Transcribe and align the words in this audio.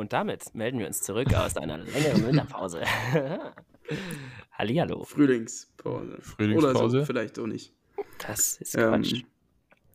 Und 0.00 0.14
damit 0.14 0.54
melden 0.54 0.78
wir 0.78 0.86
uns 0.86 1.02
zurück 1.02 1.34
aus 1.34 1.58
einer 1.58 1.76
längeren 1.76 2.26
Winterpause. 2.26 2.80
Hallihallo. 4.52 5.04
Frühlingspause. 5.04 6.16
Frühlingspause. 6.22 6.78
Oder 6.78 6.90
so, 6.90 7.04
vielleicht 7.04 7.38
auch 7.38 7.46
nicht. 7.46 7.74
Das 8.26 8.56
ist 8.56 8.74
Ähm, 8.76 9.02
Quatsch. 9.02 9.22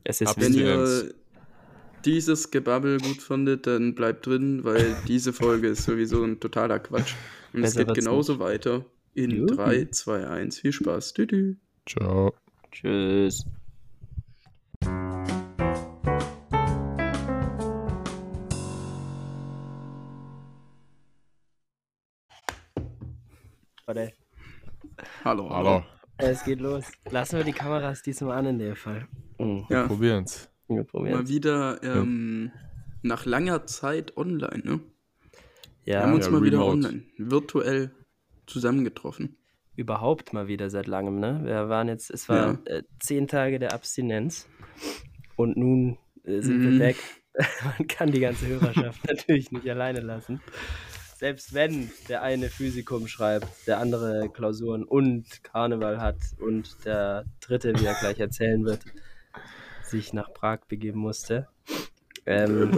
es 0.04 0.22
ist 0.22 0.40
Wenn 0.40 0.54
ihr 0.54 1.12
dieses 2.06 2.52
Gebabbel 2.52 3.00
gut 3.00 3.20
fandet, 3.24 3.66
dann 3.66 3.96
bleibt 3.96 4.28
drin, 4.28 4.64
weil 4.64 4.96
diese 5.08 5.34
Folge 5.34 5.70
ist 5.70 5.86
sowieso 5.86 6.24
ein 6.24 6.40
totaler 6.40 6.78
Quatsch. 6.78 7.16
Und 7.52 7.64
es 7.64 7.72
Besser 7.74 7.80
geht 7.80 7.88
wird's 7.88 8.06
genauso 8.06 8.38
weiter. 8.38 8.86
In 9.16 9.32
Juhu. 9.32 9.48
3, 9.48 9.86
2, 9.86 10.28
1. 10.28 10.60
Viel 10.60 10.72
Spaß. 10.72 11.14
Tütü. 11.14 11.56
Ciao. 11.88 12.32
Tschüss. 12.72 13.44
Hallo. 25.26 25.50
Hallo. 25.50 25.84
es 26.18 26.44
geht 26.44 26.60
los. 26.62 26.86
Lassen 27.10 27.38
wir 27.38 27.44
die 27.44 27.52
Kameras 27.52 28.04
diesmal 28.04 28.38
an 28.38 28.46
in 28.46 28.60
dem 28.60 28.76
Fall. 28.76 29.08
Mhm. 29.40 29.66
Ja, 29.70 29.88
Probieren's. 29.88 30.50
Wir 30.68 30.78
mal 30.78 30.84
probieren 30.86 31.28
wieder 31.28 31.84
ähm, 31.84 32.52
nach 33.02 33.26
langer 33.26 33.66
Zeit 33.66 34.16
online, 34.18 34.62
ne? 34.64 34.80
Wir 35.84 35.94
Ja, 35.96 36.02
haben 36.04 36.14
uns 36.14 36.26
Ja, 36.26 36.32
mal 36.32 36.44
wieder 36.44 36.58
remote. 36.60 36.72
online, 36.88 37.04
virtuell 37.18 37.92
zusammengetroffen. 38.48 39.38
überhaupt 39.76 40.32
mal 40.32 40.48
wieder 40.48 40.70
seit 40.70 40.88
langem, 40.88 41.20
ne? 41.20 41.42
Wir 41.44 41.70
waren 41.70 41.88
jetzt, 41.88 42.10
es 42.12 42.30
war 42.30 42.60
Ja. 42.68 42.78
äh, 42.78 42.84
zehn 43.00 43.28
Tage 43.28 43.60
der 43.60 43.74
Abstinenz 43.74 44.48
und 45.38 45.58
nun 45.58 45.98
äh, 46.24 46.40
sind 46.42 46.60
Mhm. 46.60 46.72
wir 46.74 46.80
weg. 46.80 46.98
Man 47.80 47.88
kann 47.88 48.12
die 48.12 48.20
ganze 48.22 48.48
Hörerschaft 48.48 49.04
natürlich 49.08 49.52
nicht 49.52 49.68
alleine 49.70 50.00
lassen. 50.02 50.40
Selbst 51.18 51.54
wenn 51.54 51.90
der 52.10 52.24
eine 52.24 52.50
Physikum 52.50 53.08
schreibt, 53.08 53.48
der 53.68 53.80
andere 53.80 54.30
Klausuren 54.30 54.84
und 54.84 55.44
Karneval 55.44 56.02
hat 56.02 56.18
und 56.42 56.76
der 56.84 57.24
dritte, 57.40 57.74
wie 57.80 57.86
er 57.86 57.94
gleich 57.94 58.20
erzählen 58.20 58.66
wird, 58.66 58.82
sich 59.82 60.12
nach 60.12 60.34
Prag 60.34 60.60
begeben 60.68 61.00
musste. 61.00 61.48
Ähm, 62.26 62.78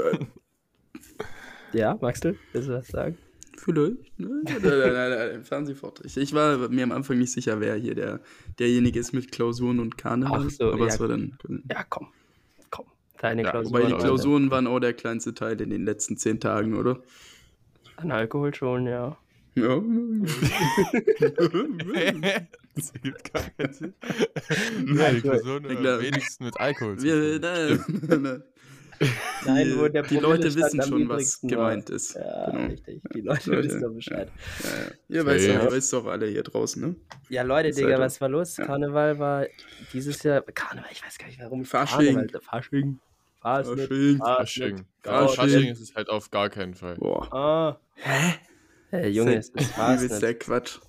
ja, 1.73 1.97
magst 1.99 2.25
du? 2.25 2.35
Willst 2.53 2.69
du 2.69 2.73
was 2.73 2.87
sagen? 2.87 3.17
Vielleicht. 3.57 4.19
Ne? 4.19 4.43
Nein, 4.43 4.57
nein, 4.61 4.93
nein, 4.93 5.09
nein, 5.09 5.43
fahren 5.43 5.65
Sie 5.65 5.73
fort. 5.73 6.01
Ich, 6.05 6.15
ich 6.15 6.31
war 6.31 6.69
mir 6.69 6.83
am 6.83 6.91
Anfang 6.91 7.17
nicht 7.17 7.31
sicher, 7.31 7.59
wer 7.59 7.75
hier 7.75 7.95
der, 7.95 8.19
derjenige 8.59 8.99
ist 8.99 9.13
mit 9.13 9.31
Klausuren 9.31 9.79
und 9.79 9.97
Karneval. 9.97 10.45
Ach 10.45 10.51
so, 10.51 10.71
aber 10.71 10.85
ja. 10.85 10.93
es 10.93 10.99
war 10.99 11.07
dann. 11.07 11.39
Ja, 11.71 11.83
komm. 11.89 12.09
Komm. 12.69 12.85
Deine 13.19 13.41
Ja, 13.41 13.49
Klausur. 13.49 13.71
Wobei 13.71 13.87
die. 13.87 13.95
Klausuren 13.95 14.51
waren 14.51 14.67
auch 14.67 14.79
der 14.79 14.93
kleinste 14.93 15.33
Teil 15.33 15.59
in 15.59 15.71
den 15.71 15.85
letzten 15.85 16.17
zehn 16.17 16.39
Tagen, 16.39 16.75
oder? 16.75 17.01
An 17.97 18.11
Alkohol 18.11 18.53
schon, 18.55 18.87
ja. 18.87 19.17
Ja. 19.55 19.81
das 22.75 22.91
ergibt 22.91 23.33
gar 23.33 23.43
keinen 23.57 23.73
Sinn. 23.73 23.93
Nein, 24.85 25.15
die 25.15 25.21
Klausuren 25.21 25.63
Ja, 25.69 25.75
klar. 25.75 25.95
am 25.95 26.01
wenigsten 26.03 26.45
mit 26.45 26.59
Alkohol. 26.59 26.97
zu 26.97 27.03
Wir, 27.05 27.41
tun. 27.41 28.01
nein, 28.07 28.21
nein. 28.21 28.43
Nein, 29.45 29.67
Die- 29.67 29.77
wo 29.79 29.87
der 29.87 30.01
die 30.03 30.17
Leute 30.17 30.53
wissen 30.55 30.81
schon, 30.81 31.07
was 31.09 31.39
gemeint 31.41 31.89
war. 31.89 31.95
ist. 31.95 32.15
Ja, 32.15 32.49
Genau. 32.51 32.65
richtig. 32.67 33.01
Die 33.13 33.21
Leute 33.21 33.49
Leute, 33.51 33.63
wissen 33.67 33.81
doch 33.81 33.93
Bescheid. 33.93 34.31
Ja, 34.63 34.69
ja. 34.69 34.75
Ihr 35.19 35.25
weißt 35.25 35.47
Ja. 35.47 35.57
doch, 35.57 35.63
ihr 35.65 35.71
weißt 35.71 35.93
doch 35.93 36.05
alle 36.07 36.25
hier 36.27 36.43
draußen, 36.43 36.81
ne? 36.81 36.95
Ja, 37.29 37.43
Leute, 37.43 37.71
Digga, 37.71 37.99
was 37.99 38.19
war 38.21 38.29
los? 38.29 38.57
Ja. 38.57 38.65
Karneval 38.65 39.19
war 39.19 39.45
dieses 39.93 40.21
Jahr. 40.23 40.41
Karneval, 40.41 40.89
ich 40.91 41.03
weiß 41.05 41.17
gar 41.19 41.27
nicht 41.27 41.39
warum. 41.39 41.63
Fasching. 41.65 42.15
Karneval, 42.15 42.41
Fasching. 42.41 42.99
Fasching. 43.41 43.77
Fasching. 43.77 44.17
Fasching. 44.17 44.85
Fasching. 45.03 45.35
Fasching 45.35 45.67
ist 45.71 45.81
es 45.81 45.95
halt 45.95 46.09
auf 46.09 46.31
gar 46.31 46.49
keinen 46.49 46.73
Fall. 46.73 46.95
Boah. 46.95 47.31
Ah. 47.33 47.79
Hä? 47.97 48.35
Hey, 48.89 49.09
Junge, 49.09 49.35
es 49.37 49.47
ist 49.49 49.53
Übelst 49.55 49.73
Fastnet. 49.73 50.21
der 50.21 50.33
Quatsch. 50.39 50.79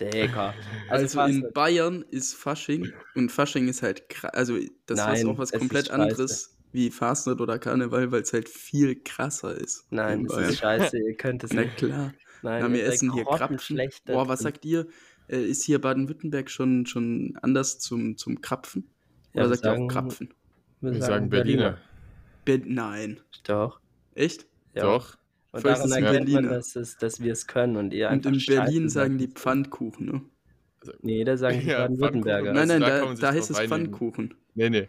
Digga. 0.00 0.54
Also, 0.88 1.02
in 1.20 1.26
Fastnet. 1.26 1.54
Bayern 1.54 2.04
ist 2.10 2.34
Fasching 2.34 2.92
und 3.14 3.30
Fasching 3.32 3.68
ist 3.68 3.82
halt 3.82 4.04
also 4.34 4.56
das 4.86 4.98
Nein, 4.98 5.16
ist 5.16 5.24
auch 5.26 5.38
was 5.38 5.52
komplett 5.52 5.90
anderes 5.90 6.56
wie 6.72 6.90
Fastnet 6.90 7.40
oder 7.40 7.58
Karneval, 7.58 8.12
weil 8.12 8.22
es 8.22 8.32
halt 8.32 8.48
viel 8.48 9.00
krasser 9.02 9.54
ist. 9.56 9.86
Nein, 9.90 10.20
in 10.20 10.26
das 10.26 10.36
Bayern. 10.36 10.50
ist 10.50 10.58
scheiße. 10.58 10.98
Ihr 10.98 11.16
könnt 11.16 11.44
es 11.44 11.52
Na 11.52 11.62
nicht. 11.62 11.76
klar. 11.76 12.14
Nein, 12.42 12.62
Na, 12.62 12.72
wir 12.72 12.84
essen 12.84 13.12
hier 13.12 13.24
Krapfen. 13.24 13.80
Boah, 14.06 14.28
was 14.28 14.40
sagt 14.40 14.64
ihr? 14.64 14.86
Äh, 15.28 15.42
ist 15.44 15.64
hier 15.64 15.80
Baden-Württemberg 15.80 16.48
schon, 16.50 16.86
schon 16.86 17.36
anders 17.42 17.78
zum, 17.80 18.16
zum 18.16 18.40
Krapfen? 18.40 18.88
Ja, 19.34 19.42
Oder 19.42 19.50
wir 19.50 19.56
sagt 19.56 19.64
ihr 19.64 19.70
auch 19.72 19.74
sagen- 19.76 19.88
Krapfen? 19.88 20.34
Wir 20.80 21.02
sagen 21.02 21.28
Berliner. 21.28 21.78
Be 22.44 22.60
Nein. 22.64 23.20
Doch. 23.44 23.80
Echt? 24.14 24.46
Ja. 24.74 24.84
Doch. 24.84 25.16
Und 25.58 25.62
Vielleicht 25.62 25.80
daran 25.84 26.04
erkennt 26.04 26.28
man, 26.32 26.42
Berliner. 26.42 26.54
dass, 26.56 26.76
es, 26.76 26.96
dass 26.96 27.20
wir 27.22 27.32
es 27.32 27.46
können 27.46 27.76
und 27.76 27.92
ihr 27.92 28.10
Und 28.10 28.26
in 28.26 28.38
Berlin 28.46 28.88
sagen 28.88 29.18
die 29.18 29.28
Pfannkuchen, 29.28 30.06
ne? 30.06 30.22
Nee, 31.02 31.24
da 31.24 31.36
sagen 31.36 31.60
die 31.60 31.66
Ja, 31.70 31.80
Baden-Württemberger. 31.82 32.52
Pfannkuchen. 32.54 32.68
Nein, 32.68 32.70
Also 32.70 32.72
nein, 32.72 32.80
da 32.80 32.98
da, 33.00 33.04
man 33.06 33.16
da 33.18 33.32
heißt 33.32 33.50
es. 33.50 33.58
Pfannkuchen. 33.60 34.34
Nee, 34.54 34.70
nee. 34.70 34.88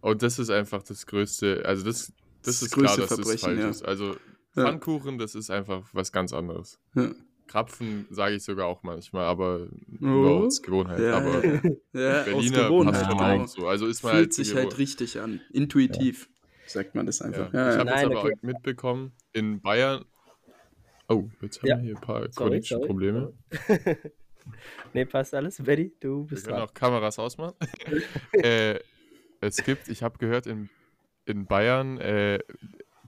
Und 0.00 0.22
das 0.22 0.38
ist 0.38 0.50
einfach 0.50 0.82
das 0.82 1.06
größte, 1.06 1.62
also 1.64 1.84
das, 1.84 2.12
das, 2.42 2.60
Das 2.60 2.62
ist 2.62 2.72
größte 2.74 2.96
klar, 2.96 2.96
dass 2.96 3.08
das 3.08 3.18
Verbrechen, 3.18 3.40
falsch 3.48 3.60
ja. 3.60 3.68
ist. 3.70 3.84
Also 3.84 4.16
Ja. 4.56 4.64
Pfannkuchen, 4.64 5.18
das 5.18 5.34
ist 5.34 5.50
einfach 5.50 5.88
was 5.92 6.12
ganz 6.12 6.32
anderes. 6.32 6.78
Ja. 6.94 7.10
Krapfen 7.46 8.06
sage 8.10 8.36
ich 8.36 8.42
sogar 8.42 8.66
auch 8.66 8.82
manchmal, 8.82 9.26
aber 9.26 9.68
Oh. 10.00 10.04
nur 10.06 10.30
aus 10.46 10.62
Gewohnheit. 10.62 10.98
Ja, 11.00 11.18
aber 11.18 11.44
ja, 11.44 11.52
ja. 11.92 12.20
aus 12.20 12.24
Berliner 12.24 12.64
Gewohnheit. 12.64 12.94
passt 12.94 13.06
schon 13.06 13.18
genau. 13.18 13.42
auch 13.44 13.48
so. 13.48 13.66
Also 13.68 13.86
ist 13.86 14.02
man 14.02 14.12
Fühlt 14.12 14.22
halt 14.24 14.32
sich 14.34 14.54
halt 14.54 14.78
richtig 14.78 15.20
an. 15.20 15.40
Intuitiv 15.52 16.28
sagt 16.66 16.94
man 16.94 17.06
das 17.06 17.18
Ja. 17.20 17.26
einfach. 17.26 17.48
Ich 17.48 17.54
Ja, 17.54 17.70
ja. 17.72 17.78
habe 17.78 17.90
jetzt 17.90 18.04
aber 18.04 18.24
okay. 18.24 18.34
auch 18.38 18.42
mitbekommen, 18.42 19.12
in 19.32 19.60
Bayern. 19.60 20.04
Oh, 21.08 21.24
jetzt 21.42 21.60
haben 21.60 21.68
Ja. 21.68 21.76
wir 21.76 21.82
hier 21.84 21.96
ein 21.96 22.00
paar 22.00 22.28
Connection-Probleme. 22.28 23.32
nee, 24.94 25.04
passt 25.04 25.34
alles. 25.34 25.62
Betty, 25.62 25.94
du 26.00 26.22
Wir 26.22 26.26
bist 26.28 26.46
können 26.46 26.58
dran. 26.58 26.68
auch 26.68 26.74
Kameras 26.74 27.18
ausmachen. 27.18 27.54
äh, 28.32 28.78
es 29.40 29.62
gibt, 29.64 29.88
ich 29.88 30.02
habe 30.02 30.18
gehört, 30.18 30.46
in, 30.46 30.70
in 31.26 31.46
Bayern 31.46 31.98
äh, 31.98 32.38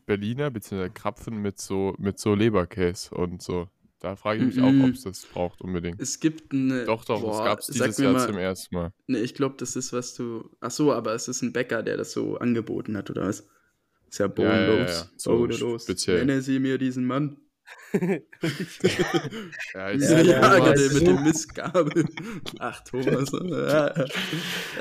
Berliner 0.05 0.51
bzw. 0.51 0.91
Krapfen 0.91 1.41
mit 1.41 1.59
so, 1.59 1.95
mit 1.99 2.19
so 2.19 2.35
Leberkäse 2.35 3.15
und 3.15 3.43
so. 3.43 3.69
Da 4.07 4.15
frage 4.15 4.39
ich 4.39 4.47
mich 4.47 4.57
Mhm. 4.57 4.83
auch, 4.83 4.89
ob 4.89 4.95
es 4.95 5.03
das 5.03 5.27
braucht 5.27 5.61
unbedingt. 5.63 6.01
Es 6.01 6.21
gibt 6.21 6.53
eine. 6.53 6.85
Doch, 6.85 7.05
doch, 7.05 7.17
das 7.21 7.23
Boah, 7.39 7.45
gab 7.45 7.59
es 7.59 7.67
sag 7.67 7.87
dieses 7.89 7.99
mir 7.99 8.05
Jahr 8.05 8.13
mal- 8.13 8.27
zum 8.29 8.39
ersten 8.39 8.75
Mal. 8.77 8.93
Ne, 9.09 9.19
ich 9.19 9.35
glaube, 9.35 9.57
das 9.59 9.75
ist, 9.75 9.93
was 9.93 10.15
du. 10.15 10.49
Ach 10.61 10.71
so, 10.71 10.93
aber 10.93 11.13
es 11.15 11.27
ist 11.27 11.43
ein 11.43 11.53
Bäcker, 11.53 11.83
der 11.83 11.97
das 11.97 12.13
so 12.13 12.37
angeboten 12.39 12.97
hat, 12.97 13.11
oder 13.11 13.23
was? 13.27 13.49
Ist 14.09 14.19
ja 14.21 14.27
Ja, 14.27 14.45
ja, 14.45 14.61
ja, 14.61 14.67
bodenlos. 14.69 14.91
ja. 14.97 15.11
So 15.17 15.31
bodenlos. 15.39 15.83
speziell. 15.83 16.25
Nennen 16.25 16.41
Sie 16.43 16.61
mir 16.61 16.79
diesen 16.79 17.05
Mann. 17.05 17.39
Ja, 19.75 19.91
Ich 19.91 20.03
Ja, 20.03 20.21
ja, 20.21 20.23
der 20.23 20.25
ja, 20.25 20.57
Thomas. 20.59 20.81
der 20.81 20.93
mit 20.95 21.07
dem 21.09 21.23
Mistgabel. 21.25 22.05
Ach, 22.61 22.81
Thomas. 22.85 23.33
Ja, 23.33 23.89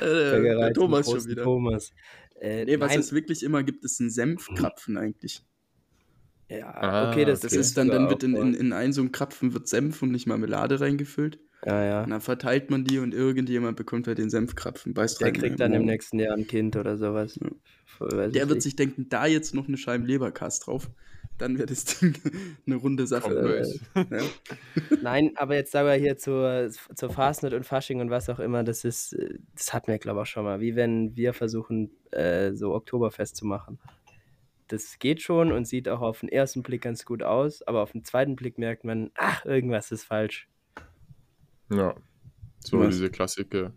äh, 0.01 0.73
Thomas 0.73 1.09
schon 1.09 1.25
wieder. 1.27 1.43
Thomas. 1.43 1.91
Äh, 2.39 2.65
Nee, 2.65 2.79
was 2.79 2.91
nein, 2.91 2.99
es 2.99 3.11
wirklich 3.13 3.41
immer 3.43 3.63
gibt, 3.63 3.83
ist 3.85 3.99
ein 4.01 4.11
Senfkrapfen 4.11 4.97
eigentlich. 4.97 5.41
Ja, 6.50 6.67
Ah, 6.73 7.11
okay, 7.11 7.25
das, 7.25 7.41
Das 7.41 7.51
Okay. 7.53 7.61
ist 7.61 7.78
dann, 7.78 7.88
dann 7.89 8.09
wird 8.09 8.23
in, 8.23 8.35
in, 8.35 8.53
in 8.53 8.73
einen 8.73 8.94
so 8.94 9.01
einen 9.01 9.11
Krapfen 9.11 9.53
wird 9.53 9.67
Senf 9.67 10.01
und 10.01 10.11
nicht 10.11 10.28
Marmelade 10.28 10.79
reingefüllt. 10.79 11.39
Ja, 11.66 11.83
ja. 11.83 12.03
Und 12.03 12.11
dann 12.11 12.22
verteilt 12.22 12.69
man 12.69 12.83
die 12.85 13.00
und 13.00 13.13
irgendjemand 13.13 13.75
bekommt 13.78 14.07
halt 14.07 14.19
den 14.19 14.29
Senfkrapfen. 14.29 14.94
Beißt 14.94 15.22
Der 15.22 15.31
kriegt 15.31 15.55
äh, 15.55 15.57
dann 15.57 15.73
im 15.73 15.85
nächsten 15.85 16.19
Jahr 16.19 16.35
ein 16.35 16.45
Kind 16.45 16.75
oder 16.75 16.97
sowas. 16.97 17.39
Ja. 17.41 17.50
Weiß 18.00 18.31
Der 18.34 18.44
wird 18.50 18.57
nicht. 18.57 18.63
sich 18.63 18.75
denken, 18.75 19.07
da 19.09 19.25
jetzt 19.25 19.55
noch 19.55 19.67
eine 19.67 19.78
Scheibe 19.78 20.05
Leberkast 20.05 20.67
drauf. 20.67 20.89
Dann 21.39 21.57
wäre 21.57 21.66
das 21.66 21.85
Ding 21.85 22.13
eine 22.67 22.75
runde 22.75 23.07
Sache. 23.07 23.66
Ja. 23.95 24.22
Nein, 25.01 25.31
aber 25.35 25.55
jetzt 25.55 25.72
sagen 25.72 25.88
wir 25.88 25.95
hier 25.95 26.17
zur, 26.17 26.69
zur 26.94 27.09
Fastnet 27.09 27.53
und 27.53 27.66
Fasching 27.66 28.00
und 28.00 28.09
was 28.09 28.29
auch 28.29 28.39
immer, 28.39 28.63
das 28.63 28.84
ist, 28.85 29.13
äh, 29.13 29.39
das 29.55 29.73
hatten 29.73 29.88
wir, 29.88 29.97
glaube 29.97 30.19
ich, 30.19 30.22
auch 30.22 30.25
schon 30.28 30.44
mal. 30.44 30.59
Wie 30.59 30.75
wenn 30.75 31.16
wir 31.16 31.34
versuchen, 31.34 31.91
äh, 32.11 32.53
so 32.53 32.73
Oktoberfest 32.75 33.35
zu 33.35 33.45
machen. 33.45 33.79
Das 34.67 34.97
geht 34.99 35.21
schon 35.21 35.51
und 35.51 35.66
sieht 35.66 35.87
auch 35.90 36.01
auf 36.01 36.22
den 36.22 36.29
ersten 36.29 36.63
Blick 36.63 36.81
ganz 36.81 37.05
gut 37.05 37.22
aus, 37.23 37.61
aber 37.63 37.81
auf 37.84 37.91
den 37.91 38.03
zweiten 38.03 38.35
Blick 38.35 38.57
merkt 38.57 38.84
man, 38.84 39.11
ach, 39.16 39.45
irgendwas 39.45 39.91
ist 39.91 40.03
falsch. 40.05 40.47
Ja. 41.72 41.95
So 42.59 42.79
Was? 42.79 42.95
diese 42.95 43.09
Klassike, 43.11 43.73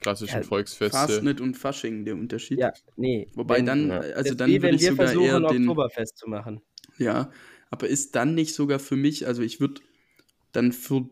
klassischen 0.00 0.42
Ja, 0.42 0.42
Volksfeste. 0.42 0.96
Fastnet 0.96 1.40
und 1.40 1.56
Fasching, 1.56 2.04
der 2.04 2.14
Unterschied. 2.16 2.58
Ja, 2.58 2.72
nee. 2.96 3.28
Wobei 3.34 3.58
wenn, 3.58 3.66
dann, 3.66 3.88
Ja. 3.88 4.00
also 4.00 4.34
dann 4.34 4.48
wie 4.50 4.62
würde 4.62 4.62
wenn 4.62 4.74
ich 4.76 4.82
wir 4.82 4.90
sogar 4.90 5.14
eher 5.14 5.40
versuchen, 5.40 5.46
den, 5.48 5.68
Oktoberfest 5.68 6.18
zu 6.18 6.28
machen. 6.28 6.62
ja, 6.98 7.30
aber 7.70 7.88
ist 7.88 8.16
dann 8.16 8.34
nicht 8.34 8.54
sogar 8.54 8.78
für 8.80 8.96
mich, 8.96 9.26
also 9.26 9.42
ich 9.42 9.60
würde 9.60 9.80
dann 10.52 10.72
für, 10.72 11.08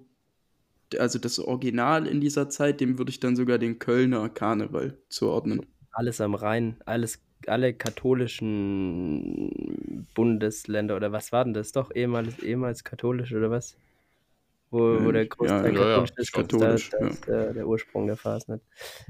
also 0.98 1.18
das 1.18 1.38
Original 1.38 2.06
in 2.06 2.20
dieser 2.20 2.48
Zeit, 2.48 2.80
dem 2.80 2.98
würde 2.98 3.10
ich 3.10 3.20
dann 3.20 3.36
sogar 3.36 3.58
den 3.58 3.78
Kölner 3.78 4.28
Karneval 4.28 4.98
zuordnen. 5.08 5.66
Alles 5.92 6.20
am 6.20 6.34
Rhein, 6.34 6.80
alles, 6.86 7.20
alle 7.46 7.72
katholischen 7.74 10.06
Bundesländer 10.14 10.96
oder 10.96 11.12
was 11.12 11.32
war 11.32 11.44
denn 11.44 11.54
das? 11.54 11.72
Doch, 11.72 11.90
ehemals, 11.94 12.38
ehemals 12.40 12.84
katholisch 12.84 13.32
oder 13.32 13.50
was? 13.50 13.76
Wo, 14.70 15.02
wo 15.02 15.08
Äh, 15.10 15.12
der 15.12 15.22
ja, 15.22 15.28
Großteil 15.28 15.74
ja, 15.74 15.80
ja, 15.80 15.86
katholisch 15.88 16.10
ist, 16.16 16.18
das- 16.18 16.32
katholisch, 16.32 16.90
das, 16.90 17.00
ja. 17.00 17.06
ist 17.08 17.26
der, 17.26 17.52
der 17.54 17.66
Ursprung 17.66 18.06
der 18.06 18.16
Fastnet. 18.16 18.60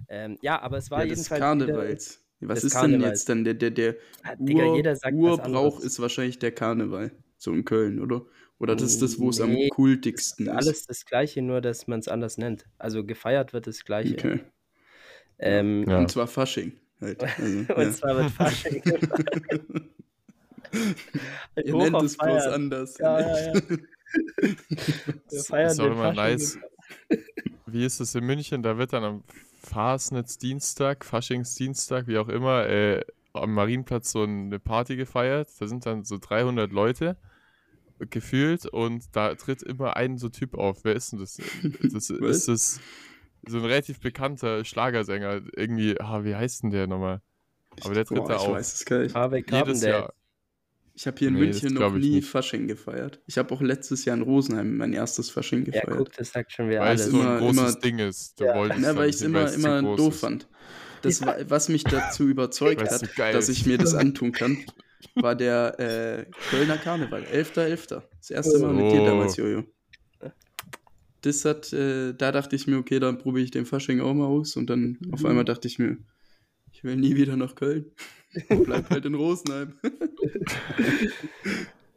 Ähm, 0.09 0.39
ja, 0.43 0.61
aber 0.61 0.79
es 0.79 0.91
war 0.91 1.01
ja, 1.01 1.07
jedenfalls. 1.11 1.41
Karnevals. 1.41 2.25
Was 2.41 2.61
des 2.61 2.65
ist 2.67 2.75
denn 2.75 2.81
Karnevals. 2.93 3.19
jetzt 3.21 3.29
dann 3.29 3.43
der, 3.45 3.55
der, 3.55 3.71
der 3.73 3.95
Wieder, 3.95 4.01
ah, 4.23 4.35
Digga, 4.39 4.65
Ur, 4.67 4.77
jeder 4.77 4.95
sagt 4.95 5.17
was 5.17 5.21
Urbrauch 5.21 5.81
ist 5.81 5.99
wahrscheinlich 5.99 6.39
der 6.39 6.53
Karneval. 6.53 7.11
so 7.37 7.53
in 7.53 7.65
Köln, 7.65 8.01
oder? 8.01 8.23
Oder 8.61 8.77
das 8.77 8.93
ist 8.93 9.03
das, 9.03 9.19
wo 9.19 9.31
es 9.31 9.41
Nee, 9.41 9.65
am 9.67 9.71
kultigsten 9.71 10.47
ist. 10.47 10.53
Alles 10.53 10.87
das 10.87 11.05
Gleiche, 11.05 11.43
nur 11.43 11.61
dass 11.61 11.87
man 11.89 11.99
es 12.01 12.07
anders 12.09 12.39
nennt. 12.39 12.65
Also 12.79 13.05
gefeiert 13.05 13.53
wird 13.53 13.67
das 13.67 13.85
Gleiche. 13.85 14.15
Okay. 14.15 14.41
Ähm, 15.39 15.85
Ja. 15.89 15.99
Und 15.99 16.11
zwar 16.11 16.27
Fasching. 16.29 16.73
Halt. 17.01 17.23
Also, 17.39 17.59
Und 17.59 17.69
ja. 17.69 17.91
zwar 17.93 18.17
wird 18.17 18.31
Fasching. 18.31 18.83
Ihr 21.65 21.73
Hoch 21.75 21.83
nennt 21.91 22.03
es 22.03 22.17
bloß 22.17 22.47
anders. 22.47 22.99
Ja, 22.99 23.21
ja, 23.21 23.55
ja. 23.55 23.55
Wir 23.71 24.57
Das 25.31 25.47
feiern 25.47 25.79
immer 25.79 26.15
Fasching. 26.15 26.15
nice. 26.17 26.59
Wie 27.67 27.85
ist 27.85 28.01
es 28.01 28.15
in 28.15 28.25
München? 28.25 28.63
Da 28.63 28.79
wird 28.79 28.93
dann 28.93 29.05
am 29.05 29.25
Fasnitz-Dienstag, 29.63 31.05
Faschingsdienstag, 31.05 32.07
wie 32.07 32.19
auch 32.19 32.29
immer, 32.29 32.67
äh, 32.67 33.05
am 33.33 33.53
Marienplatz 33.55 34.11
so 34.13 34.23
eine 34.23 34.59
Party 34.59 34.97
gefeiert. 34.97 35.49
Da 35.59 35.67
sind 35.67 35.85
dann 35.87 36.05
so 36.05 36.19
300 36.19 36.73
Leute 36.73 37.17
gefühlt 38.11 38.65
und 38.67 39.05
da 39.13 39.35
tritt 39.35 39.63
immer 39.63 39.97
ein 39.97 40.19
so 40.19 40.29
Typ 40.29 40.55
auf. 40.55 40.85
Wer 40.85 40.95
ist 40.95 41.13
denn 41.13 41.19
das? 41.21 41.37
Das 41.83 42.11
Was? 42.21 42.37
ist 42.39 42.49
das 42.49 42.81
so 43.49 43.59
ein 43.59 43.65
relativ 43.65 44.01
bekannter 44.01 44.65
Schlagersänger. 44.65 45.41
Irgendwie, 45.57 46.01
ah, 46.01 46.25
wie 46.25 46.35
heißt 46.35 46.63
denn 46.63 46.71
der 46.71 46.87
nochmal? 46.87 47.21
Aber 47.85 47.95
der 47.95 48.05
tritt 48.05 48.19
Boah, 48.19 48.29
da 48.29 48.35
ich 48.37 48.41
auf. 48.43 48.53
weiß 48.55 48.75
es 48.75 48.85
gar 48.85 48.99
nicht. 49.01 49.51
Jedes. 49.51 49.83
Jahr. 49.83 50.13
Ich 50.95 51.07
habe 51.07 51.17
hier 51.17 51.29
in 51.29 51.35
Nee, 51.35 51.41
München 51.41 51.75
noch 51.75 51.95
ich 51.95 52.03
nie 52.03 52.11
nicht. 52.17 52.29
Fasching 52.29 52.67
gefeiert. 52.67 53.21
Ich 53.27 53.39
habe 53.39 53.55
auch 53.55 53.61
letztes 53.61 54.05
Jahr 54.05 54.17
in 54.17 54.23
Rosenheim 54.23 54.77
mein 54.79 54.93
erstes 54.93 55.31
Fasching 55.31 55.65
Ja, 55.67 55.81
gefeiert. 55.83 55.97
guck, 55.97 56.13
das 56.15 56.33
sagt 56.33 56.51
schon 56.51 56.69
wieder 56.69 56.81
Weil 56.81 56.97
es 56.97 57.03
alles. 57.03 57.13
so 57.13 57.21
Immer- 57.21 57.31
ein 57.35 57.39
großes 57.39 57.59
immer- 57.61 57.81
Ding 57.81 57.99
ist. 58.01 58.41
Du 58.41 58.45
Ja. 58.45 58.57
wolltest 58.57 58.81
Ja, 58.81 58.87
dann 58.89 58.97
weil 58.97 59.09
ich 59.09 59.15
es 59.15 59.23
immer, 59.23 59.53
immer 59.53 59.83
doof 59.97 60.15
ist. 60.15 60.21
fand. 60.21 60.49
Das, 61.03 61.25
war, 61.25 61.37
was 61.49 61.69
mich 61.69 61.85
dazu 61.85 62.25
überzeugt 62.27 62.83
hat, 62.83 62.91
so 62.99 63.07
geil 63.15 63.33
dass 63.33 63.49
ich 63.49 63.65
mir 63.65 63.79
das 63.79 63.95
antun 63.95 64.33
kann, 64.33 64.59
war 65.15 65.37
der 65.37 65.79
äh, 65.79 66.27
Kölner 66.51 66.79
Karneval. 66.79 67.23
11.11. 67.23 68.03
Das 68.19 68.31
erste 68.31 68.59
Mal 68.59 68.73
mit 68.73 68.91
dir 68.93 69.03
Oh. 69.03 69.07
damals, 69.07 69.37
Jojo. 69.37 69.63
Das 71.23 71.45
hat, 71.45 71.73
äh, 71.73 72.15
da 72.15 72.33
dachte 72.33 72.57
ich 72.57 72.67
mir, 72.67 72.79
okay, 72.79 73.01
dann 73.01 73.19
probiere 73.19 73.45
ich 73.45 73.51
den 73.51 73.67
Fasching 73.67 74.01
auch 74.01 74.15
mal 74.15 74.27
aus. 74.27 74.57
Und 74.57 74.71
dann 74.71 74.99
auf 75.11 75.25
einmal 75.25 75.45
dachte 75.45 75.69
ich 75.69 75.79
mir, 75.79 75.99
ich 76.73 76.85
will 76.85 76.97
nie 76.97 77.17
wieder 77.17 77.37
nach 77.37 77.55
Köln. 77.55 77.87
Bleib 78.65 78.91
halt 78.91 79.05
in 79.05 79.15
Rosenheim. 79.15 79.75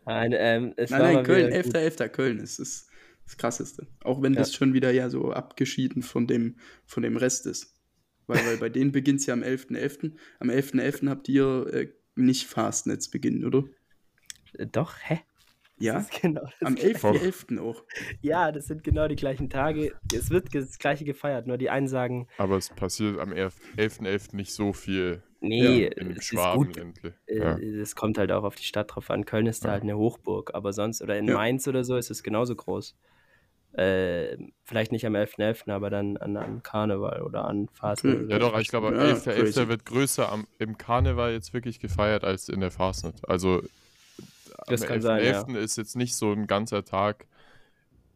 Nein, 0.05 0.33
ähm, 0.35 0.73
es 0.77 0.89
Nein, 0.89 1.01
war 1.01 1.13
nein, 1.13 1.25
Köln, 1.25 1.47
wieder 1.47 1.79
11.11. 1.79 2.09
Köln 2.09 2.39
ist 2.39 2.59
das, 2.59 2.87
das 3.25 3.37
Krasseste. 3.37 3.87
Auch 4.03 4.21
wenn 4.21 4.33
Ja. 4.33 4.39
das 4.39 4.55
schon 4.55 4.73
wieder 4.73 4.91
ja 4.91 5.09
so 5.09 5.31
abgeschieden 5.31 6.01
von 6.01 6.27
dem, 6.27 6.55
von 6.85 7.03
dem 7.03 7.17
Rest 7.17 7.45
ist. 7.45 7.75
Weil, 8.27 8.45
weil 8.45 8.57
bei 8.57 8.69
denen 8.69 8.91
beginnt 8.91 9.19
es 9.19 9.25
ja 9.27 9.33
am 9.33 9.43
11.11. 9.43 10.13
Am 10.39 10.49
11.11. 10.49 11.09
habt 11.09 11.29
ihr 11.29 11.67
äh, 11.73 11.89
nicht 12.15 12.47
Fastnetz 12.47 13.09
beginnen, 13.09 13.45
oder? 13.45 13.63
Äh, 14.53 14.67
Doch, 14.67 14.95
hä? 15.03 15.19
Ja, 15.81 15.93
Das 15.95 16.09
ist 16.09 16.21
genau 16.21 16.41
das 16.59 16.67
am 16.67 16.75
Gleiche. 16.75 16.97
11.11. 17.07 17.59
auch. 17.59 17.83
Ja, 18.21 18.51
das 18.51 18.67
sind 18.67 18.83
genau 18.83 19.07
die 19.07 19.15
gleichen 19.15 19.49
Tage. 19.49 19.93
Es 20.13 20.29
wird 20.29 20.53
das 20.53 20.77
gleiche 20.79 21.05
gefeiert, 21.05 21.47
nur 21.47 21.57
die 21.57 21.69
einen 21.69 21.87
sagen, 21.87 22.27
Aber 22.37 22.57
es 22.57 22.69
passiert 22.69 23.19
am 23.19 23.31
11.11. 23.33 24.35
nicht 24.35 24.53
so 24.53 24.73
viel 24.73 25.21
nee, 25.39 25.85
im 25.87 26.11
es 26.11 26.17
ist 26.17 26.29
gut. 26.31 26.39
Schwabenländle. 26.39 27.13
Äh, 27.25 27.37
Ja. 27.37 27.57
Es 27.57 27.95
kommt 27.95 28.17
halt 28.17 28.31
auch 28.31 28.43
auf 28.43 28.55
die 28.55 28.63
Stadt 28.63 28.93
drauf 28.95 29.09
an. 29.09 29.25
Köln 29.25 29.47
ist 29.47 29.63
da 29.63 29.69
Ja. 29.69 29.73
halt 29.73 29.83
eine 29.83 29.97
Hochburg, 29.97 30.53
aber 30.53 30.71
sonst, 30.73 31.01
oder 31.01 31.17
in 31.17 31.27
Ja. 31.27 31.33
Mainz 31.35 31.67
oder 31.67 31.83
so, 31.83 31.95
ist 31.97 32.11
es 32.11 32.21
genauso 32.23 32.55
groß. 32.55 32.95
Äh, 33.73 34.37
vielleicht 34.65 34.91
nicht 34.91 35.05
am 35.05 35.15
11.11., 35.15 35.71
aber 35.71 35.89
dann 35.89 36.17
an, 36.17 36.35
an 36.35 36.61
Karneval 36.61 37.21
oder 37.21 37.45
an 37.45 37.69
Fasten. 37.71 38.09
Okay. 38.11 38.23
oder 38.25 38.29
Ja 38.33 38.39
doch, 38.39 38.59
ich 38.59 38.67
glaube, 38.67 38.87
am 38.89 38.95
Ja, 38.95 39.13
11.11. 39.13 39.33
crazy. 39.33 39.67
wird 39.69 39.85
größer 39.85 40.29
am, 40.29 40.45
im 40.59 40.77
Karneval 40.77 41.31
jetzt 41.31 41.53
wirklich 41.53 41.79
gefeiert 41.79 42.25
als 42.25 42.49
in 42.49 42.59
der 42.59 42.69
Fastnet. 42.71 43.15
Also 43.29 43.61
Das 44.67 44.81
am 44.83 44.87
kann 44.87 45.01
sein, 45.01 45.23
ja. 45.23 45.41
11.11. 45.43 45.57
ist 45.57 45.77
jetzt 45.77 45.95
nicht 45.95 46.15
so 46.15 46.31
ein 46.31 46.47
ganzer 46.47 46.83
Tag, 46.85 47.27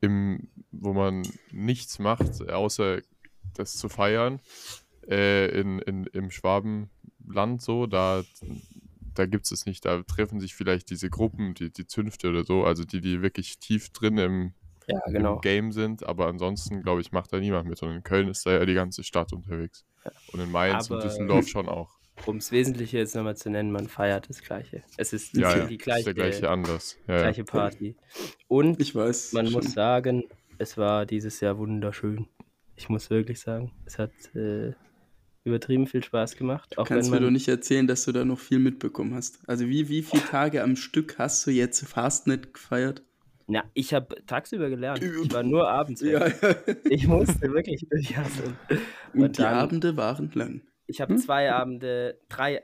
im, 0.02 0.48
wo 0.72 0.94
man 0.94 1.24
nichts 1.52 2.00
macht, 2.00 2.50
außer 2.50 3.02
das 3.54 3.78
zu 3.78 3.90
feiern. 3.90 4.40
Äh, 5.08 5.60
in, 5.60 5.80
in, 5.80 6.06
Im 6.06 6.32
Schwabenland 6.32 7.62
so, 7.62 7.86
da, 7.86 8.24
da 9.14 9.26
gibt 9.26 9.46
es 9.46 9.52
es 9.52 9.66
nicht. 9.66 9.86
Da 9.86 10.02
treffen 10.04 10.40
sich 10.40 10.56
vielleicht 10.56 10.90
diese 10.90 11.10
Gruppen, 11.10 11.54
die, 11.54 11.72
die 11.72 11.88
Zünfte 11.88 12.30
oder 12.30 12.44
so, 12.44 12.64
also 12.64 12.84
die, 12.84 13.02
die 13.02 13.22
wirklich 13.22 13.60
tief 13.60 13.90
drin 13.90 14.18
im, 14.18 14.54
Ja, 14.88 15.00
im 15.06 15.14
genau. 15.14 15.40
Game 15.40 15.72
sind, 15.72 16.06
aber 16.06 16.28
ansonsten, 16.28 16.82
glaube 16.82 17.02
ich, 17.02 17.12
macht 17.12 17.34
da 17.34 17.40
niemand 17.40 17.70
mit. 17.70 17.82
Und 17.84 17.92
in 17.92 18.04
Köln 18.04 18.28
ist 18.28 18.46
da 18.46 18.52
ja 18.52 18.66
die 18.66 18.74
ganze 18.74 19.04
Stadt 19.04 19.32
unterwegs. 19.32 19.86
Und 20.32 20.40
in 20.40 20.52
Mainz 20.52 20.88
Aber- 20.88 20.96
und 20.96 21.04
Düsseldorf 21.04 21.48
schon 21.48 21.68
auch. 21.68 21.98
Um 22.26 22.38
das 22.40 22.52
Wesentliche 22.52 22.98
jetzt 22.98 23.16
nochmal 23.16 23.38
zu 23.38 23.50
nennen, 23.50 23.72
man 23.72 23.88
feiert 23.88 24.30
das 24.30 24.42
Gleiche. 24.42 24.82
Es 24.98 25.14
ist 25.14 25.36
Ja, 25.38 25.54
die, 25.54 25.60
ja. 25.60 25.66
die 25.68 25.76
ist 25.76 25.84
gleiche, 25.84 26.04
der 26.06 26.14
gleiche 26.14 26.50
Anlass. 26.50 26.98
Ja, 27.08 27.16
ja. 27.16 27.22
gleiche 27.22 27.44
Party. 27.44 27.96
Und 28.48 28.80
Ich 28.82 28.96
weiß. 28.96 29.34
man 29.34 29.46
schon. 29.48 29.54
muss 29.64 29.74
sagen, 29.74 30.24
es 30.58 30.78
war 30.78 31.06
dieses 31.06 31.40
Jahr 31.40 31.58
wunderschön. 31.58 32.28
Ich 32.76 32.90
muss 32.90 33.10
wirklich 33.10 33.40
sagen, 33.40 33.72
es 33.86 34.00
hat 34.00 34.12
äh, 34.36 34.74
übertrieben 35.44 35.88
viel 35.88 36.04
Spaß 36.04 36.36
gemacht. 36.36 36.78
Auch 36.78 36.88
Kannst 36.88 37.10
wenn 37.12 37.16
mir 37.16 37.20
doch 37.22 37.26
man, 37.28 37.34
nicht 37.34 37.48
erzählen, 37.48 37.88
dass 37.88 38.06
du 38.06 38.12
da 38.12 38.26
noch 38.26 38.40
viel 38.40 38.60
mitbekommen 38.60 39.14
hast. 39.14 39.40
Also 39.48 39.68
wie, 39.68 39.88
wie 39.90 40.02
viele 40.02 40.24
Tage 40.24 40.64
am 40.64 40.76
Stück 40.76 41.18
hast 41.20 41.46
du 41.46 41.52
jetzt 41.52 41.86
Fastnet 41.88 42.54
gefeiert? 42.54 43.04
na, 43.48 43.64
ich 43.76 43.94
habe 43.94 44.16
tagsüber 44.26 44.70
gelernt. 44.70 45.04
Ich 45.04 45.32
war 45.32 45.44
nur 45.44 45.70
abends. 45.70 46.02
Ja, 46.02 46.26
ja. 46.28 46.34
Ich 46.90 47.06
musste 47.08 47.54
wirklich 47.54 47.86
durchhasseln. 47.88 48.58
Und 49.14 49.38
die 49.38 49.44
dann- 49.44 49.54
Abende 49.54 49.96
waren 49.98 50.32
lang. 50.34 50.62
Ich 50.88 51.02
habe 51.02 51.16
zwei 51.18 51.52
Abende, 51.52 52.20
drei, 52.30 52.62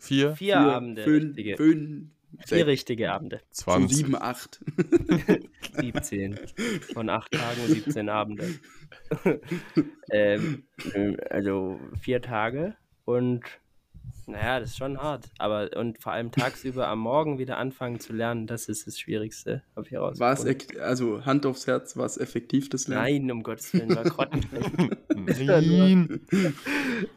Vier, 0.00 0.34
vier, 0.34 0.58
Abende, 0.58 1.02
fünf, 1.02 1.36
richtige, 1.36 1.56
fünf, 1.58 2.08
vier 2.46 2.58
sechs, 2.58 2.66
richtige 2.66 3.12
Abende. 3.12 3.42
so 3.50 3.64
20. 3.64 3.96
sieben, 3.96 4.16
acht. 4.16 4.64
17. 5.76 6.38
Von 6.94 7.10
acht 7.10 7.32
Tagen 7.32 7.66
17 7.66 8.08
Abende. 8.08 8.54
ähm, 10.10 10.64
also 11.28 11.78
vier 12.00 12.22
Tage 12.22 12.76
und 13.04 13.42
naja, 14.26 14.60
das 14.60 14.70
ist 14.70 14.78
schon 14.78 14.98
hart. 14.98 15.30
Aber 15.38 15.70
und 15.76 16.00
vor 16.00 16.12
allem 16.12 16.30
tagsüber 16.30 16.88
am 16.88 17.00
Morgen 17.00 17.38
wieder 17.38 17.58
anfangen 17.58 18.00
zu 18.00 18.12
lernen, 18.12 18.46
das 18.46 18.68
ist 18.68 18.86
das 18.86 18.98
Schwierigste, 18.98 19.62
habe 19.76 19.86
ich 19.86 19.92
War 19.94 20.32
es, 20.32 20.46
also 20.78 21.24
Hand 21.24 21.46
aufs 21.46 21.66
Herz, 21.66 21.96
war 21.96 22.06
es 22.06 22.16
effektiv, 22.16 22.68
das 22.68 22.88
Lernen? 22.88 23.04
Nein, 23.04 23.30
um 23.32 23.42
Gottes 23.42 23.72
Willen, 23.74 23.94
war 23.94 24.04
grottenschlecht. 24.04 24.70
Nein. 25.14 26.20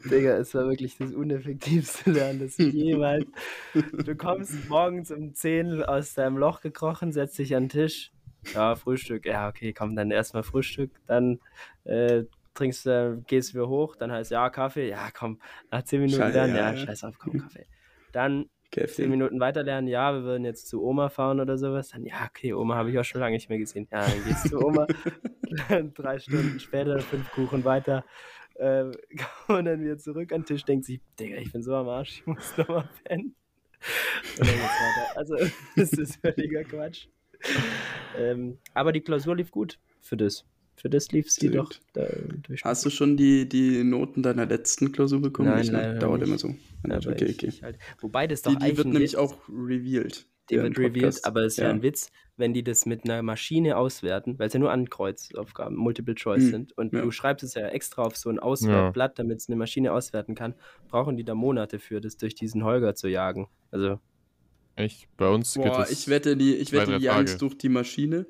Digga, 0.06 0.38
es 0.38 0.54
war 0.54 0.68
wirklich 0.68 0.98
das 0.98 1.14
uneffektivste 1.14 2.12
Lernen, 2.12 2.40
das 2.40 2.58
ich 2.60 2.74
jemals. 2.74 3.26
Du 4.06 4.16
kommst 4.16 4.70
morgens 4.70 5.12
um 5.12 5.34
10 5.34 5.84
aus 5.84 6.14
deinem 6.14 6.38
Loch 6.38 6.62
gekrochen, 6.62 7.12
setzt 7.12 7.38
dich 7.38 7.56
an 7.56 7.64
den 7.64 7.70
Tisch. 7.70 8.12
Ja, 8.54 8.76
Frühstück. 8.76 9.26
Ja, 9.26 9.48
okay, 9.48 9.74
komm, 9.74 9.96
dann 9.96 10.12
erstmal 10.12 10.44
Frühstück. 10.44 10.92
Dann 11.08 11.40
äh, 11.86 12.24
trinkst 12.54 12.86
du, 12.86 13.24
gehst 13.28 13.54
wir 13.54 13.68
hoch. 13.68 13.96
Dann 13.96 14.12
heißt 14.12 14.32
ja 14.32 14.50
Kaffee. 14.50 14.90
Ja, 14.90 15.10
komm, 15.14 15.40
nach 15.72 15.84
10 15.84 16.02
Minuten 16.02 16.22
Schei- 16.22 16.32
lernen. 16.32 16.56
ja, 16.56 16.72
Ja, 16.72 16.78
scheiß 16.78 17.04
auf, 17.06 17.18
komm, 17.18 17.40
Kaffee. 17.40 17.66
Dann 18.12 18.44
10 18.44 18.50
Käffchen. 18.72 19.10
Minuten 19.10 19.40
weiter 19.40 19.64
lernen. 19.64 19.88
Ja, 19.88 20.14
wir 20.14 20.24
würden 20.24 20.46
jetzt 20.46 20.68
zu 20.68 20.84
Oma 20.84 21.10
fahren 21.10 21.40
oder 21.40 21.58
sowas. 21.58 21.90
Dann, 21.90 22.04
ja, 22.06 22.28
okay, 22.30 22.54
Oma 22.54 22.76
habe 22.76 22.90
ich 22.92 22.98
auch 23.00 23.04
schon 23.04 23.22
lange 23.22 23.36
nicht 23.36 23.50
mehr 23.50 23.58
gesehen. 23.60 23.88
Ja, 23.92 24.06
dann 24.08 24.24
geht's 24.26 24.44
zu 24.50 24.60
Oma. 24.60 24.88
dann 25.70 25.94
drei 25.94 26.20
Stunden 26.20 26.60
später, 26.60 27.00
fünf 27.00 27.30
Kuchen 27.32 27.64
weiter. 27.66 28.04
Äh, 28.56 28.86
kommen 29.48 29.66
dann 29.66 29.82
wieder 29.82 29.98
zurück 29.98 30.32
an 30.32 30.42
den 30.42 30.46
Tisch, 30.46 30.64
denkt 30.66 30.86
sich, 30.86 31.02
Digga, 31.20 31.38
ich 31.38 31.52
bin 31.52 31.64
so 31.64 31.76
am 31.76 31.88
Arsch, 31.90 32.20
ich 32.20 32.26
muss 32.28 32.56
nochmal 32.58 32.90
pennen. 33.04 33.36
Und 34.40 34.48
dann 34.48 34.48
geht's 34.48 34.62
weiter. 34.64 35.18
Also, 35.18 35.36
das 35.76 35.92
ist 35.94 36.16
völliger 36.18 36.64
Quatsch. 36.64 37.08
Ähm, 38.18 38.58
aber 38.74 38.92
die 38.92 39.02
Klausur 39.02 39.36
lief 39.36 39.52
gut 39.52 39.80
für 40.02 40.16
das. 40.18 40.46
Für 40.84 40.90
das 40.90 41.14
lief 41.14 41.32
sie 41.32 41.50
doch 41.50 41.72
da, 41.94 42.06
durch. 42.46 42.66
Hast 42.66 42.86
du 42.86 42.90
schon 42.90 43.16
die, 43.16 43.48
die 43.48 43.86
Noten 43.86 44.22
deiner 44.22 44.46
letzten 44.46 44.92
Klausur 44.92 45.22
bekommen? 45.22 45.48
Nein, 45.48 45.60
Nicht, 45.60 45.72
ne? 45.72 45.78
leider 45.78 46.00
Dauert 46.00 46.20
nicht. 46.20 46.28
immer 46.28 46.38
so. 46.38 46.54
Aber 46.84 46.98
okay, 46.98 47.24
ich, 47.24 47.38
okay. 47.38 47.48
Ich 47.48 47.64
halt, 47.64 47.78
wobei 48.02 48.28
das 48.28 48.42
doch 48.42 48.52
Die, 48.52 48.58
die 48.58 48.64
eigentlich 48.66 48.78
wird 48.80 48.88
nämlich 48.88 49.16
auch 49.16 49.38
revealed. 49.48 50.28
Die 50.50 50.56
ja, 50.56 50.64
wird 50.64 50.78
revealed, 50.78 51.24
aber 51.24 51.44
es 51.46 51.54
ist 51.54 51.60
ja. 51.60 51.70
ein 51.70 51.84
Witz, 51.84 52.12
wenn 52.36 52.54
die 52.54 52.66
das 52.66 52.86
mit 52.86 53.06
einer 53.06 53.22
Maschine 53.24 53.78
auswerten, 53.78 54.38
weil 54.38 54.48
es 54.48 54.54
ja 54.54 54.60
nur 54.60 54.72
Ankreuzaufgaben, 54.74 55.78
Multiple 55.78 56.16
Choice 56.16 56.44
Hm, 56.44 56.50
sind. 56.52 56.78
Und 56.78 56.92
ja. 56.94 57.02
du 57.02 57.12
schreibst 57.12 57.46
es 57.46 57.54
ja 57.54 57.66
extra 57.70 58.02
auf 58.02 58.18
so 58.18 58.30
ein 58.30 58.38
Auswertblatt, 58.40 59.18
damit 59.18 59.38
es 59.40 59.48
eine 59.48 59.56
Maschine 59.56 59.94
auswerten 59.94 60.36
kann. 60.36 60.54
Brauchen 60.90 61.16
die 61.16 61.24
da 61.24 61.34
Monate 61.34 61.80
für, 61.80 62.02
das 62.02 62.18
durch 62.18 62.36
diesen 62.36 62.66
Holger 62.66 62.94
zu 62.94 63.08
jagen. 63.08 63.48
Also, 63.72 64.00
Echt? 64.76 65.08
Bei 65.16 65.30
uns 65.30 65.54
geht 65.54 65.64
Boah, 65.64 65.84
es. 65.84 65.92
ich 65.92 66.10
wette, 66.10 66.36
die, 66.36 66.56
ich 66.56 66.74
wette, 66.74 66.98
die 66.98 67.06
jagen 67.06 67.24
es 67.24 67.32
Tage. 67.34 67.40
durch 67.40 67.58
die 67.58 67.70
Maschine 67.70 68.26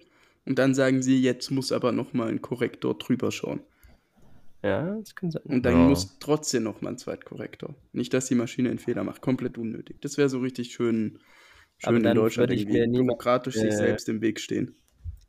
und 0.46 0.60
dann 0.60 0.74
sagen 0.76 1.02
sie, 1.02 1.22
jetzt 1.22 1.52
muss 1.52 1.72
aber 1.72 1.92
nochmal 1.92 2.30
ein 2.30 2.42
Korrektor 2.42 2.98
drüber 2.98 3.32
schauen. 3.32 3.62
ja, 4.64 4.96
das 4.98 5.14
kann 5.16 5.30
sein. 5.32 5.44
Und 5.44 5.64
dann 5.66 5.74
Ja. 5.74 5.88
muss 5.90 6.18
trotzdem 6.20 6.64
nochmal 6.64 6.94
ein 6.94 6.98
Zweitkorrektor. 6.98 7.76
Nicht, 7.92 8.14
dass 8.14 8.28
die 8.28 8.36
Maschine 8.36 8.70
einen 8.70 8.80
Fehler 8.80 9.04
macht. 9.04 9.22
Komplett 9.22 9.58
unnötig. 9.58 9.98
Das 10.02 10.18
wäre 10.18 10.30
so 10.30 10.40
richtig 10.40 10.72
schön, 10.74 11.20
Aber 11.84 11.98
schön 11.98 12.06
in 12.06 12.16
Deutschland 12.16 12.50
würde 12.50 12.54
ich 12.56 12.62
irgendwie 12.62 12.80
mir 12.80 12.88
niema- 12.88 13.08
bürokratisch 13.08 13.56
sich 13.56 13.66
äh, 13.66 13.72
selbst 13.72 14.08
im 14.08 14.22
Weg 14.22 14.40
stehen. 14.40 14.76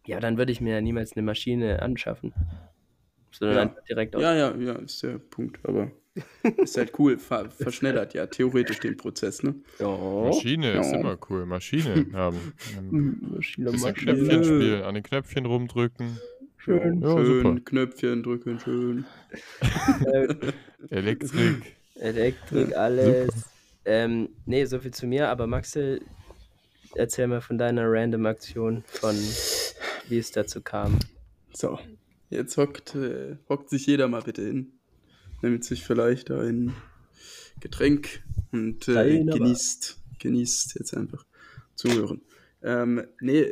Ja, 0.07 0.21
dann 0.21 0.37
würde 0.39 0.53
ich 0.53 0.61
mir 0.61 0.75
ja 0.75 0.81
niemals 0.81 1.15
eine 1.15 1.23
Maschine 1.23 1.83
anschaffen. 1.83 2.33
Sondern 3.33 3.69
Ja. 3.71 3.77
direkt 3.89 4.15
aus. 4.15 4.23
Ja, 4.23 4.35
ja, 4.35 4.55
ja, 4.57 4.75
ist 4.75 5.03
der 5.03 5.19
Punkt. 5.19 5.59
Aber 5.65 5.91
Ist 6.63 6.77
halt 6.77 6.93
cool, 6.99 7.19
ver 7.19 7.51
verschnellert 7.51 8.15
ja 8.15 8.27
theoretisch 8.27 8.79
den 8.79 8.97
Prozess, 8.97 9.43
ne? 9.43 9.55
Ja. 9.81 9.89
Maschine 9.89 10.73
ist 10.79 10.93
Ja. 10.93 11.01
immer 11.01 11.19
cool. 11.29 11.45
Maschine 11.47 12.07
haben. 12.13 12.39
Maschine, 13.35 13.73
Maschine. 13.73 13.93
Knöpfchen 14.15 14.45
spielen, 14.45 14.83
an 14.83 14.95
den 14.95 15.03
Knöpfchen 15.03 15.47
rumdrücken. 15.47 16.19
Schön. 16.57 17.03
Ja, 17.03 17.11
schön, 17.17 17.27
super. 17.27 17.61
Knöpfchen 17.65 18.23
drücken, 18.23 18.61
schön. 18.61 19.05
Elektrik. 20.91 21.77
Elektrik, 21.97 22.77
alles. 22.77 23.31
Ähm, 23.85 24.29
nee, 24.47 24.65
so 24.65 24.79
viel 24.79 24.93
zu 24.93 25.07
mir, 25.07 25.29
aber 25.29 25.47
Maxel, 25.47 26.01
erzähl 26.95 27.27
mal 27.27 27.41
von 27.41 27.59
deiner 27.59 27.85
Random-Aktion, 27.87 28.83
von 28.87 29.15
wie 30.09 30.19
es 30.19 30.31
dazu 30.31 30.63
kam. 30.63 30.99
So, 31.53 31.79
jetzt 32.31 32.57
hockt, 32.57 32.95
äh, 32.95 33.37
hockt 33.49 33.69
sich 33.71 33.87
jeder 33.87 34.09
mal 34.09 34.23
bitte 34.23 34.43
hin. 34.43 34.73
Nimmt 35.45 35.63
sich 35.63 35.85
vielleicht 35.85 36.31
ein 36.31 36.73
Getränk 37.61 38.23
und 38.51 38.89
äh, 38.89 39.23
genießt, 39.23 40.01
genießt 40.19 40.77
jetzt 40.79 40.97
einfach 40.97 41.27
zuhören. 41.75 42.23
Ähm, 42.63 43.07
nee, 43.21 43.45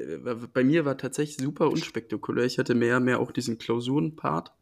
bei 0.54 0.64
mir 0.64 0.86
war 0.86 0.96
tatsächlich 0.96 1.36
super 1.36 1.68
unspektakulär. 1.68 2.46
Ich 2.46 2.58
hatte 2.58 2.74
mehr, 2.74 2.98
mehr 2.98 3.20
auch 3.20 3.30
diesen 3.30 3.58
Klausurenpart. 3.58 4.54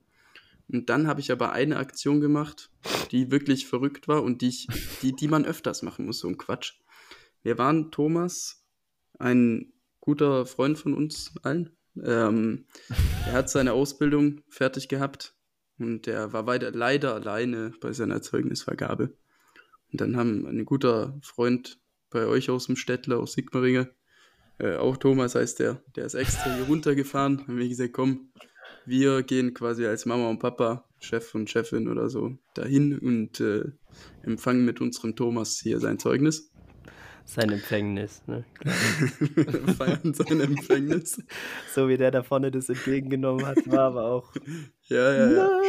Und 0.66 0.90
dann 0.90 1.06
habe 1.06 1.20
ich 1.20 1.30
aber 1.30 1.52
eine 1.52 1.76
Aktion 1.76 2.20
gemacht, 2.20 2.68
die 3.12 3.30
wirklich 3.30 3.68
verrückt 3.68 4.08
war 4.08 4.24
und 4.24 4.42
die, 4.42 4.48
ich, 4.48 4.66
die, 5.00 5.12
die 5.12 5.28
man 5.28 5.44
öfters 5.44 5.82
machen 5.82 6.06
muss, 6.06 6.18
so 6.18 6.26
ein 6.26 6.36
Quatsch. 6.36 6.80
Wir 7.44 7.58
waren 7.58 7.92
Thomas, 7.92 8.66
ein 9.20 9.72
guter 10.00 10.46
Freund 10.46 10.80
von 10.80 10.94
uns 10.94 11.32
allen. 11.44 11.76
Ähm, 12.02 12.66
er 13.24 13.34
hat 13.34 13.50
seine 13.50 13.72
Ausbildung 13.72 14.40
fertig 14.48 14.88
gehabt 14.88 15.36
und 15.80 16.06
er 16.06 16.32
war 16.32 16.46
weiter, 16.46 16.70
leider 16.70 17.14
alleine 17.14 17.72
bei 17.80 17.92
seiner 17.92 18.22
Zeugnisvergabe. 18.22 19.14
Und 19.92 20.00
dann 20.00 20.16
haben 20.16 20.46
ein 20.46 20.64
guter 20.64 21.18
Freund 21.22 21.80
bei 22.10 22.26
euch 22.26 22.50
aus 22.50 22.66
dem 22.66 22.76
Städtler, 22.76 23.18
aus 23.18 23.32
Sigmaringe, 23.32 23.90
äh, 24.60 24.76
auch 24.76 24.98
Thomas 24.98 25.34
heißt 25.34 25.60
der, 25.60 25.82
der 25.96 26.04
ist 26.04 26.14
extra 26.14 26.54
hier 26.54 26.64
runtergefahren. 26.64 27.40
Haben 27.46 27.56
wir 27.56 27.68
gesagt, 27.68 27.94
komm, 27.94 28.30
wir 28.84 29.22
gehen 29.22 29.54
quasi 29.54 29.86
als 29.86 30.04
Mama 30.04 30.28
und 30.28 30.38
Papa, 30.38 30.84
Chef 30.98 31.34
und 31.34 31.48
Chefin 31.48 31.88
oder 31.88 32.10
so, 32.10 32.36
dahin 32.54 32.98
und 32.98 33.40
äh, 33.40 33.64
empfangen 34.22 34.64
mit 34.66 34.80
unserem 34.82 35.16
Thomas 35.16 35.60
hier 35.62 35.80
sein 35.80 35.98
Zeugnis. 35.98 36.52
Sein 37.24 37.50
Empfängnis, 37.50 38.22
ne? 38.26 38.44
Feiern 39.78 40.14
sein 40.14 40.40
Empfängnis. 40.40 41.22
So 41.74 41.88
wie 41.88 41.96
der 41.96 42.10
da 42.10 42.22
vorne 42.22 42.50
das 42.50 42.68
entgegengenommen 42.68 43.46
hat, 43.46 43.58
war 43.70 43.84
aber 43.84 44.04
auch. 44.04 44.34
Ja, 44.90 45.12
ja, 45.14 45.30
ja. 45.30 45.60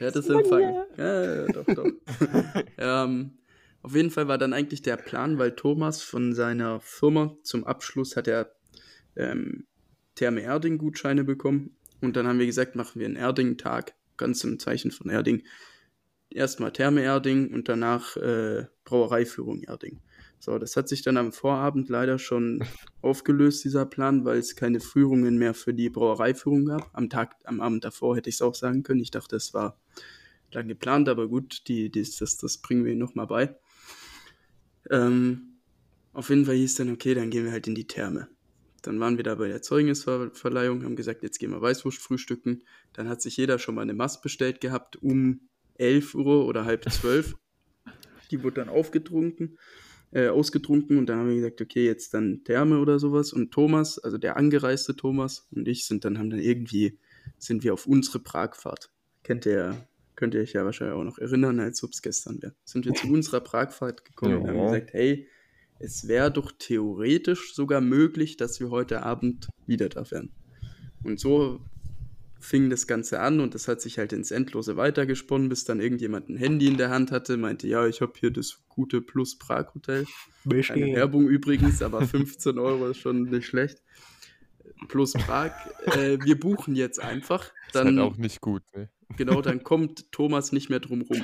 Er 0.00 0.06
hat 0.06 0.16
es 0.16 0.28
empfangen. 0.28 0.84
Ja, 0.96 1.34
ja, 1.34 1.46
doch, 1.46 1.66
doch. 1.66 1.86
ähm, 2.78 3.38
auf 3.82 3.94
jeden 3.94 4.10
Fall 4.10 4.28
war 4.28 4.38
dann 4.38 4.54
eigentlich 4.54 4.80
der 4.80 4.96
Plan, 4.96 5.38
weil 5.38 5.52
Thomas 5.52 6.02
von 6.02 6.32
seiner 6.32 6.80
Firma 6.80 7.36
zum 7.42 7.64
Abschluss 7.64 8.16
hat 8.16 8.28
er 8.28 8.54
ähm, 9.14 9.66
Therme 10.14 10.40
Erding-Gutscheine 10.40 11.22
bekommen. 11.22 11.76
Und 12.00 12.16
dann 12.16 12.26
haben 12.26 12.38
wir 12.38 12.46
gesagt, 12.46 12.74
machen 12.74 12.98
wir 12.98 13.06
einen 13.06 13.16
Erding-Tag, 13.16 13.94
ganz 14.16 14.42
im 14.42 14.58
Zeichen 14.58 14.90
von 14.90 15.10
Erding. 15.10 15.42
Erstmal 16.30 16.72
Therme 16.72 17.02
Erding 17.02 17.52
und 17.52 17.68
danach 17.68 18.16
äh, 18.16 18.66
Brauereiführung 18.84 19.62
Erding. 19.64 20.00
So, 20.44 20.58
das 20.58 20.76
hat 20.76 20.88
sich 20.88 21.02
dann 21.02 21.18
am 21.18 21.30
Vorabend 21.30 21.88
leider 21.88 22.18
schon 22.18 22.64
aufgelöst, 23.00 23.62
dieser 23.62 23.86
Plan, 23.86 24.24
weil 24.24 24.38
es 24.38 24.56
keine 24.56 24.80
Führungen 24.80 25.38
mehr 25.38 25.54
für 25.54 25.72
die 25.72 25.88
Brauereiführung 25.88 26.64
gab. 26.64 26.90
Am 26.94 27.08
Tag, 27.08 27.36
am 27.44 27.60
Abend 27.60 27.84
davor 27.84 28.16
hätte 28.16 28.28
ich 28.28 28.34
es 28.34 28.42
auch 28.42 28.56
sagen 28.56 28.82
können. 28.82 28.98
Ich 28.98 29.12
dachte, 29.12 29.36
es 29.36 29.54
war 29.54 29.78
lang 30.50 30.66
geplant, 30.66 31.08
aber 31.08 31.28
gut, 31.28 31.68
die, 31.68 31.90
die, 31.90 32.02
das, 32.02 32.38
das 32.38 32.58
bringen 32.58 32.84
wir 32.84 32.96
nochmal 32.96 33.28
bei. 33.28 33.56
Ähm, 34.90 35.60
auf 36.12 36.28
jeden 36.28 36.44
Fall 36.44 36.56
hieß 36.56 36.74
dann, 36.74 36.90
okay, 36.90 37.14
dann 37.14 37.30
gehen 37.30 37.44
wir 37.44 37.52
halt 37.52 37.68
in 37.68 37.76
die 37.76 37.86
Therme. 37.86 38.26
Dann 38.82 38.98
waren 38.98 39.18
wir 39.18 39.22
da 39.22 39.36
bei 39.36 39.46
der 39.46 39.62
Zeugnisverleihung, 39.62 40.82
haben 40.82 40.96
gesagt, 40.96 41.22
jetzt 41.22 41.38
gehen 41.38 41.52
wir 41.52 41.62
Weißwurst 41.62 41.98
frühstücken. 41.98 42.64
Dann 42.94 43.08
hat 43.08 43.22
sich 43.22 43.36
jeder 43.36 43.60
schon 43.60 43.76
mal 43.76 43.82
eine 43.82 43.94
Mast 43.94 44.22
bestellt 44.22 44.60
gehabt 44.60 45.00
um 45.00 45.48
11 45.76 46.16
Uhr 46.16 46.46
oder 46.46 46.64
halb 46.64 46.90
zwölf. 46.90 47.36
Die 48.32 48.42
wurde 48.42 48.56
dann 48.56 48.68
aufgetrunken, 48.68 49.56
äh, 50.12 50.28
ausgetrunken 50.28 50.98
und 50.98 51.06
dann 51.06 51.18
haben 51.18 51.28
wir 51.28 51.36
gesagt, 51.36 51.60
okay, 51.60 51.84
jetzt 51.86 52.14
dann 52.14 52.44
Therme 52.44 52.78
oder 52.78 52.98
sowas. 52.98 53.32
Und 53.32 53.50
Thomas, 53.50 53.98
also 53.98 54.18
der 54.18 54.36
angereiste 54.36 54.94
Thomas 54.94 55.48
und 55.50 55.66
ich 55.66 55.86
sind 55.86 56.04
dann, 56.04 56.18
haben 56.18 56.30
dann 56.30 56.40
irgendwie, 56.40 56.98
sind 57.38 57.64
wir 57.64 57.72
auf 57.72 57.86
unsere 57.86 58.18
Pragfahrt. 58.18 58.90
Kennt 59.22 59.46
ihr, 59.46 59.86
könnt 60.16 60.34
ihr 60.34 60.42
euch 60.42 60.52
ja 60.52 60.64
wahrscheinlich 60.64 60.96
auch 60.96 61.04
noch 61.04 61.18
erinnern, 61.18 61.60
als 61.60 61.82
ob 61.82 61.90
es 61.92 62.02
gestern 62.02 62.42
wäre. 62.42 62.54
Sind 62.64 62.84
wir 62.84 62.94
zu 62.94 63.08
unserer 63.08 63.40
Pragfahrt 63.40 64.04
gekommen 64.04 64.36
und 64.42 64.48
haben 64.48 64.58
Ja. 64.58 64.64
gesagt, 64.64 64.92
hey, 64.92 65.26
es 65.78 66.06
wäre 66.06 66.30
doch 66.30 66.52
theoretisch 66.58 67.54
sogar 67.54 67.80
möglich, 67.80 68.36
dass 68.36 68.60
wir 68.60 68.70
heute 68.70 69.02
Abend 69.02 69.48
wieder 69.66 69.88
da 69.88 70.08
wären. 70.10 70.30
Und 71.02 71.18
so 71.18 71.60
fing 72.42 72.70
das 72.70 72.88
Ganze 72.88 73.20
an 73.20 73.38
und 73.38 73.54
das 73.54 73.68
hat 73.68 73.80
sich 73.80 73.98
halt 73.98 74.12
ins 74.12 74.32
Endlose 74.32 74.76
weitergesponnen, 74.76 75.48
bis 75.48 75.64
dann 75.64 75.80
irgendjemand 75.80 76.28
ein 76.28 76.36
Handy 76.36 76.66
in 76.66 76.76
der 76.76 76.90
Hand 76.90 77.12
hatte, 77.12 77.36
meinte, 77.36 77.68
ja, 77.68 77.86
ich 77.86 78.00
habe 78.00 78.14
hier 78.18 78.32
das 78.32 78.64
gute 78.68 79.00
Plus 79.00 79.38
Prag 79.38 79.72
Hotel. 79.74 80.06
Keine 80.44 80.96
Werbung 80.96 81.28
übrigens, 81.28 81.82
aber 81.82 82.02
15 82.06 82.58
Euro 82.58 82.88
ist 82.88 82.98
schon 82.98 83.22
nicht 83.22 83.46
schlecht. 83.46 83.80
Plus 84.88 85.12
Prag. 85.12 85.52
Äh, 85.86 86.18
wir 86.24 86.38
buchen 86.38 86.74
jetzt 86.74 87.00
einfach. 87.00 87.44
Ist 87.66 87.76
Dann, 87.76 87.86
halt 87.86 87.98
auch 88.00 88.16
nicht 88.16 88.40
gut, 88.40 88.62
ne? 88.74 88.90
genau, 89.16 89.40
dann 89.40 89.62
kommt 89.64 90.10
Thomas 90.10 90.50
nicht 90.50 90.68
mehr 90.68 90.80
drum 90.80 91.02
rum. 91.02 91.22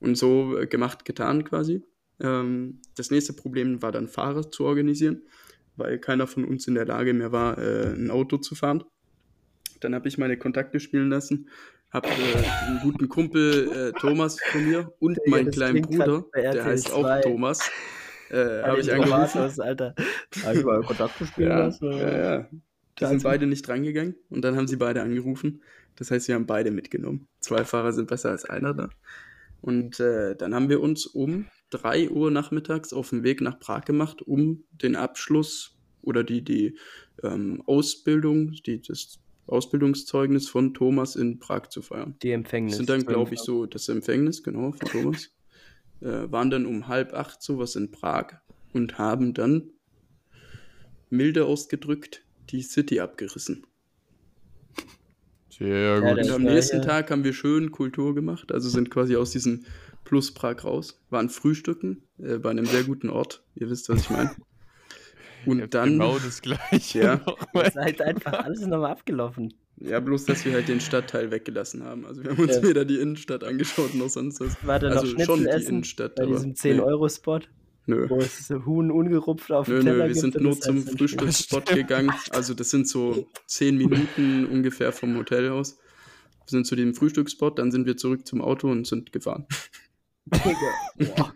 Und 0.00 0.18
so 0.18 0.58
äh, 0.58 0.66
gemacht, 0.66 1.04
getan 1.04 1.44
quasi. 1.44 1.84
Ähm, 2.18 2.82
das 2.96 3.12
nächste 3.12 3.34
Problem 3.34 3.82
war 3.82 3.92
dann 3.92 4.08
Fahrer 4.08 4.50
zu 4.50 4.64
organisieren, 4.64 5.22
weil 5.76 6.00
keiner 6.00 6.26
von 6.26 6.44
uns 6.44 6.66
in 6.66 6.74
der 6.74 6.86
Lage 6.86 7.14
mehr 7.14 7.30
war, 7.30 7.56
äh, 7.58 7.94
ein 7.94 8.10
Auto 8.10 8.38
zu 8.38 8.56
fahren. 8.56 8.82
Dann 9.80 9.94
habe 9.94 10.08
ich 10.08 10.18
meine 10.18 10.36
Kontakte 10.36 10.80
spielen 10.80 11.10
lassen, 11.10 11.48
habe 11.90 12.08
äh, 12.08 12.66
einen 12.66 12.80
guten 12.80 13.08
Kumpel 13.08 13.70
äh, 13.70 13.92
Thomas 13.98 14.38
von 14.50 14.64
mir 14.64 14.92
und 14.98 15.16
Digga, 15.18 15.30
meinen 15.30 15.50
kleinen 15.50 15.82
Bruder, 15.82 16.24
der 16.34 16.64
heißt 16.64 16.92
auch 16.92 17.02
2. 17.02 17.20
Thomas, 17.22 17.70
äh, 18.30 18.62
habe 18.62 18.80
ich 18.80 18.92
angerufen. 18.92 19.38
Angerufen. 19.38 19.60
Alter. 19.62 19.94
Hab 20.44 20.54
ich 20.54 20.64
mal 20.64 20.82
Kontakt 20.82 21.18
gespielt 21.18 21.48
Ja, 21.48 21.58
lassen? 21.58 21.92
ja, 21.92 22.18
ja. 22.18 22.48
Die 23.00 23.06
sind 23.06 23.22
beide 23.22 23.46
nicht 23.46 23.66
drangegangen 23.66 24.16
und 24.28 24.42
dann 24.42 24.56
haben 24.56 24.66
sie 24.66 24.76
beide 24.76 25.02
angerufen. 25.02 25.62
Das 25.96 26.10
heißt, 26.10 26.28
wir 26.28 26.34
haben 26.34 26.46
beide 26.46 26.70
mitgenommen. 26.70 27.28
Zwei 27.40 27.64
Fahrer 27.64 27.92
sind 27.92 28.08
besser 28.08 28.30
als 28.30 28.44
einer 28.44 28.74
da. 28.74 28.88
Und 29.60 29.98
äh, 30.00 30.36
dann 30.36 30.54
haben 30.54 30.68
wir 30.68 30.80
uns 30.80 31.06
um 31.06 31.46
3 31.70 32.10
Uhr 32.10 32.30
nachmittags 32.30 32.92
auf 32.92 33.10
den 33.10 33.22
Weg 33.22 33.40
nach 33.40 33.58
Prag 33.58 33.84
gemacht, 33.84 34.22
um 34.22 34.64
den 34.70 34.96
Abschluss 34.96 35.76
oder 36.02 36.24
die, 36.24 36.42
die 36.42 36.78
ähm, 37.22 37.62
Ausbildung, 37.66 38.52
die, 38.64 38.80
das 38.80 39.18
Ausbildungszeugnis 39.48 40.48
von 40.48 40.74
Thomas 40.74 41.16
in 41.16 41.38
Prag 41.38 41.68
zu 41.68 41.82
feiern. 41.82 42.14
Die 42.22 42.30
Empfängnis. 42.32 42.72
Das 42.72 42.78
sind 42.78 42.88
dann, 42.90 43.04
glaube 43.06 43.34
ich, 43.34 43.40
so 43.40 43.66
das 43.66 43.88
Empfängnis, 43.88 44.42
genau, 44.42 44.72
von 44.72 44.88
Thomas. 44.88 45.30
äh, 46.00 46.30
waren 46.30 46.50
dann 46.50 46.66
um 46.66 46.86
halb 46.88 47.12
acht 47.14 47.42
sowas 47.42 47.74
in 47.76 47.90
Prag 47.90 48.34
und 48.72 48.98
haben 48.98 49.34
dann, 49.34 49.70
milde 51.10 51.46
ausgedrückt, 51.46 52.22
die 52.50 52.62
City 52.62 53.00
abgerissen. 53.00 53.66
Sehr 55.50 56.00
Ja, 56.00 56.14
gut. 56.14 56.24
Und 56.24 56.30
am 56.30 56.42
nächsten 56.42 56.76
ja- 56.78 56.84
Tag 56.84 57.10
haben 57.10 57.24
wir 57.24 57.32
schön 57.32 57.70
Kultur 57.72 58.14
gemacht, 58.14 58.52
also 58.52 58.68
sind 58.68 58.90
quasi 58.90 59.16
aus 59.16 59.30
diesem 59.32 59.64
Plus 60.04 60.32
Prag 60.32 60.64
raus, 60.64 61.00
waren 61.10 61.28
frühstücken 61.28 62.02
äh, 62.18 62.38
bei 62.38 62.50
einem 62.50 62.64
sehr 62.66 62.84
guten 62.84 63.10
Ort, 63.10 63.42
ihr 63.54 63.68
wisst, 63.70 63.88
was 63.88 64.02
ich 64.02 64.10
meine. 64.10 64.30
Und 65.48 65.74
dann, 65.74 65.90
Genau 65.90 66.18
das 66.18 66.42
gleiche. 66.42 66.98
Ja. 67.00 67.20
Das 67.54 67.68
ist 67.68 67.76
halt 67.76 68.00
einfach 68.02 68.32
alles 68.44 68.60
nochmal 68.66 68.92
abgelaufen. 68.92 69.54
ja, 69.76 69.98
bloß, 70.00 70.24
dass 70.26 70.44
wir 70.44 70.52
halt 70.52 70.68
den 70.68 70.80
Stadtteil 70.80 71.30
weggelassen 71.30 71.82
haben. 71.84 72.04
Also 72.06 72.22
wir 72.24 72.30
haben 72.32 72.42
uns 72.42 72.56
Ja. 72.56 72.62
weder 72.62 72.84
die 72.84 72.96
Innenstadt 72.98 73.44
angeschaut 73.44 73.94
noch 73.94 74.08
sonst 74.08 74.40
was. 74.40 74.56
War 74.66 74.78
da 74.78 74.88
Also 74.88 75.02
noch 75.02 75.06
Schnitzel 75.10 75.26
schon 75.26 75.40
die 75.40 75.46
essen 75.48 75.68
Innenstadt, 75.68 76.14
bei 76.16 76.22
aber 76.24 76.32
diesem 76.32 76.50
nee. 76.50 76.56
10-Euro-Spot, 76.80 77.40
Nö. 77.86 78.06
wo 78.10 78.18
es 78.18 78.50
Huhn 78.50 78.90
ungerupft 78.90 79.50
auf 79.52 79.68
Nö, 79.68 79.76
dem 79.76 79.84
Teller 79.84 79.94
nö, 79.96 80.00
wir 80.02 80.08
gibt 80.08 80.20
sind 80.20 80.40
nur 80.40 80.60
zum 80.60 80.82
Frühstücksspot 80.86 81.66
gegangen. 81.74 82.12
Also 82.30 82.52
das 82.54 82.70
sind 82.70 82.86
so 82.88 83.26
zehn 83.46 83.76
Minuten 83.78 84.44
ungefähr 84.46 84.92
vom 84.92 85.16
Hotel 85.16 85.48
aus. 85.50 85.78
Wir 86.44 86.50
sind 86.50 86.66
zu 86.66 86.76
dem 86.76 86.94
Frühstücksspot, 86.94 87.58
dann 87.58 87.70
sind 87.70 87.86
wir 87.86 87.96
zurück 87.96 88.26
zum 88.26 88.40
Auto 88.42 88.70
und 88.70 88.86
sind 88.86 89.12
gefahren. 89.12 89.46
Digga, 90.26 91.14
Boah. 91.16 91.32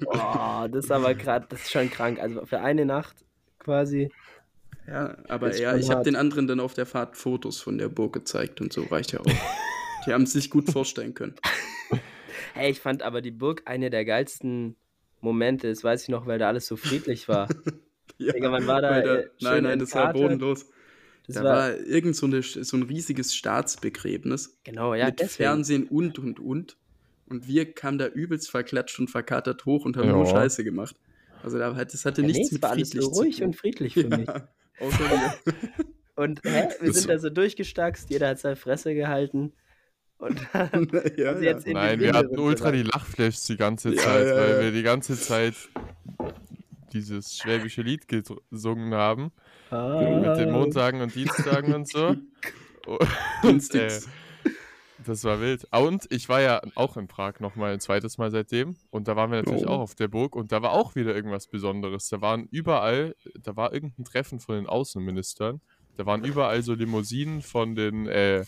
Boah, 0.00 0.68
das 0.70 0.84
ist 0.84 0.90
aber 0.90 1.14
gerade, 1.14 1.46
das 1.48 1.62
ist 1.62 1.70
schon 1.70 1.90
krank. 1.90 2.20
Also 2.20 2.44
für 2.46 2.60
eine 2.60 2.84
Nacht 2.84 3.24
quasi. 3.58 4.10
Ja, 4.86 5.16
aber 5.28 5.56
ja, 5.56 5.76
ich 5.76 5.90
habe 5.90 6.02
den 6.02 6.16
anderen 6.16 6.46
dann 6.46 6.60
auf 6.60 6.74
der 6.74 6.86
Fahrt 6.86 7.16
Fotos 7.16 7.60
von 7.60 7.78
der 7.78 7.88
Burg 7.88 8.12
gezeigt 8.12 8.60
und 8.60 8.72
so 8.72 8.82
reicht 8.82 9.12
ja 9.12 9.20
auch. 9.20 9.26
Die 10.06 10.12
haben 10.12 10.24
es 10.24 10.32
sich 10.32 10.50
gut 10.50 10.68
vorstellen 10.72 11.14
können. 11.14 11.34
Hey, 12.54 12.70
ich 12.70 12.80
fand 12.80 13.02
aber 13.02 13.22
die 13.22 13.30
Burg 13.30 13.62
eine 13.66 13.90
der 13.90 14.04
geilsten 14.04 14.76
Momente. 15.20 15.68
Das 15.68 15.84
weiß 15.84 16.02
ich 16.02 16.08
noch, 16.08 16.26
weil 16.26 16.38
da 16.38 16.48
alles 16.48 16.66
so 16.66 16.76
friedlich 16.76 17.28
war. 17.28 17.48
Ja, 18.18 18.32
Digga, 18.34 18.50
man 18.50 18.66
war 18.68 18.80
da, 18.82 18.90
weil 18.90 19.08
äh, 19.08 19.28
nein, 19.40 19.62
nein, 19.64 19.78
das 19.80 19.94
war 19.94 20.04
entkatert. 20.04 20.22
bodenlos. 20.22 20.66
Das 21.26 21.36
da 21.36 21.44
war, 21.44 21.56
war, 21.56 21.76
irgend 21.78 22.14
so, 22.14 22.26
eine, 22.26 22.42
so 22.42 22.76
ein 22.76 22.82
riesiges 22.84 23.34
Staatsbegräbnis 23.34 24.60
genau, 24.62 24.94
ja, 24.94 25.06
mit 25.06 25.18
deswegen. 25.18 25.48
Fernsehen 25.48 25.88
und 25.88 26.18
und 26.18 26.38
und. 26.38 26.76
Und 27.32 27.48
wir 27.48 27.72
kamen 27.72 27.98
da 27.98 28.06
übelst 28.08 28.50
verklatscht 28.50 28.98
und 29.00 29.08
verkatert 29.08 29.64
hoch 29.64 29.84
und 29.86 29.96
haben 29.96 30.10
nur 30.10 30.24
Ja. 30.26 30.30
Scheiße 30.30 30.64
gemacht. 30.64 30.96
Also 31.42 31.58
da 31.58 31.74
hat, 31.74 31.92
das 31.92 32.04
hatte 32.04 32.20
Ja, 32.20 32.26
nee, 32.26 32.32
nichts 32.34 32.48
es 32.48 32.52
mit 32.52 32.62
war 32.62 32.70
alles 32.70 32.90
friedlich 32.90 33.04
so 33.04 33.10
ruhig 33.20 33.34
zu 33.34 33.38
tun. 33.40 33.46
und 33.48 33.56
friedlich 33.56 33.94
für 33.94 34.06
mich. 34.08 34.26
Ja, 34.28 34.48
außer 34.80 34.98
wir. 35.10 35.34
Und 36.14 36.40
hä, 36.44 36.68
wir 36.80 36.88
Das- 36.88 36.96
sind 36.98 37.08
da 37.08 37.18
so 37.18 37.30
durchgestackst, 37.30 38.10
jeder 38.10 38.28
hat 38.28 38.38
seine 38.38 38.56
Fresse 38.56 38.94
gehalten. 38.94 39.52
Und 40.18 40.40
dann 40.52 40.88
ja, 41.16 41.32
ja. 41.32 41.40
jetzt 41.40 41.66
in 41.66 41.72
Nein, 41.72 41.98
wir 42.00 42.12
hatten 42.12 42.38
ultra 42.38 42.70
die. 42.70 42.82
Lachflashs 42.82 43.44
die 43.46 43.56
ganze 43.56 43.94
Ja, 43.94 44.02
Zeit, 44.02 44.26
ja, 44.28 44.36
weil 44.36 44.60
wir 44.60 44.70
die 44.72 44.82
ganze 44.82 45.18
Zeit 45.18 45.54
dieses 46.92 47.36
schwäbische 47.38 47.80
Lied 47.82 48.06
gesungen 48.08 48.94
haben. 48.94 49.32
Mit 49.70 50.36
den 50.36 50.50
Ah. 50.50 50.52
Montagen 50.52 51.00
und 51.00 51.14
Dienstagen 51.14 51.72
und 51.74 51.88
so. 51.88 52.08
Und, 52.86 53.00
äh, 53.00 53.06
Dienstags. 53.48 54.08
Das 55.06 55.24
war 55.24 55.40
wild. 55.40 55.66
Ah, 55.70 55.78
Und 55.80 56.06
ich 56.10 56.28
war 56.28 56.40
ja 56.40 56.60
auch 56.74 56.96
in 56.96 57.08
Prag 57.08 57.40
nochmal 57.40 57.72
ein 57.72 57.80
zweites 57.80 58.18
Mal 58.18 58.30
seitdem. 58.30 58.76
Und 58.90 59.08
da 59.08 59.16
waren 59.16 59.30
wir 59.30 59.38
natürlich 59.42 59.66
Oh. 59.66 59.70
auch 59.70 59.80
auf 59.80 59.94
der 59.94 60.08
Burg. 60.08 60.34
Und 60.36 60.52
da 60.52 60.62
war 60.62 60.72
auch 60.72 60.94
wieder 60.94 61.14
irgendwas 61.14 61.46
Besonderes. 61.46 62.08
Da 62.08 62.20
waren 62.20 62.48
überall, 62.50 63.14
da 63.40 63.56
war 63.56 63.72
irgendein 63.72 64.04
Treffen 64.04 64.40
von 64.40 64.54
den 64.56 64.66
Außenministern. 64.66 65.60
Da 65.96 66.06
waren 66.06 66.24
überall 66.24 66.62
so 66.62 66.74
Limousinen 66.74 67.42
von 67.42 67.74
den, 67.74 68.06
äh, 68.08 68.44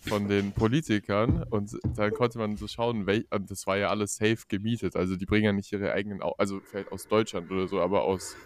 von 0.00 0.28
den 0.28 0.52
Politikern. 0.52 1.42
Und 1.50 1.76
dann 1.96 2.12
konnte 2.12 2.38
man 2.38 2.56
so 2.56 2.66
schauen, 2.66 3.06
wel 3.06 3.26
und 3.30 3.50
das 3.50 3.66
war 3.66 3.76
ja 3.76 3.88
alles 3.90 4.16
safe 4.16 4.38
gemietet. 4.48 4.96
Also 4.96 5.16
die 5.16 5.26
bringen 5.26 5.44
ja 5.44 5.52
nicht 5.52 5.70
ihre 5.72 5.92
eigenen, 5.92 6.22
Au 6.22 6.32
also 6.38 6.60
vielleicht 6.60 6.90
aus 6.92 7.06
Deutschland 7.08 7.50
oder 7.50 7.68
so, 7.68 7.80
aber 7.80 8.04
aus 8.04 8.36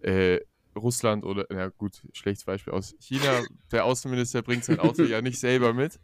äh, 0.00 0.40
Russland 0.76 1.24
oder, 1.24 1.46
na 1.48 1.68
gut, 1.68 2.02
schlechtes 2.12 2.44
Beispiel 2.44 2.72
aus 2.74 2.94
China. 3.00 3.42
Der 3.72 3.84
Außenminister 3.86 4.42
bringt 4.42 4.64
sein 4.64 4.78
Auto 4.78 5.02
ja 5.04 5.22
nicht 5.22 5.38
selber 5.40 5.72
mit. 5.72 5.98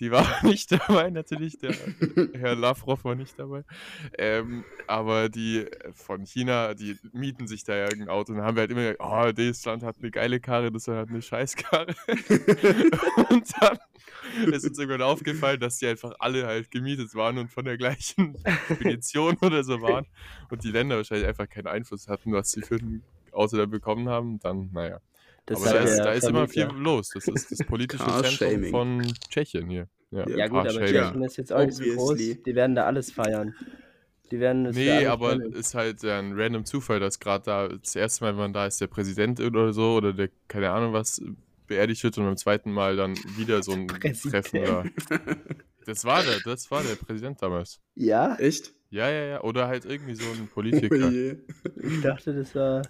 Die 0.00 0.10
war 0.10 0.26
nicht 0.44 0.72
dabei, 0.72 1.10
natürlich, 1.10 1.58
der 1.58 1.74
Herr 2.34 2.56
Lavrov 2.56 3.04
war 3.04 3.14
nicht 3.14 3.38
dabei. 3.38 3.64
Ähm, 4.18 4.64
aber 4.86 5.28
die 5.28 5.66
von 5.92 6.24
China, 6.24 6.74
die 6.74 6.96
mieten 7.12 7.46
sich 7.46 7.64
da 7.64 7.74
ja 7.74 7.84
irgendein 7.84 8.08
Auto 8.08 8.32
und 8.32 8.38
dann 8.38 8.46
haben 8.46 8.56
wir 8.56 8.62
halt 8.62 8.70
immer 8.70 8.80
gesagt, 8.80 9.00
oh, 9.00 9.32
das 9.32 9.64
Land 9.64 9.82
hat 9.82 9.96
eine 10.00 10.10
geile 10.10 10.40
Karre, 10.40 10.72
das 10.72 10.88
hat 10.88 11.08
eine 11.08 11.22
Scheißkarre. 11.22 11.94
und 13.30 13.52
dann 13.60 13.78
ist 14.52 14.66
uns 14.66 14.78
irgendwann 14.78 15.02
aufgefallen, 15.02 15.60
dass 15.60 15.78
die 15.78 15.86
einfach 15.86 16.12
alle 16.18 16.46
halt 16.46 16.70
gemietet 16.70 17.14
waren 17.14 17.38
und 17.38 17.50
von 17.50 17.64
der 17.64 17.76
gleichen 17.76 18.36
Spedition 18.64 19.36
oder 19.40 19.62
so 19.64 19.80
waren 19.82 20.06
und 20.50 20.64
die 20.64 20.70
Länder 20.70 20.96
wahrscheinlich 20.96 21.28
einfach 21.28 21.48
keinen 21.48 21.66
Einfluss 21.66 22.08
hatten, 22.08 22.32
was 22.32 22.50
sie 22.50 22.62
für 22.62 22.76
ein 22.76 23.02
Auto 23.32 23.56
da 23.56 23.66
bekommen 23.66 24.08
haben. 24.08 24.38
Dann, 24.40 24.70
naja. 24.72 25.00
Das 25.46 25.60
aber 25.62 25.72
da 25.72 25.84
ist, 25.84 25.98
da 25.98 26.12
ist 26.12 26.28
immer 26.28 26.48
viel 26.48 26.64
los. 26.76 27.10
Das 27.14 27.26
ist 27.28 27.50
das 27.50 27.66
politische 27.66 28.04
Zentrum 28.22 28.64
von 28.70 29.14
Tschechien 29.28 29.68
hier. 29.68 29.88
Ja, 30.10 30.28
Ja, 30.28 30.46
gut, 30.48 30.58
aber 30.60 30.68
Carshaming. 30.80 30.86
Tschechien 30.94 31.22
ist 31.24 31.36
jetzt 31.36 31.52
auch 31.52 31.64
nicht 31.64 31.74
so 31.74 31.82
groß. 31.84 32.10
Obviously. 32.12 32.42
Die 32.44 32.54
werden 32.54 32.74
da 32.76 32.84
alles 32.86 33.10
feiern. 33.10 33.54
Die 34.30 34.40
werden 34.40 34.64
das 34.64 34.76
für 34.76 34.82
Nee, 34.82 35.06
aber 35.06 35.30
feiern. 35.30 35.52
ist 35.52 35.74
halt 35.74 36.04
ein 36.04 36.32
random 36.38 36.64
Zufall, 36.64 37.00
dass 37.00 37.18
gerade 37.18 37.44
da 37.44 37.68
das 37.68 37.96
erste 37.96 38.24
Mal, 38.24 38.30
wenn 38.32 38.38
man 38.38 38.52
da 38.52 38.66
ist, 38.66 38.80
der 38.80 38.86
Präsident 38.86 39.40
oder 39.40 39.72
so 39.72 39.94
oder 39.94 40.12
der, 40.12 40.28
keine 40.48 40.70
Ahnung 40.70 40.92
was, 40.92 41.20
beerdigt 41.66 42.02
wird 42.04 42.18
und 42.18 42.24
beim 42.24 42.36
zweiten 42.36 42.70
Mal 42.72 42.96
dann 42.96 43.16
wieder 43.36 43.62
so 43.62 43.72
ein 43.72 43.86
Präsident. 43.88 44.46
Treffen 44.46 44.62
da. 44.64 44.84
Das 45.86 46.04
war 46.04 46.22
der, 46.22 46.38
das 46.44 46.70
war 46.70 46.82
der 46.82 46.94
Präsident 46.94 47.42
damals. 47.42 47.80
Ja, 47.94 48.36
Echt? 48.36 48.72
Ja, 48.90 49.08
ja, 49.10 49.24
ja. 49.24 49.40
Oder 49.42 49.68
halt 49.68 49.84
irgendwie 49.86 50.14
so 50.14 50.24
ein 50.24 50.42
Oh 50.50 50.54
Politiker. 50.54 51.08
je. 51.10 51.36
ich 51.82 52.00
dachte, 52.02 52.34
das 52.34 52.54
war. 52.54 52.82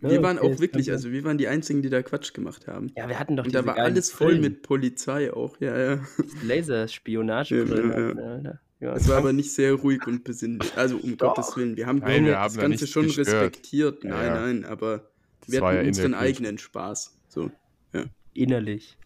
Wir 0.00 0.12
Ja, 0.12 0.22
waren 0.22 0.38
okay, 0.38 0.54
auch 0.54 0.60
wirklich, 0.60 0.90
also 0.92 1.10
wir 1.10 1.24
waren 1.24 1.38
die 1.38 1.48
Einzigen, 1.48 1.82
die 1.82 1.90
da 1.90 2.02
Quatsch 2.02 2.32
gemacht 2.32 2.68
haben. 2.68 2.92
Ja, 2.96 3.08
wir 3.08 3.18
hatten 3.18 3.36
doch 3.36 3.44
Und 3.44 3.54
da 3.54 3.66
war 3.66 3.76
alles 3.78 4.10
voll 4.12 4.28
Brillen, 4.28 4.40
mit 4.42 4.62
Polizei 4.62 5.32
auch, 5.32 5.60
ja, 5.60 5.76
ja. 5.76 6.00
Laserspionagebrillen. 6.44 7.90
Ja, 7.90 7.98
ja, 7.98 8.04
hatten 8.32 8.44
wir. 8.44 8.60
Ja, 8.80 8.94
Es 8.94 9.08
war 9.08 9.16
aber 9.16 9.32
nicht 9.32 9.52
sehr 9.52 9.72
ruhig 9.74 10.06
und 10.06 10.22
besinnlich. 10.22 10.76
Also 10.76 10.98
um 10.98 11.16
Doch. 11.16 11.34
Gottes 11.34 11.56
Willen. 11.56 11.76
Wir 11.76 11.86
haben, 11.86 11.98
Nein, 11.98 12.24
wir 12.24 12.30
wir 12.32 12.38
haben 12.38 12.44
das 12.46 12.54
da 12.54 12.62
Ganze 12.62 12.86
schon 12.86 13.06
gestört. 13.06 13.26
respektiert. 13.28 14.04
Ja, 14.04 14.10
Nein, 14.10 14.26
ja. 14.26 14.40
nein, 14.40 14.64
aber 14.64 15.10
Das 15.40 15.50
wir 15.50 15.60
war 15.62 15.72
ja 15.72 15.78
hatten 15.80 15.88
unseren 15.88 16.14
eigenen 16.14 16.58
Spaß. 16.58 17.18
So. 17.28 17.50
innerlich 18.34 18.96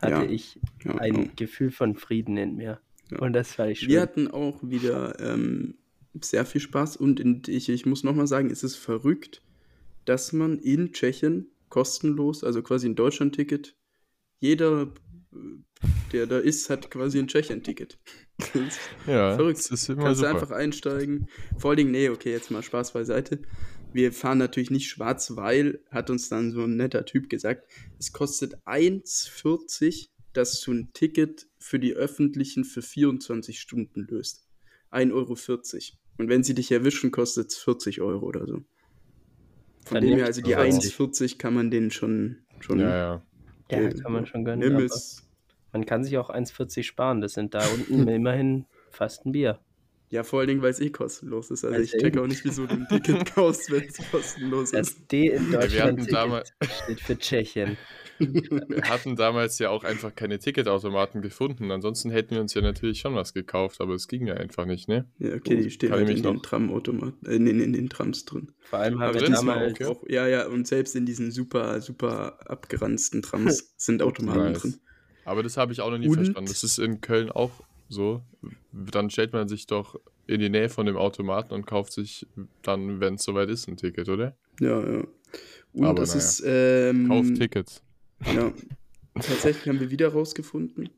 hatte 0.00 0.12
Ja. 0.24 0.30
ich 0.30 0.58
Ja, 0.84 0.94
ein 0.94 1.14
ja. 1.24 1.28
Gefühl 1.36 1.70
von 1.70 1.94
Frieden 1.94 2.38
in 2.38 2.56
mir. 2.56 2.80
Ja. 3.10 3.18
Und 3.18 3.34
das 3.34 3.52
fand 3.52 3.72
ich 3.72 3.80
schön. 3.80 3.88
Wir 3.90 4.00
hatten 4.00 4.28
auch 4.28 4.62
wieder 4.62 5.20
ähm, 5.20 5.74
sehr 6.22 6.46
viel 6.46 6.60
Spaß 6.62 6.96
und 6.96 7.20
in, 7.20 7.42
ich, 7.48 7.68
ich 7.68 7.84
muss 7.84 8.04
nochmal 8.04 8.26
sagen, 8.26 8.50
es 8.50 8.62
ist 8.62 8.76
verrückt, 8.76 9.42
dass 10.08 10.32
man 10.32 10.58
in 10.58 10.92
Tschechien 10.92 11.50
kostenlos, 11.68 12.42
also 12.42 12.62
quasi 12.62 12.88
ein 12.88 12.94
Deutschland-Ticket, 12.94 13.76
jeder, 14.40 14.94
äh, 15.32 15.86
der 16.12 16.26
da 16.26 16.38
ist, 16.38 16.70
hat 16.70 16.90
quasi 16.90 17.18
ein 17.18 17.28
Tschechien-Ticket. 17.28 17.98
Ja, 19.06 19.34
Verrückt. 19.34 19.58
das 19.58 19.70
ist 19.70 19.88
immer 19.88 20.04
Kannst 20.04 20.22
du 20.22 20.26
super. 20.26 20.40
einfach 20.40 20.50
einsteigen. 20.52 21.28
Vor 21.58 21.70
allen 21.70 21.78
Dingen, 21.78 21.90
nee, 21.90 22.08
okay, 22.08 22.30
jetzt 22.30 22.50
mal 22.50 22.62
Spaß 22.62 22.92
beiseite. 22.92 23.42
Wir 23.92 24.12
fahren 24.12 24.38
natürlich 24.38 24.70
nicht 24.70 24.88
schwarz, 24.88 25.34
weil, 25.34 25.82
hat 25.90 26.08
uns 26.08 26.28
dann 26.28 26.52
so 26.52 26.62
ein 26.62 26.76
netter 26.76 27.04
Typ 27.04 27.28
gesagt, 27.28 27.68
es 27.98 28.12
kostet 28.12 28.54
1,40, 28.64 30.08
dass 30.32 30.60
du 30.60 30.72
ein 30.72 30.92
Ticket 30.92 31.48
für 31.58 31.78
die 31.78 31.94
öffentlichen 31.94 32.64
für 32.64 32.80
24 32.82 33.58
Stunden 33.58 34.06
löst. 34.08 34.46
1,40 34.92 35.12
Euro. 35.12 35.36
Und 36.18 36.28
wenn 36.28 36.42
sie 36.44 36.54
dich 36.54 36.70
erwischen, 36.70 37.10
kostet 37.10 37.50
es 37.50 37.58
40 37.58 38.00
Euro 38.00 38.26
oder 38.26 38.46
so. 38.46 38.64
Von 39.88 40.00
dem 40.00 40.16
her, 40.16 40.26
also 40.26 40.40
die 40.42 40.54
40. 40.54 40.94
1,40 40.94 41.38
kann 41.38 41.54
man 41.54 41.70
denen 41.70 41.90
schon, 41.90 42.38
schon 42.60 42.78
Ja, 42.80 42.96
ja. 42.96 43.22
ja, 43.70 43.90
kann 43.90 44.12
man 44.12 44.26
schon 44.26 44.44
gönnen. 44.44 44.60
Nimm 44.60 44.84
es. 44.84 45.24
Man 45.72 45.84
kann 45.86 46.02
sich 46.04 46.16
auch 46.18 46.30
1,40 46.30 46.82
sparen. 46.82 47.20
Das 47.20 47.34
sind 47.34 47.54
da 47.54 47.60
unten 47.68 48.06
immerhin 48.08 48.66
fast 48.90 49.26
ein 49.26 49.32
Bier. 49.32 49.60
Ja, 50.10 50.22
vor 50.22 50.38
allen 50.40 50.48
Dingen, 50.48 50.62
weil 50.62 50.70
es 50.70 50.80
eh 50.80 50.88
kostenlos 50.88 51.50
ist. 51.50 51.64
Also 51.64 51.76
Also 51.76 51.94
ich 51.96 52.00
check 52.00 52.16
auch 52.16 52.26
nicht, 52.26 52.42
wieso 52.44 52.66
du 52.66 52.74
ein 52.74 52.86
Ticket 52.88 53.34
kaufst, 53.34 53.70
wenn 53.70 53.84
es 53.84 53.98
kostenlos 54.10 54.70
Das 54.70 54.88
ist. 54.90 55.12
D 55.12 55.26
in 55.28 55.52
Deutschland 55.52 56.10
damals- 56.10 56.52
steht 56.84 57.00
für 57.00 57.18
Tschechien. 57.18 57.76
Wir 58.18 58.82
hatten 58.84 59.16
damals 59.16 59.58
ja 59.58 59.70
auch 59.70 59.84
einfach 59.84 60.14
keine 60.14 60.38
Ticketautomaten 60.38 61.22
gefunden. 61.22 61.70
Ansonsten 61.70 62.10
hätten 62.10 62.34
wir 62.34 62.40
uns 62.40 62.54
ja 62.54 62.62
natürlich 62.62 63.00
schon 63.00 63.14
was 63.14 63.32
gekauft, 63.34 63.80
aber 63.80 63.94
es 63.94 64.08
ging 64.08 64.26
ja 64.26 64.34
einfach 64.34 64.66
nicht, 64.66 64.88
ne? 64.88 65.06
Ja, 65.18 65.34
okay, 65.34 65.56
die 65.62 65.70
stehen 65.70 65.92
halt 65.92 66.08
in 66.08 66.22
den 66.22 66.42
Tramautomaten, 66.42 67.26
äh, 67.26 67.36
in, 67.36 67.46
in, 67.46 67.72
den 67.72 67.88
Trams 67.88 68.24
drin. 68.24 68.52
Vor 68.60 68.78
allem 68.80 68.98
haben 69.00 69.14
wir 69.18 69.28
damals. 69.28 69.72
okay. 69.72 69.84
Auch, 69.86 70.02
ja, 70.08 70.26
ja, 70.26 70.46
und 70.46 70.66
selbst 70.66 70.96
in 70.96 71.06
diesen 71.06 71.30
super, 71.30 71.80
super 71.80 72.38
abgeranzten 72.50 73.22
Trams 73.22 73.72
sind 73.76 74.02
Automaten 74.02 74.52
Nice. 74.52 74.62
drin. 74.62 74.76
Aber 75.24 75.42
das 75.42 75.56
habe 75.56 75.72
ich 75.72 75.80
auch 75.80 75.90
noch 75.90 75.98
nie 75.98 76.08
Und- 76.08 76.14
verstanden. 76.14 76.48
Das 76.48 76.64
ist 76.64 76.78
in 76.78 77.00
Köln 77.00 77.30
auch 77.30 77.50
so. 77.88 78.22
Dann 78.72 79.10
stellt 79.10 79.32
man 79.32 79.48
sich 79.48 79.66
doch 79.66 79.98
in 80.26 80.40
die 80.40 80.50
Nähe 80.50 80.68
von 80.68 80.86
dem 80.86 80.96
Automaten 80.96 81.54
und 81.54 81.66
kauft 81.66 81.92
sich 81.92 82.26
dann, 82.62 83.00
wenn 83.00 83.14
es 83.14 83.22
soweit 83.22 83.48
ist, 83.48 83.66
ein 83.68 83.76
Ticket, 83.76 84.08
oder? 84.08 84.36
Ja, 84.60 84.80
ja. 84.80 85.04
Und 85.72 85.84
Aber 85.84 86.00
das 86.00 86.10
naja. 86.14 86.18
ist, 86.24 86.42
ähm, 86.46 87.08
Kauft 87.08 87.34
Tickets. 87.36 87.82
Ja, 88.26 88.52
tatsächlich 89.14 89.68
haben 89.68 89.80
wir 89.80 89.90
wieder 89.90 90.08
rausgefunden, 90.08 90.88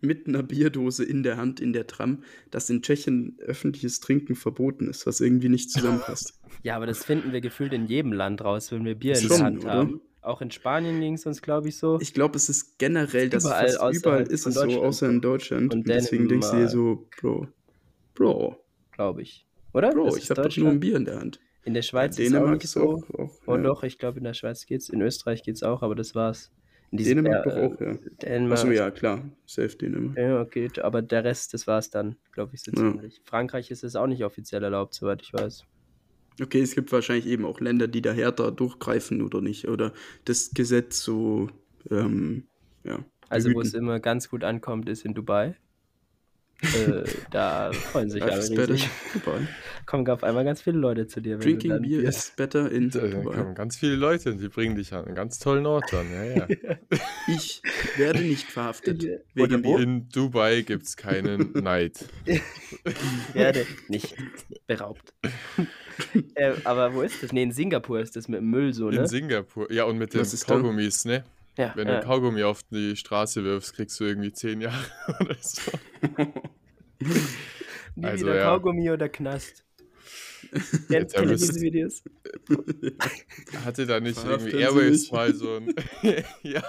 mit 0.00 0.26
einer 0.26 0.42
Bierdose 0.42 1.04
in 1.04 1.22
der 1.22 1.36
Hand 1.36 1.60
in 1.60 1.72
der 1.72 1.86
Tram, 1.86 2.22
dass 2.50 2.68
in 2.70 2.82
Tschechien 2.82 3.36
öffentliches 3.38 4.00
Trinken 4.00 4.34
verboten 4.34 4.88
ist, 4.88 5.06
was 5.06 5.20
irgendwie 5.20 5.48
nicht 5.48 5.70
zusammenpasst. 5.70 6.38
Ja, 6.62 6.76
aber 6.76 6.86
das 6.86 7.04
finden 7.04 7.32
wir 7.32 7.40
gefühlt 7.40 7.72
in 7.72 7.86
jedem 7.86 8.12
Land 8.12 8.44
raus, 8.44 8.70
wenn 8.72 8.84
wir 8.84 8.94
Bier 8.94 9.18
in 9.18 9.28
der 9.28 9.38
Hand 9.38 9.64
oder? 9.64 9.72
haben. 9.72 10.00
Auch 10.20 10.40
in 10.40 10.50
Spanien 10.50 11.00
ging 11.00 11.14
es 11.14 11.26
uns, 11.26 11.42
glaube 11.42 11.68
ich, 11.68 11.76
so. 11.76 11.98
Ich 12.00 12.14
glaube, 12.14 12.36
es 12.36 12.48
ist 12.48 12.78
generell, 12.78 13.28
dass 13.28 13.44
Überall 13.44 13.94
überall 13.94 14.22
ist 14.22 14.46
es 14.46 14.54
so, 14.54 14.82
außer 14.82 15.08
in 15.08 15.20
Deutschland. 15.20 15.72
Und 15.74 15.80
Und 15.80 15.88
deswegen 15.88 16.28
denkst 16.28 16.50
du 16.50 16.56
dir 16.56 16.68
so, 16.68 17.06
Bro, 17.20 17.48
Bro, 18.14 18.56
glaube 18.92 19.20
ich. 19.22 19.46
Oder? 19.74 19.90
Bro, 19.90 20.16
ich 20.16 20.30
habe 20.30 20.42
doch 20.42 20.56
nur 20.56 20.70
ein. 20.70 20.80
Bier 20.80 20.96
in 20.96 21.04
der 21.04 21.20
Hand. 21.20 21.40
In 21.64 21.74
der 21.74 21.82
Schweiz 21.82 22.16
Ja, 22.16 22.24
ist 22.24 22.32
es 22.32 22.38
auch 22.38 22.50
nicht 22.50 22.68
so. 22.68 22.80
auch. 22.82 23.10
auch 23.18 23.30
Oh 23.46 23.56
ja. 23.56 23.62
doch, 23.62 23.82
ich 23.82 23.98
glaube, 23.98 24.18
in 24.18 24.24
der 24.24 24.34
Schweiz 24.34 24.64
geht's. 24.64 24.88
In 24.88 25.02
Österreich 25.02 25.42
geht's 25.42 25.62
auch, 25.62 25.82
aber 25.82 25.94
das 25.94 26.14
war's. 26.14 26.50
Dänemark 26.96 27.46
äh, 27.46 27.50
doch 27.50 27.56
auch, 27.56 27.80
ja. 27.80 27.98
Dänemark. 28.22 28.58
Achso, 28.58 28.70
ja, 28.70 28.90
klar. 28.90 29.24
Safe 29.46 29.76
Dänemark. 29.76 30.16
Ja, 30.18 30.40
okay, 30.40 30.70
aber 30.82 31.02
der 31.02 31.24
Rest, 31.24 31.54
das 31.54 31.66
war's 31.66 31.90
dann, 31.90 32.16
glaube 32.32 32.54
ich, 32.54 32.62
so 32.62 32.70
Ja. 32.70 32.76
ziemlich. 32.76 33.20
Frankreich 33.24 33.70
ist 33.70 33.84
es 33.84 33.96
auch 33.96 34.06
nicht 34.06 34.24
offiziell 34.24 34.62
erlaubt, 34.62 34.94
soweit 34.94 35.22
ich 35.22 35.32
weiß. 35.32 35.64
Okay, 36.42 36.60
es 36.60 36.74
gibt 36.74 36.90
wahrscheinlich 36.90 37.26
eben 37.26 37.44
auch 37.44 37.60
Länder, 37.60 37.86
die 37.86 38.02
da 38.02 38.12
härter 38.12 38.50
durchgreifen 38.50 39.22
oder 39.22 39.40
nicht. 39.40 39.68
Oder 39.68 39.92
das 40.24 40.50
Gesetz 40.50 41.00
so, 41.00 41.48
ähm, 41.90 42.48
ja. 42.82 43.04
Also, 43.28 43.52
wo 43.54 43.60
es 43.60 43.72
immer 43.74 44.00
ganz 44.00 44.28
gut 44.28 44.44
ankommt, 44.44 44.88
ist 44.88 45.04
in 45.04 45.14
Dubai. 45.14 45.56
äh, 46.62 47.04
da 47.30 47.72
freuen 47.92 48.10
sich 48.10 48.22
alle 48.22 48.48
riesig. 48.48 48.88
Dubai. 49.12 49.46
Kommen 49.86 50.08
auf 50.08 50.24
einmal 50.24 50.44
ganz 50.44 50.62
viele 50.62 50.78
Leute 50.78 51.06
zu 51.06 51.20
dir. 51.20 51.38
Drinking 51.38 51.82
beer 51.82 52.02
is 52.02 52.32
better 52.36 52.70
in 52.70 52.90
Da 52.90 53.00
Dubai. 53.00 53.36
kommen 53.36 53.54
ganz 53.54 53.76
viele 53.76 53.96
Leute 53.96 54.30
und 54.30 54.40
die 54.40 54.48
bringen 54.48 54.76
dich 54.76 54.92
an 54.92 55.04
einen 55.04 55.14
ganz 55.14 55.38
tollen 55.38 55.66
Ort 55.66 55.92
an. 55.92 56.06
Ja, 56.12 56.24
ja. 56.24 56.48
Ich 57.28 57.62
werde 57.96 58.20
nicht 58.20 58.50
verhaftet. 58.50 59.04
Wegen? 59.34 59.62
Bier. 59.62 59.78
In 59.78 60.08
Dubai 60.08 60.62
gibt 60.62 60.84
es 60.84 60.96
keinen 60.96 61.52
Neid. 61.52 62.04
werde 63.32 63.66
nicht 63.88 64.14
beraubt. 64.66 65.14
äh, 66.34 66.52
aber 66.64 66.94
wo 66.94 67.02
ist 67.02 67.22
das? 67.22 67.32
Nee, 67.32 67.42
in 67.44 67.52
Singapur 67.52 68.00
ist 68.00 68.16
das 68.16 68.28
mit 68.28 68.40
dem 68.40 68.50
Müll 68.50 68.72
so, 68.72 68.88
In 68.88 68.96
ne? 68.96 69.08
Singapur. 69.08 69.70
Ja, 69.72 69.84
und 69.84 69.98
mit 69.98 70.14
den? 70.14 70.22
Kaugummis, 70.46 71.04
ne? 71.04 71.24
Ja, 71.56 71.72
Wenn 71.76 71.86
du 71.86 71.94
ja. 71.94 72.00
Kaugummi 72.00 72.42
auf 72.42 72.62
die 72.64 72.96
Straße 72.96 73.44
wirfst, 73.44 73.74
kriegst 73.74 73.98
du 74.00 74.04
irgendwie 74.04 74.32
zehn 74.32 74.60
Jahre 74.60 74.84
oder 75.20 75.36
so. 75.40 75.70
Nie 77.96 78.04
Also, 78.04 78.26
wieder 78.26 78.36
ja. 78.36 78.44
Kaugummi 78.44 78.90
oder 78.90 79.08
Knast. 79.08 79.64
Er 80.88 81.04
diese 81.04 81.60
Videos? 81.60 82.02
Hatte 83.64 83.86
da 83.86 84.00
nicht 84.00 84.18
Verhaften 84.18 84.48
irgendwie 84.48 84.62
Airwaves 84.62 85.02
mich. 85.02 85.12
mal 85.12 85.34
so 85.34 85.56
ein. 85.56 85.74
ja. 86.42 86.62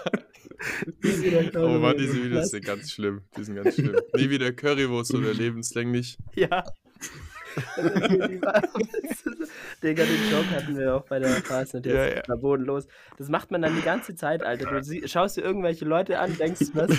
Wieder 1.02 1.62
Oh 1.62 1.78
oder 1.78 1.94
diese 1.94 2.24
Videos 2.24 2.50
sind 2.50 2.66
ganz 2.66 2.92
schlimm. 2.92 3.22
Die 3.38 3.44
sind 3.44 3.56
ganz 3.56 3.76
schlimm. 3.76 3.96
Nie 4.16 4.30
wieder 4.30 4.52
Currywurst 4.52 5.14
oder 5.14 5.34
lebenslänglich. 5.34 6.18
Ja. 6.36 6.64
Digga, 9.84 10.04
den 10.04 10.32
Joke 10.32 10.52
hatten 10.52 10.78
wir 10.78 10.96
auch 10.96 11.06
bei 11.06 11.20
der 11.20 11.30
Fast 11.30 11.74
natürlich. 11.74 11.98
Ja, 11.98 12.16
Ja. 12.18 12.24
War 12.28 12.38
bodenlos. 12.38 12.88
Das 13.18 13.30
macht 13.30 13.52
man 13.52 13.62
dann 13.62 13.76
die 13.76 13.82
ganze 13.82 14.16
Zeit, 14.16 14.44
Alter. 14.44 14.70
Du 14.72 14.84
sie, 14.84 15.08
schaust 15.08 15.38
dir 15.38 15.42
irgendwelche 15.42 15.86
Leute 15.86 16.20
an, 16.20 16.36
denkst, 16.38 16.72
was? 16.74 16.92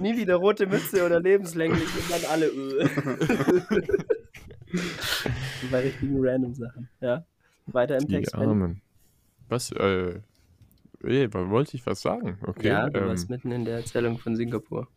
Nie 0.00 0.16
wieder 0.16 0.36
rote 0.36 0.66
Mütze 0.66 1.04
oder 1.06 1.20
lebenslänglich 1.20 1.88
und 1.94 2.10
dann 2.10 2.24
alle. 2.30 2.50
Bei 5.70 5.80
richtigen 5.80 6.16
random 6.18 6.54
Sachen. 6.54 6.88
Ja. 7.00 7.24
Weiter 7.66 7.98
im 7.98 8.06
Die 8.06 8.14
Text. 8.14 8.34
Armen. 8.34 8.80
Was, 9.48 9.72
äh. 9.72 10.20
Ey, 11.02 11.32
wollte 11.32 11.76
ich 11.76 11.86
was 11.86 12.00
sagen? 12.00 12.38
Okay. 12.42 12.68
ja, 12.68 12.90
du 12.90 12.98
ähm, 13.00 13.08
warst 13.08 13.30
mitten 13.30 13.52
in 13.52 13.64
der 13.64 13.76
Erzählung 13.76 14.18
von 14.18 14.34
Singapur. 14.34 14.88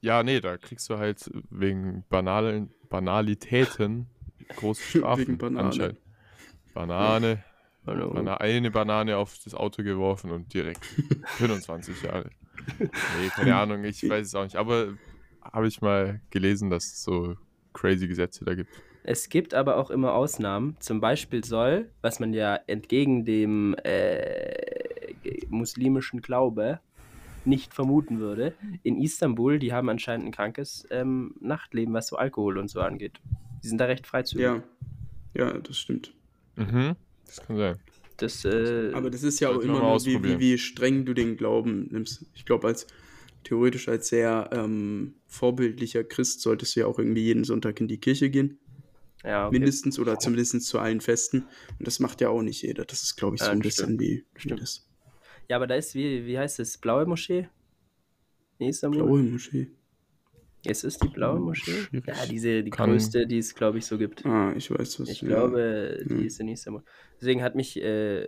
ja, 0.00 0.22
nee, 0.22 0.40
da 0.40 0.56
kriegst 0.58 0.88
du 0.90 0.98
halt 0.98 1.28
wegen 1.50 2.04
banalen 2.08 2.70
Banalitäten 2.88 4.06
große 4.56 4.82
Strafen. 4.98 5.20
Wegen 5.22 5.38
Banane. 5.38 5.66
anscheinend. 5.66 5.98
Banane. 6.72 7.44
Hallo. 7.86 8.12
Bana 8.12 8.36
eine 8.38 8.70
Banane 8.70 9.16
auf 9.16 9.36
das 9.44 9.54
Auto 9.54 9.82
geworfen 9.82 10.30
und 10.30 10.54
direkt 10.54 10.84
25 11.24 12.02
Jahre. 12.02 12.30
Nee, 12.78 13.28
keine 13.34 13.56
Ahnung, 13.56 13.84
ich 13.84 14.08
weiß 14.08 14.26
es 14.26 14.34
auch 14.34 14.44
nicht. 14.44 14.56
Aber 14.56 14.94
habe 15.42 15.66
ich 15.66 15.82
mal 15.82 16.20
gelesen, 16.30 16.70
dass 16.70 16.84
es 16.84 17.02
so 17.02 17.36
crazy 17.74 18.06
Gesetze 18.06 18.44
da 18.44 18.54
gibt. 18.54 18.70
Es 19.06 19.28
gibt 19.28 19.52
aber 19.52 19.76
auch 19.76 19.90
immer 19.90 20.14
Ausnahmen. 20.14 20.76
Zum 20.80 21.00
Beispiel 21.00 21.44
soll, 21.44 21.90
was 22.00 22.20
man 22.20 22.32
ja 22.32 22.58
entgegen 22.66 23.26
dem 23.26 23.76
äh, 23.84 25.12
muslimischen 25.48 26.22
Glaube 26.22 26.80
nicht 27.44 27.74
vermuten 27.74 28.18
würde, 28.18 28.54
in 28.82 29.00
Istanbul, 29.00 29.58
die 29.58 29.74
haben 29.74 29.90
anscheinend 29.90 30.26
ein 30.26 30.32
krankes 30.32 30.86
ähm, 30.90 31.34
Nachtleben, 31.40 31.92
was 31.92 32.06
so 32.06 32.16
Alkohol 32.16 32.56
und 32.56 32.68
so 32.68 32.80
angeht. 32.80 33.20
Die 33.62 33.68
sind 33.68 33.78
da 33.78 33.84
recht 33.84 34.06
freizügig. 34.06 34.42
Ja. 34.42 34.62
Ja, 35.34 35.52
das 35.52 35.76
stimmt. 35.76 36.14
Mhm, 36.56 36.96
das 37.26 37.42
kann 37.42 37.56
sein. 37.58 37.76
Das, 38.16 38.44
äh, 38.44 38.92
Aber 38.94 39.10
das 39.10 39.22
ist 39.22 39.40
ja 39.40 39.50
auch 39.50 39.60
immer 39.60 39.80
nur, 39.80 40.04
wie, 40.06 40.22
wie, 40.22 40.38
wie 40.38 40.58
streng 40.58 41.04
du 41.04 41.12
den 41.12 41.36
Glauben 41.36 41.88
nimmst. 41.90 42.24
Ich 42.34 42.46
glaube, 42.46 42.68
als 42.68 42.86
theoretisch 43.42 43.88
als 43.88 44.08
sehr 44.08 44.48
ähm, 44.52 45.14
vorbildlicher 45.26 46.04
Christ 46.04 46.40
solltest 46.40 46.76
du 46.76 46.80
ja 46.80 46.86
auch 46.86 46.98
irgendwie 46.98 47.24
jeden 47.24 47.44
Sonntag 47.44 47.80
in 47.80 47.88
die 47.88 47.98
Kirche 47.98 48.30
gehen. 48.30 48.58
Ja, 49.24 49.46
okay. 49.48 49.58
Mindestens 49.58 49.98
oder 49.98 50.18
zumindest 50.18 50.62
zu 50.62 50.78
allen 50.78 51.00
Festen. 51.00 51.46
Und 51.78 51.86
das 51.86 51.98
macht 52.00 52.20
ja 52.20 52.28
auch 52.28 52.42
nicht 52.42 52.62
jeder. 52.62 52.84
Das 52.84 53.02
ist, 53.02 53.16
glaube 53.16 53.36
ich, 53.36 53.40
so 53.42 53.46
Ja, 53.46 53.52
ein 53.52 53.60
bisschen 53.60 53.98
wie, 53.98 54.24
wie 54.34 54.40
Stimmt. 54.40 54.60
das 54.62 54.86
ja, 55.48 55.56
aber 55.56 55.66
da 55.66 55.74
ist, 55.74 55.94
wie, 55.94 56.24
wie 56.24 56.38
heißt 56.38 56.58
es, 56.60 56.78
Blaue 56.78 57.04
Moschee? 57.04 57.48
In 58.58 58.68
Istanbul? 58.68 59.02
blaue 59.04 59.22
Moschee. 59.22 59.70
Ist 60.64 60.84
es 60.84 60.96
die 60.96 61.08
Blaue 61.08 61.38
Moschee? 61.38 61.70
Schwierig. 61.82 62.06
Ja, 62.06 62.26
diese, 62.26 62.62
die 62.62 62.70
Kann- 62.70 62.88
größte, 62.88 63.26
die 63.26 63.36
es, 63.36 63.54
glaube 63.54 63.76
ich, 63.76 63.84
so 63.84 63.98
gibt. 63.98 64.24
Ah, 64.24 64.54
ich 64.56 64.70
weiß 64.70 65.00
was. 65.00 65.08
Ich 65.10 65.20
ja. 65.20 65.28
glaube, 65.28 66.02
die 66.08 66.14
Ja. 66.14 66.20
ist 66.22 66.40
in 66.40 66.48
Istanbul. 66.48 66.82
Deswegen 67.20 67.42
hat 67.42 67.56
mich 67.56 67.76
äh, 67.76 68.26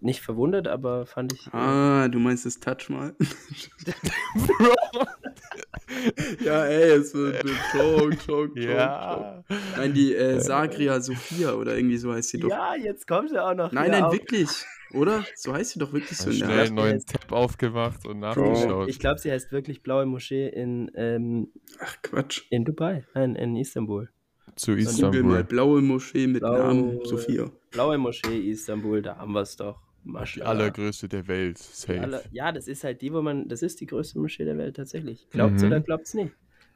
nicht 0.00 0.20
verwundert, 0.20 0.68
aber 0.68 1.06
fand 1.06 1.32
ich. 1.32 1.48
Ah, 1.52 2.08
du 2.08 2.18
meinst 2.18 2.46
das 2.46 2.60
Touch 2.60 2.88
mal? 2.88 3.14
ja, 6.44 6.64
ey, 6.66 6.90
es 6.92 7.14
wird 7.14 7.44
ein 7.44 7.50
Joke, 7.74 7.78
Joke, 7.78 8.16
Joke, 8.26 8.60
Joke. 8.60 8.74
Ja. 8.74 9.42
Nein, 9.76 9.94
die 9.94 10.14
äh, 10.14 10.40
Sagria 10.40 11.00
Sophia 11.00 11.54
oder 11.54 11.76
irgendwie 11.76 11.96
so 11.96 12.12
heißt 12.12 12.28
sie 12.30 12.38
doch. 12.38 12.50
ja, 12.50 12.74
jetzt 12.76 13.06
kommt 13.06 13.32
er 13.32 13.46
auch 13.48 13.54
noch. 13.54 13.72
nein, 13.72 13.90
nein, 13.90 14.04
auf. 14.04 14.12
wirklich. 14.12 14.48
Oder? 14.94 15.22
So 15.34 15.52
heißt 15.52 15.72
sie 15.72 15.78
doch 15.78 15.92
wirklich 15.92 16.16
so 16.16 16.32
Schnell 16.32 16.50
Art. 16.60 16.66
einen 16.68 16.74
neuen 16.76 17.04
Tab 17.04 17.30
aufgemacht 17.32 18.06
und 18.06 18.20
nachgeschaut. 18.20 18.88
Ich 18.88 18.98
glaube, 18.98 19.18
sie 19.18 19.30
heißt 19.30 19.52
wirklich 19.52 19.82
Blaue 19.82 20.06
Moschee 20.06 20.48
in, 20.48 20.90
ähm, 20.94 21.48
Ach, 21.80 21.96
Quatsch. 22.02 22.42
in 22.50 22.64
Dubai. 22.64 23.04
Nein, 23.14 23.34
in 23.34 23.56
Istanbul. 23.56 24.08
Zu 24.56 24.72
Google 24.72 24.84
mal 24.84 24.90
Istanbul. 24.90 25.44
blaue 25.44 25.82
Moschee 25.82 26.26
mit 26.26 26.40
Blaue- 26.40 26.58
Namen 26.58 27.04
Sophia. 27.04 27.50
Blaue 27.70 27.98
Moschee 27.98 28.50
Istanbul, 28.50 29.02
da 29.02 29.16
haben 29.18 29.32
wir 29.32 29.42
es 29.42 29.56
doch. 29.56 29.78
Die 30.08 30.12
Maschallah. 30.12 30.48
allergrößte 30.48 31.06
der 31.08 31.28
Welt. 31.28 31.58
Die 31.58 31.62
Safe. 31.76 32.00
aller- 32.00 32.22
ja, 32.32 32.50
das 32.50 32.66
ist 32.66 32.82
halt 32.82 33.02
die, 33.02 33.12
wo 33.12 33.20
man. 33.20 33.46
Das 33.48 33.60
ist 33.62 33.80
die 33.80 33.86
größte 33.86 34.18
Moschee 34.18 34.44
der 34.46 34.56
Welt 34.56 34.76
tatsächlich. 34.76 35.28
Glaubt's 35.30 35.60
Mhm. 35.62 35.68
oder 35.68 35.80
glaubt's 35.80 36.14
nicht? 36.14 36.32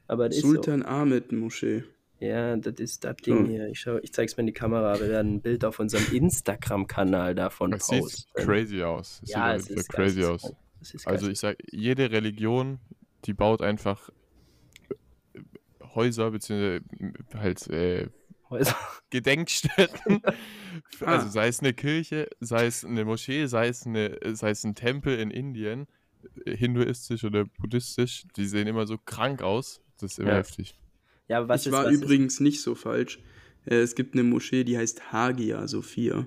Aber 0.06 0.28
das 0.28 0.36
ist 0.36 0.42
Sultan 0.42 0.82
Ahmed 0.84 1.32
Moschee. 1.32 1.80
so. 1.80 1.86
Ja, 2.26 2.56
das 2.56 2.78
ist 2.78 3.02
das 3.04 3.16
Ding 3.16 3.46
So. 3.46 3.50
hier. 3.50 3.68
Ich, 3.68 3.80
schau, 3.80 3.96
ich 4.02 4.12
zeig's 4.12 4.36
mir 4.36 4.42
in 4.42 4.46
die 4.48 4.52
Kamera. 4.52 5.00
Wir 5.00 5.08
werden 5.08 5.36
ein 5.36 5.40
Bild 5.40 5.64
auf 5.64 5.80
unserem 5.80 6.04
Instagram-Kanal 6.14 7.34
davon 7.34 7.70
Das 7.72 7.86
sieht 7.86 8.00
posten. 8.02 8.30
crazy 8.34 8.82
aus. 8.82 9.18
Das 9.22 9.30
ja, 9.30 9.58
sieht 9.58 9.70
es 9.70 9.76
ist 9.84 9.88
crazy 9.88 10.22
aus. 10.24 10.52
Also 11.06 11.28
ich 11.30 11.38
sag, 11.40 11.56
jede 11.72 12.10
Religion, 12.12 12.78
die 13.24 13.32
baut 13.34 13.60
einfach 13.62 14.10
Häuser 15.94 16.30
beziehungsweise 16.30 16.82
halt 17.34 17.66
äh, 17.70 18.08
Häuser. 18.52 18.76
Gedenkstätten. 19.10 20.22
Ah. 21.00 21.04
Also 21.18 21.28
sei 21.28 21.48
es 21.48 21.60
eine 21.60 21.74
Kirche, 21.74 22.28
sei 22.40 22.64
es 22.66 22.82
eine 22.84 23.04
Moschee, 23.04 23.44
sei 23.46 23.68
es, 23.68 23.86
eine, 23.86 24.18
sei 24.34 24.50
es 24.50 24.64
ein 24.64 24.74
Tempel 24.74 25.18
in 25.18 25.30
Indien, 25.30 25.86
äh, 26.46 26.56
hinduistisch 26.56 27.24
oder 27.24 27.44
buddhistisch, 27.44 28.24
die 28.36 28.46
sehen 28.46 28.66
immer 28.68 28.86
so 28.86 28.96
krank 28.96 29.42
aus. 29.42 29.82
Das 29.98 30.12
ist 30.12 30.18
immer 30.18 30.30
Ja. 30.30 30.36
heftig. 30.36 30.78
Ja, 31.28 31.38
aber 31.38 31.48
was 31.48 31.62
ich 31.62 31.66
ist 31.66 31.72
war 31.72 31.84
was 31.86 31.92
übrigens 31.92 32.40
nicht 32.40 32.62
so 32.62 32.74
falsch. 32.74 33.18
Äh, 33.66 33.76
es 33.80 33.94
gibt 33.94 34.14
eine 34.14 34.22
Moschee, 34.22 34.64
die 34.64 34.78
heißt 34.78 35.12
Hagia 35.12 35.66
Sophia 35.68 36.26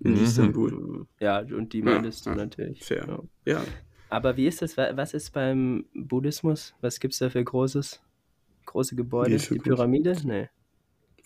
in 0.00 0.14
Mhm. 0.14 0.24
Istanbul. 0.24 1.06
Ist, 1.12 1.20
ja, 1.22 1.38
und 1.40 1.72
die 1.72 1.78
Ja, 1.80 1.84
meintest 1.84 2.26
du 2.26 2.30
ja, 2.30 2.36
natürlich. 2.36 2.82
fair. 2.82 3.06
Ja. 3.46 3.52
Ja, 3.60 3.64
Aber 4.08 4.36
wie 4.36 4.46
ist 4.48 4.60
das? 4.62 4.76
Wa- 4.76 4.90
Was 4.96 5.14
ist 5.14 5.30
beim 5.30 5.84
Buddhismus? 5.94 6.74
Was 6.80 6.98
gibt's 6.98 7.18
da 7.18 7.30
für 7.30 7.44
großes? 7.44 8.00
Große 8.66 8.96
Gebäude? 8.96 9.38
Für 9.38 9.54
die? 9.54 9.60
Pyramide? 9.60 10.16
Nee. 10.24 10.48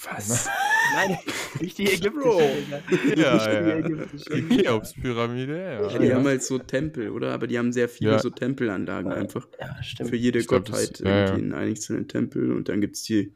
Was? 0.04 0.48
Nein, 0.94 1.18
nicht 1.60 1.78
die 1.78 1.86
ägyptische. 1.86 2.10
Bro. 2.10 2.40
Digga. 2.40 2.80
Nicht 2.90 3.18
Ja, 3.18 3.62
die 3.62 3.92
ja. 3.92 4.40
Die 4.40 4.62
Cheops-Pyramide, 4.62 5.56
ja. 5.58 5.90
Ja, 5.90 5.98
die 5.98 6.06
Ja. 6.06 6.16
haben 6.16 6.24
halt 6.26 6.42
so 6.42 6.58
Tempel, 6.58 7.10
oder? 7.10 7.32
Aber 7.32 7.46
die 7.46 7.58
haben 7.58 7.72
sehr 7.72 7.88
viele 7.88 8.12
Ja. 8.12 8.18
so 8.18 8.30
Tempelanlagen 8.30 9.12
einfach. 9.12 9.48
Ja, 9.60 9.82
stimmt. 9.82 10.10
Für 10.10 10.16
jede 10.16 10.38
Ich 10.38 10.46
glaub, 10.48 10.64
das- 10.66 10.90
Gottheit 10.90 11.00
ja, 11.00 11.08
ja. 11.10 11.24
irgendwie 11.26 11.44
in 11.46 11.52
einzelnen 11.54 12.08
Tempel. 12.08 12.52
Und 12.52 12.68
dann 12.68 12.80
gibt 12.80 12.96
es 12.96 13.02
die 13.02 13.32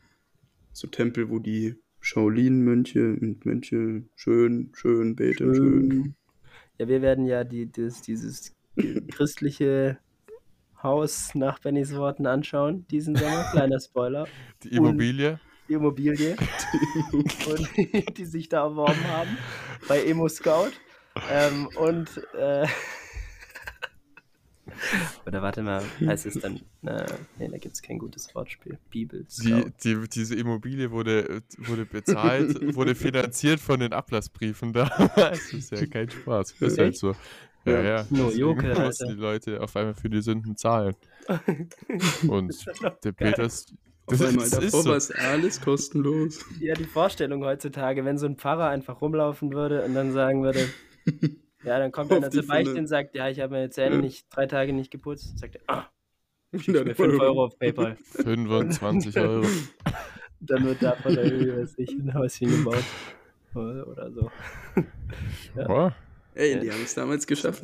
so 0.72 0.86
Tempel, 0.86 1.30
wo 1.30 1.38
die 1.38 1.76
Shaolin-Mönche 2.00 3.16
und 3.20 3.44
Mönche 3.44 4.04
schön, 4.14 4.70
schön 4.74 5.16
beten, 5.16 5.54
schön. 5.54 6.14
Ja, 6.78 6.88
wir 6.88 7.02
werden 7.02 7.26
ja 7.26 7.44
die, 7.44 7.70
das, 7.70 8.00
dieses 8.02 8.54
christliche 9.10 9.98
Haus 10.82 11.34
nach 11.34 11.58
Bennys 11.58 11.94
Worten 11.94 12.26
anschauen, 12.26 12.86
diesen 12.90 13.16
Sommer. 13.16 13.46
Kleiner 13.52 13.80
Spoiler. 13.80 14.26
Die 14.62 14.68
Immobilie. 14.70 15.38
Die 15.70 15.74
Immobilie, 15.74 16.36
und, 17.12 17.68
die 18.18 18.24
sich 18.24 18.48
da 18.48 18.64
erworben 18.64 19.04
haben 19.04 19.38
bei 19.86 20.04
Emo 20.04 20.28
Scout. 20.28 20.72
Ähm, 21.30 21.68
und 21.76 22.08
äh, 22.34 22.66
oder 25.26 25.42
warte 25.42 25.62
mal, 25.62 25.84
heißt 26.04 26.26
es 26.26 26.34
dann? 26.40 26.60
Na, 26.82 27.06
nee, 27.38 27.46
da 27.46 27.58
gibt 27.58 27.76
es 27.76 27.82
kein 27.82 28.00
gutes 28.00 28.34
Wortspiel. 28.34 28.78
Bibel. 28.90 29.24
Die, 29.44 29.64
die, 29.84 30.08
diese 30.08 30.34
Immobilie 30.34 30.90
wurde, 30.90 31.42
wurde 31.58 31.86
bezahlt, 31.86 32.74
wurde 32.74 32.96
finanziert 32.96 33.60
von 33.60 33.78
den 33.78 33.92
Ablassbriefen 33.92 34.72
damals. 34.72 35.14
Das 35.14 35.52
ist 35.52 35.70
ja 35.70 35.86
kein 35.86 36.10
Spaß. 36.10 36.56
Das 36.58 36.72
ist 36.72 36.78
halt 36.78 36.96
so. 36.96 37.14
Ja, 37.64 37.80
Ja. 37.80 38.06
No, 38.10 38.32
Joke, 38.32 38.66
mussten 38.74 39.10
die 39.10 39.14
Leute 39.14 39.60
auf 39.60 39.76
einmal 39.76 39.94
für 39.94 40.10
die 40.10 40.20
Sünden 40.20 40.56
zahlen. 40.56 40.96
Und 42.26 42.66
der 43.04 43.12
Peters. 43.12 43.66
Auf 44.12 44.20
einmal 44.20 44.44
das 44.44 44.50
davor 44.50 44.64
ist 44.66 44.84
so. 44.84 44.90
war 44.90 44.96
es 44.96 45.10
alles 45.12 45.60
kostenlos. 45.60 46.44
Ja, 46.60 46.74
die 46.74 46.84
Vorstellung 46.84 47.44
heutzutage, 47.44 48.04
wenn 48.04 48.18
so 48.18 48.26
ein 48.26 48.36
Pfarrer 48.36 48.68
einfach 48.68 49.00
rumlaufen 49.00 49.52
würde 49.52 49.84
und 49.84 49.94
dann 49.94 50.12
sagen 50.12 50.42
würde, 50.42 50.68
ja, 51.64 51.78
dann 51.78 51.92
kommt 51.92 52.12
einer 52.12 52.28
die 52.28 52.38
zur 52.38 52.46
Beichte 52.46 52.70
Pfanne. 52.70 52.80
und 52.80 52.86
sagt, 52.86 53.14
ja, 53.14 53.28
ich 53.28 53.40
habe 53.40 53.52
meine 53.52 53.70
Zähne 53.70 53.96
Ja. 53.96 54.00
nicht 54.00 54.26
drei 54.30 54.46
Tage 54.46 54.72
nicht 54.72 54.90
geputzt. 54.90 55.38
Sagt 55.38 55.56
er, 55.56 55.62
ah, 55.68 55.86
100 56.52 56.84
mir 56.86 56.94
5 56.94 57.20
Euro 57.20 57.44
auf 57.44 57.58
PayPal. 57.58 57.96
25 58.04 59.16
Euro. 59.18 59.46
Dann 60.40 60.64
wird 60.64 60.82
da 60.82 60.94
von 60.96 61.14
der 61.14 61.24
Höhe, 61.30 61.62
weiß 61.62 61.74
ich, 61.78 61.90
ein 61.90 62.14
Häuschen 62.14 62.48
gebaut. 62.50 62.82
Oder 63.54 64.10
so. 64.12 64.30
Ja. 65.56 65.94
Ey, 66.34 66.60
die 66.60 66.70
haben 66.70 66.82
es 66.82 66.94
damals 66.94 67.26
geschafft. 67.26 67.62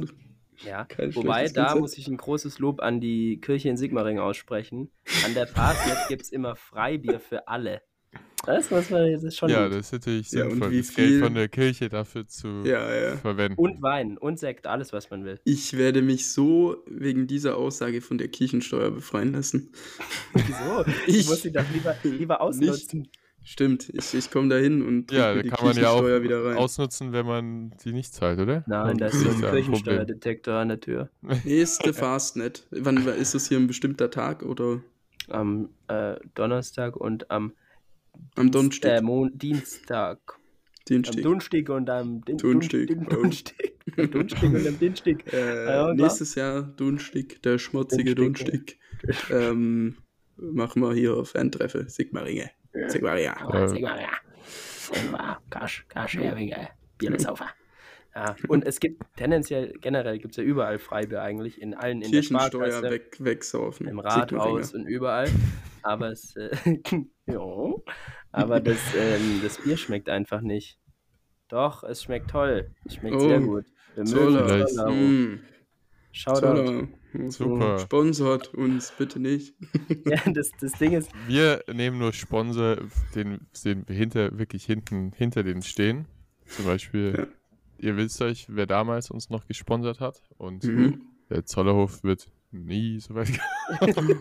Ja, 0.64 0.86
wobei, 1.14 1.48
da 1.48 1.62
Konzept. 1.64 1.80
muss 1.80 1.98
ich 1.98 2.08
ein 2.08 2.16
großes 2.16 2.58
Lob 2.58 2.80
an 2.80 3.00
die 3.00 3.40
Kirche 3.40 3.68
in 3.68 3.76
Sigmaringen 3.76 4.22
aussprechen. 4.22 4.90
An 5.24 5.34
der 5.34 5.46
Parsnet 5.46 5.96
gibt 6.08 6.22
es 6.22 6.30
immer 6.30 6.56
Freibier 6.56 7.20
für 7.20 7.48
alle. 7.48 7.82
Das 8.46 8.70
muss 8.70 8.90
man, 8.90 9.10
das 9.12 9.24
ist 9.24 9.36
schon 9.36 9.50
Ja, 9.50 9.64
gut. 9.66 9.76
das 9.76 9.86
ist 9.86 9.92
natürlich 9.92 10.30
Ja, 10.30 10.44
und 10.44 10.50
sinnvoll, 10.52 10.70
wie 10.70 10.78
das 10.78 10.94
Geld 10.94 11.08
viel- 11.08 11.20
von 11.22 11.34
der 11.34 11.48
Kirche 11.48 11.88
dafür 11.88 12.26
zu 12.28 12.62
Ja, 12.64 12.94
ja. 12.94 13.16
verwenden. 13.16 13.58
Und 13.58 13.82
Wein 13.82 14.16
und 14.18 14.38
Sekt, 14.38 14.66
alles, 14.68 14.92
was 14.92 15.10
man 15.10 15.24
will. 15.24 15.40
Ich 15.44 15.76
werde 15.76 16.00
mich 16.00 16.30
so 16.32 16.76
wegen 16.86 17.26
dieser 17.26 17.56
Aussage 17.56 18.00
von 18.00 18.18
der 18.18 18.28
Kirchensteuer 18.28 18.90
befreien 18.92 19.32
lassen. 19.32 19.72
Wieso? 20.32 20.84
Ich 21.06 21.18
Ich 21.20 21.26
muss 21.28 21.42
sie 21.42 21.52
doch 21.52 21.64
lieber, 21.72 21.96
lieber 22.04 22.40
ausnutzen. 22.40 23.08
Stimmt, 23.48 23.88
ich, 23.94 24.12
ich 24.12 24.30
komme 24.32 24.48
da 24.48 24.56
hin 24.56 24.82
und 24.82 25.12
ja, 25.12 25.32
da 25.34 25.40
die 25.40 25.48
kann 25.50 25.64
man 25.68 25.76
ja 25.76 25.90
auch 25.90 26.02
wieder 26.02 26.44
rein. 26.44 26.56
ausnutzen, 26.56 27.12
wenn 27.12 27.26
man 27.26 27.70
die 27.84 27.92
nicht 27.92 28.12
zahlt, 28.12 28.40
oder? 28.40 28.64
Nein, 28.66 28.98
da 28.98 29.06
ist 29.06 29.20
so 29.20 29.28
ein 29.28 29.36
ein. 29.44 29.50
Kirchensteuerdetektor 29.52 30.54
an 30.54 30.68
der 30.68 30.80
Tür. 30.80 31.10
Nächste 31.44 31.94
Fastnet. 31.94 32.66
Wann 32.72 33.06
wann- 33.06 33.14
ist 33.16 33.34
das 33.36 33.48
hier 33.48 33.58
ein 33.58 33.68
bestimmter 33.68 34.10
Tag 34.10 34.42
oder 34.42 34.80
Am 35.28 35.68
äh, 35.86 36.16
Donnerstag 36.34 36.96
und 36.96 37.30
am 37.30 37.52
am 38.34 38.46
Äh, 38.48 38.50
Donnerstag? 38.50 39.02
Mon 39.04 39.30
Dienstag. 39.38 40.18
Am 40.28 40.84
Dienstag. 40.88 41.22
Dunstig 41.22 41.68
und 41.70 41.88
am 41.88 42.24
Din 42.24 42.38
Dunstig, 42.38 42.88
Dun- 42.88 43.06
oh. 43.06 43.14
Dunstig. 43.22 43.74
Am 43.96 44.10
Dunstig 44.10 44.42
und 44.42 44.66
am 44.66 44.78
Dinstig. 44.80 45.32
Äh, 45.32 45.36
Ja, 45.38 45.62
klar. 45.84 45.94
nächstes 45.94 46.34
Jahr 46.34 46.62
Dunstig, 46.62 47.40
der 47.44 47.58
schmutzige 47.58 48.14
Dunstig, 48.16 48.78
Dunstig. 49.02 49.30
ähm, 49.30 49.96
machen 50.36 50.82
wir 50.82 50.92
hier 50.94 51.24
Fan-Treffe. 51.24 51.84
Sigmaringe. 51.88 52.42
Sigmaringe. 52.42 52.50
Sag 52.88 53.02
mal, 53.02 53.20
ja. 53.20 53.34
Silber, 54.92 55.38
Kasch, 55.50 55.86
Kasch, 55.88 56.16
Heringe, 56.16 56.68
Bierlesaufer. 56.98 57.48
Ja, 58.14 58.34
und 58.48 58.64
es 58.64 58.80
gibt 58.80 59.02
tendenziell, 59.16 59.74
generell 59.80 60.18
gibt 60.18 60.32
es 60.32 60.36
ja 60.38 60.42
überall 60.42 60.78
Freibier 60.78 61.20
eigentlich, 61.20 61.60
in 61.60 61.74
allen, 61.74 62.00
in 62.00 62.10
der 62.12 62.20
Kirchensteuer 62.22 62.70
Sparkasse, 62.70 62.90
weg, 62.90 63.16
wegsaufen. 63.18 63.88
im 63.88 63.98
Rathaus 63.98 64.72
und 64.74 64.86
überall. 64.86 65.28
Aber 65.82 66.10
es, 66.12 66.34
äh, 66.36 66.48
ja, 67.26 67.74
aber 68.32 68.60
das, 68.60 68.78
ähm, 68.96 69.40
das 69.42 69.58
Bier 69.58 69.76
schmeckt 69.76 70.08
einfach 70.08 70.40
nicht. 70.40 70.78
Doch, 71.48 71.84
es 71.84 72.02
schmeckt 72.02 72.30
toll. 72.30 72.70
Es 72.86 72.94
schmeckt 72.94 73.16
Oh, 73.16 73.28
sehr 73.28 73.40
gut. 73.40 73.66
Wir 73.94 74.04
mögen 74.04 74.16
Zoller. 74.16 74.66
Zoller. 74.66 74.90
Mm, 74.90 75.40
Shoutout. 76.16 76.40
Zoller. 76.40 76.88
Super. 77.30 77.78
Sponsort 77.78 78.54
uns 78.54 78.92
bitte 78.96 79.20
nicht. 79.20 79.54
Ja, 80.04 80.20
das, 80.32 80.50
das 80.60 80.72
Ding 80.72 80.92
ist, 80.92 81.10
Wir 81.28 81.62
nehmen 81.72 81.98
nur 81.98 82.12
Sponsor, 82.12 82.76
den, 83.14 83.40
den 83.64 83.88
wir 83.88 83.94
hinter, 83.96 84.38
wirklich 84.38 84.64
hinten, 84.64 85.12
hinter 85.16 85.42
denen 85.42 85.62
stehen. 85.62 86.06
Zum 86.46 86.64
Beispiel, 86.64 87.14
Ja. 87.18 87.26
ihr 87.78 87.96
wisst 87.96 88.20
euch, 88.22 88.46
wer 88.48 88.66
damals 88.66 89.10
uns 89.10 89.30
noch 89.30 89.46
gesponsert 89.46 90.00
hat. 90.00 90.22
Und 90.38 90.64
Mhm. 90.64 91.02
der 91.30 91.44
Zollerhof 91.44 92.02
wird 92.04 92.28
nie 92.52 93.00
so 93.00 93.14
weit 93.14 93.28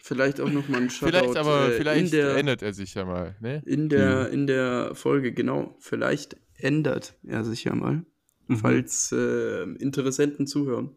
Vielleicht 0.00 0.40
auch 0.40 0.50
nochmal 0.50 0.82
ein 0.82 0.90
Shoutout. 0.90 1.10
Vielleicht 1.18 1.36
aber, 1.36 1.68
äh, 1.68 1.78
vielleicht 1.78 2.12
der, 2.12 2.36
ändert 2.36 2.62
er 2.62 2.72
sich 2.74 2.94
ja 2.94 3.04
mal, 3.04 3.36
ne? 3.40 3.62
in, 3.64 3.88
der, 3.88 4.28
in 4.30 4.46
der 4.46 4.94
Folge, 4.94 5.32
genau. 5.32 5.76
Vielleicht 5.80 6.36
ändert 6.58 7.14
er 7.26 7.42
sich 7.44 7.64
ja 7.64 7.74
mal. 7.74 8.04
Mhm. 8.46 8.56
Falls 8.58 9.12
äh, 9.12 9.62
Interessenten 9.62 10.46
zuhören. 10.46 10.96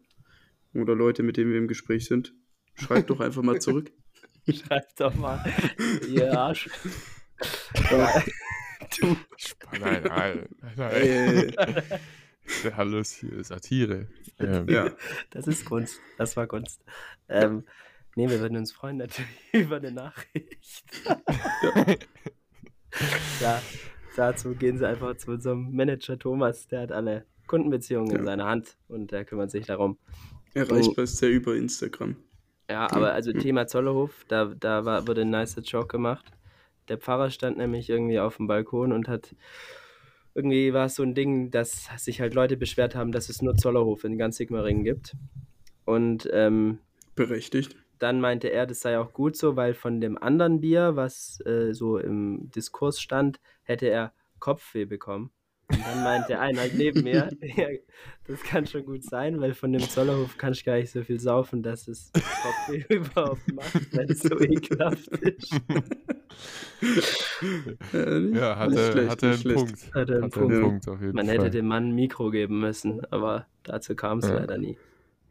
Oder 0.78 0.94
Leute, 0.94 1.22
mit 1.22 1.36
denen 1.36 1.50
wir 1.50 1.58
im 1.58 1.68
Gespräch 1.68 2.06
sind. 2.06 2.34
Schreibt 2.74 3.10
doch 3.10 3.20
einfach 3.20 3.42
mal 3.42 3.60
zurück. 3.60 3.90
schreibt 4.48 5.00
doch 5.00 5.14
mal, 5.14 5.44
ihr 6.08 6.32
Arsch. 6.38 6.70
Ja, 7.90 8.22
du, 9.00 9.16
Nein, 9.80 10.02
nein, 10.04 10.48
nein. 10.76 10.92
Äh, 10.92 11.52
Hallo, 12.76 13.02
hier 13.02 13.44
Satire. 13.44 14.08
Ähm, 14.38 14.66
ja. 14.68 14.90
das 15.30 15.46
ist 15.46 15.64
Kunst. 15.66 16.00
Das 16.16 16.36
war 16.36 16.46
Kunst. 16.46 16.82
Ähm, 17.28 17.64
nee, 18.16 18.28
wir 18.30 18.40
würden 18.40 18.56
uns 18.56 18.72
freuen 18.72 18.96
natürlich 18.96 19.28
über 19.52 19.76
eine 19.76 19.92
Nachricht. 19.92 20.82
ja, 23.40 23.62
dazu 24.16 24.54
gehen 24.54 24.78
Sie 24.78 24.86
einfach 24.88 25.16
zu 25.16 25.32
unserem 25.32 25.72
Manager 25.72 26.18
Thomas. 26.18 26.66
Der 26.68 26.80
hat 26.82 26.92
alle 26.92 27.26
Kundenbeziehungen 27.46 28.10
in 28.12 28.18
Ja. 28.18 28.24
seiner 28.24 28.46
Hand 28.46 28.76
und 28.88 29.10
der 29.12 29.24
kümmert 29.24 29.50
sich 29.50 29.66
darum. 29.66 29.98
Erreichbar 30.54 31.04
ist 31.04 31.22
er 31.22 31.28
über 31.28 31.54
Instagram. 31.54 32.16
Ja, 32.70 32.90
aber 32.90 33.12
also 33.12 33.32
Thema 33.32 33.66
Zollerhof, 33.66 34.24
da, 34.28 34.52
da 34.58 34.84
war, 34.84 35.06
wurde 35.06 35.22
ein 35.22 35.30
nicer 35.30 35.62
Joke 35.62 35.88
gemacht. 35.88 36.26
Der 36.88 36.98
Pfarrer 36.98 37.30
stand 37.30 37.56
nämlich 37.56 37.88
irgendwie 37.88 38.18
auf 38.18 38.36
dem 38.36 38.46
Balkon 38.46 38.92
und 38.92 39.08
hat 39.08 39.34
irgendwie 40.34 40.72
war 40.72 40.86
es 40.86 40.94
so 40.94 41.02
ein 41.02 41.14
Ding, 41.14 41.50
dass 41.50 41.88
sich 41.96 42.20
halt 42.20 42.34
Leute 42.34 42.56
beschwert 42.56 42.94
haben, 42.94 43.10
dass 43.10 43.28
es 43.28 43.42
nur 43.42 43.56
Zollerhof 43.56 44.04
in 44.04 44.18
ganz 44.18 44.36
Sigmaringen 44.36 44.84
gibt. 44.84 45.16
Und 45.84 46.28
ähm, 46.32 46.78
Berechtigt. 47.16 47.76
dann 47.98 48.20
meinte 48.20 48.48
er, 48.48 48.66
das 48.66 48.80
sei 48.80 48.98
auch 48.98 49.12
gut 49.12 49.36
so, 49.36 49.56
weil 49.56 49.74
von 49.74 50.00
dem 50.00 50.16
anderen 50.16 50.60
Bier, 50.60 50.96
was 50.96 51.40
äh, 51.46 51.72
so 51.72 51.98
im 51.98 52.50
Diskurs 52.54 53.00
stand, 53.00 53.40
hätte 53.62 53.88
er 53.88 54.12
Kopfweh 54.38 54.84
bekommen. 54.84 55.30
Und 55.70 55.80
dann 55.86 56.02
meinte 56.02 56.38
einer 56.38 56.60
halt 56.62 56.74
neben 56.74 57.02
mir, 57.02 57.28
ja, 57.42 57.66
das 58.26 58.42
kann 58.42 58.66
schon 58.66 58.84
gut 58.86 59.04
sein, 59.04 59.38
weil 59.40 59.52
von 59.54 59.72
dem 59.72 59.82
Zollerhof 59.82 60.36
kannst 60.38 60.62
du 60.62 60.64
gar 60.64 60.76
nicht 60.78 60.90
so 60.90 61.02
viel 61.02 61.20
saufen, 61.20 61.62
dass 61.62 61.88
es 61.88 62.10
Kopfweh 62.12 62.84
überhaupt 62.94 63.52
macht, 63.52 63.94
weil 63.96 64.10
es 64.10 64.20
so 64.20 64.38
ekelhaft 64.40 65.08
ist. 65.08 65.52
Ja, 67.92 68.56
hat 68.56 68.70
nicht 68.70 68.78
er, 68.78 68.92
schlecht, 68.92 69.10
hat 69.10 69.22
nicht 69.22 69.30
einen 69.30 69.38
schlecht. 69.38 69.56
Punkt. 69.58 69.94
Hat 69.94 70.08
er 70.10 70.16
einen 70.16 70.24
Hat 70.24 70.36
er 70.36 70.42
einen 70.42 70.48
Punkt. 70.50 70.60
Punkt 70.62 70.88
auf 70.88 71.00
jeden 71.00 71.14
Man 71.14 71.26
Fall. 71.26 71.34
hätte 71.36 71.50
dem 71.50 71.66
Mann 71.66 71.88
ein 71.90 71.94
Mikro 71.94 72.30
geben 72.30 72.60
müssen, 72.60 73.04
aber 73.12 73.46
dazu 73.62 73.94
kam 73.94 74.18
es 74.18 74.28
Ja. 74.28 74.34
leider 74.38 74.58
nie. 74.58 74.78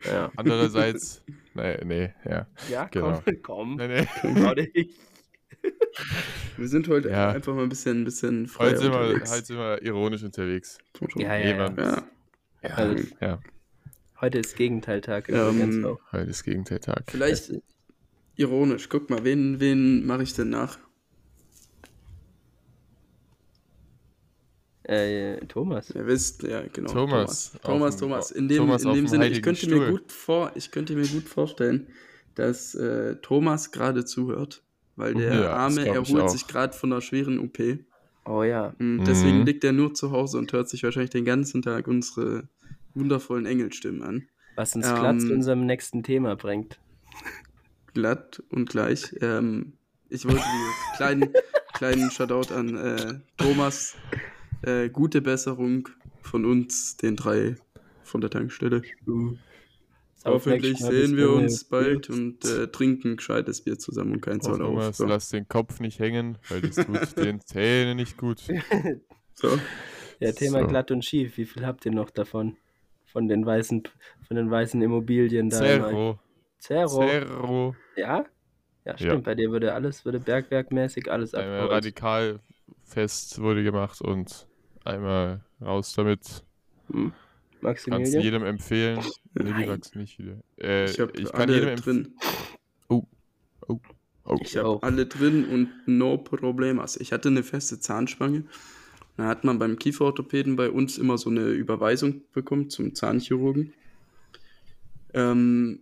Ja, 0.06 0.32
Andererseits, 0.36 1.24
nee, 1.56 1.84
nee, 1.84 2.10
ja. 2.30 2.46
ja 2.70 2.86
Genau. 2.92 3.20
komm, 3.26 3.42
komm, 3.42 3.76
Nee, 3.78 4.08
nee. 4.76 4.90
Wir 6.58 6.68
sind 6.68 6.88
heute 6.88 7.10
Ja. 7.10 7.30
einfach 7.32 7.54
mal 7.56 7.64
ein 7.64 7.70
bisschen, 7.70 8.02
ein 8.02 8.06
bisschen 8.06 8.48
freier 8.48 8.70
Heute 8.72 8.78
sind, 8.80 8.92
wir, 8.92 9.00
unterwegs. 9.00 9.32
heute 9.32 9.46
sind 9.46 9.58
wir 9.58 9.82
ironisch 9.84 10.24
unterwegs. 10.24 10.78
Ja, 11.16 11.36
ja, 11.36 11.50
ja. 11.50 11.74
Ja. 11.78 12.04
Ja, 12.64 12.70
Also- 12.76 13.04
ja, 13.22 13.40
Heute 14.20 14.40
ist 14.40 14.56
Gegenteiltag 14.56 15.30
Ähm, 15.30 15.36
übrigens 15.62 15.86
auch. 15.86 16.00
heute 16.12 16.30
ist 16.32 16.44
Gegenteiltag. 16.44 17.04
Vielleicht 17.08 17.52
ironisch. 18.36 18.90
Guck 18.90 19.12
mal, 19.12 19.24
wen, 19.24 19.60
wen 19.60 20.08
mache 20.08 20.24
ich 20.24 20.34
denn 20.34 20.50
nach? 20.50 20.80
Äh, 24.84 25.38
Thomas. 25.48 25.92
Ihr 25.92 26.08
wisst, 26.08 26.44
ja, 26.44 26.64
genau. 26.74 26.92
Thomas. 26.92 27.52
Thomas, 27.62 27.62
Thomas. 27.62 27.98
Thomas. 27.98 28.32
In 28.32 28.48
dem, 28.48 28.58
Thomas 28.58 28.84
in 28.86 28.94
dem 28.94 29.08
Sinne, 29.08 29.28
ich 29.28 29.42
könnte, 29.44 29.70
mir 29.70 29.92
gut 29.92 30.12
vor, 30.12 30.52
ich 30.56 30.72
könnte 30.72 30.96
mir 30.96 31.06
gut 31.08 31.28
vorstellen, 31.28 31.88
dass 32.36 32.74
äh, 32.74 33.18
Thomas 33.18 33.72
gerade 33.72 34.06
zuhört, 34.06 34.64
weil 34.98 35.14
der 35.14 35.34
Ja, 35.34 35.54
Arme 35.54 35.88
erholt 35.88 36.30
sich 36.32 36.48
gerade 36.48 36.74
von 36.76 36.92
einer 36.92 37.02
schweren 37.02 37.40
OP. 37.40 37.60
Oh 38.26 38.44
ja. 38.44 38.74
Und 38.80 39.06
deswegen 39.06 39.40
Mhm. 39.40 39.46
liegt 39.46 39.64
er 39.64 39.72
nur 39.72 39.94
zu 39.94 40.12
Hause 40.12 40.38
und 40.38 40.52
hört 40.52 40.68
sich 40.70 40.84
wahrscheinlich 40.84 41.12
den 41.12 41.24
ganzen 41.24 41.62
Tag 41.62 41.88
unsere 41.88 42.50
wundervollen 42.94 43.46
Engelstimmen 43.46 44.04
an. 44.04 44.28
Was 44.56 44.76
uns 44.76 44.88
Ähm, 44.88 44.96
glatt 45.00 45.22
zu 45.22 45.34
unserem 45.34 45.66
nächsten 45.66 46.04
Thema 46.04 46.36
bringt. 46.36 46.80
glatt 47.94 48.44
und 48.50 48.70
gleich. 48.70 49.16
Ähm, 49.22 49.74
ich 50.10 50.26
wollte 50.26 50.42
die 50.42 50.96
kleinen, 50.98 51.34
kleinen 51.74 52.12
Shoutout 52.12 52.54
an 52.54 52.76
äh, 52.76 53.20
Thomas. 53.38 53.96
Äh, 54.64 54.90
gute 54.90 55.22
Besserung 55.22 55.88
von 56.22 56.44
uns, 56.44 56.98
den 56.98 57.16
drei 57.16 57.56
von 58.04 58.22
der 58.22 58.30
Tankstelle. 58.30 58.82
Hoffentlich 60.26 60.78
sehen 60.80 61.16
wir 61.16 61.32
uns 61.32 61.64
bald 61.66 62.10
und 62.10 62.44
äh, 62.46 62.68
trinken 62.68 63.18
gescheites 63.18 63.62
Bier 63.64 63.78
zusammen 63.80 64.14
und 64.14 64.22
kein 64.22 64.42
Zoll 64.42 64.62
auf. 64.62 64.70
Thomas, 64.70 64.98
So. 64.98 65.06
lass 65.06 65.30
den 65.30 65.48
Kopf 65.48 65.80
nicht 65.80 66.00
hängen, 66.00 66.38
weil 66.50 66.62
das 66.62 66.76
tut 66.76 67.18
den 67.18 67.40
Zähnen 67.42 67.98
nicht 67.98 68.18
gut. 68.18 68.42
So. 69.40 69.50
Ja, 70.20 70.32
Thema 70.32 70.62
So. 70.62 70.68
glatt 70.68 70.90
und 70.90 71.06
schief. 71.06 71.38
Wie 71.38 71.46
viel 71.46 71.64
habt 71.64 71.86
ihr 71.86 71.92
noch 71.92 72.10
davon? 72.10 72.58
Von 73.06 73.28
den 73.28 73.46
weißen, 73.46 73.84
von 74.28 74.36
den 74.36 74.50
weißen 74.50 74.82
Immobilien 74.82 75.52
da. 75.52 75.58
Zero. 75.60 76.20
Zero. 76.58 76.88
Zero. 77.08 77.76
Ja? 77.96 78.26
Ja, 78.84 78.98
stimmt. 78.98 79.14
Ja. 79.14 79.20
Bei 79.20 79.36
dir 79.36 79.52
würde 79.52 79.74
alles, 79.76 80.06
würde 80.06 80.20
bergwerkmäßig 80.20 81.12
alles 81.12 81.36
Einmal 81.36 81.54
abgeholt. 81.60 81.72
radikal 81.72 82.40
fest 82.84 83.40
wurde 83.40 83.64
gemacht 83.64 84.02
und 84.02 84.48
einmal 84.84 85.44
raus 85.62 85.94
damit. 85.94 86.44
Hm. 86.92 87.14
Kannst 87.62 87.88
Maximilian? 87.88 88.24
jedem 88.24 88.44
empfehlen. 88.46 89.00
Nee, 89.34 89.44
die 89.46 89.50
Nein. 89.52 89.70
wachsen 89.70 90.00
nicht 90.02 90.18
wieder. 90.20 90.38
Äh, 90.60 90.86
Ich 90.86 91.00
habe 91.00 91.12
ich 91.20 91.32
kann 91.32 91.50
jedem 91.50 91.64
alle 91.64 91.72
empfehlen. 91.72 92.04
drin. 92.04 92.14
Oh. 92.90 93.04
Ich 94.42 94.58
habe 94.58 94.70
Oh. 94.70 94.80
alle 94.82 95.06
drin 95.06 95.46
und 95.46 95.70
no 95.88 96.18
problem. 96.18 96.80
Also 96.80 97.00
ich 97.00 97.12
hatte 97.14 97.30
eine 97.30 97.44
feste 97.44 97.80
Zahnspange. 97.80 98.44
Da 99.16 99.26
hat 99.26 99.44
man 99.44 99.58
beim 99.58 99.80
Kieferorthopäden 99.80 100.56
bei 100.56 100.70
uns 100.70 100.98
immer 100.98 101.18
so 101.18 101.30
eine 101.30 101.50
Überweisung 101.50 102.22
bekommen 102.34 102.70
zum 102.70 102.94
Zahnchirurgen. 102.94 103.74
Ähm, 105.14 105.80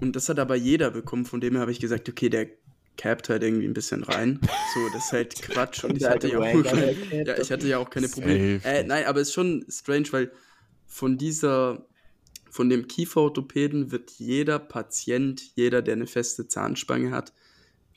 und 0.00 0.16
das 0.16 0.28
hat 0.28 0.38
aber 0.38 0.54
jeder 0.56 0.90
bekommen. 0.90 1.24
Von 1.26 1.40
dem 1.40 1.52
her 1.54 1.62
habe 1.62 1.72
ich 1.72 1.80
gesagt, 1.80 2.08
okay, 2.08 2.28
der 2.28 2.48
capt 2.96 3.28
halt 3.28 3.42
irgendwie 3.42 3.66
ein 3.66 3.72
bisschen 3.74 4.02
rein. 4.04 4.40
So, 4.74 4.80
das 4.92 5.06
ist 5.06 5.12
halt 5.12 5.34
Quatsch. 5.42 5.84
Und 5.84 5.96
ich 5.96 6.04
hatte 6.04 6.28
ja 6.28 6.38
auch, 6.38 6.44
ja, 6.64 7.38
ich 7.38 7.50
hatte 7.50 7.66
ja 7.68 7.78
auch 7.78 7.90
keine 7.90 8.08
Probleme. 8.08 8.60
Äh, 8.64 8.84
nein, 8.84 9.04
aber 9.06 9.20
es 9.20 9.28
ist 9.28 9.34
schon 9.34 9.64
strange, 9.68 10.06
weil 10.12 10.30
von 10.90 11.16
dieser, 11.16 11.86
von 12.50 12.68
dem 12.68 12.88
Kieferorthopäden 12.88 13.92
wird 13.92 14.10
jeder 14.10 14.58
Patient, 14.58 15.40
jeder, 15.54 15.82
der 15.82 15.94
eine 15.94 16.08
feste 16.08 16.48
Zahnspange 16.48 17.12
hat, 17.12 17.32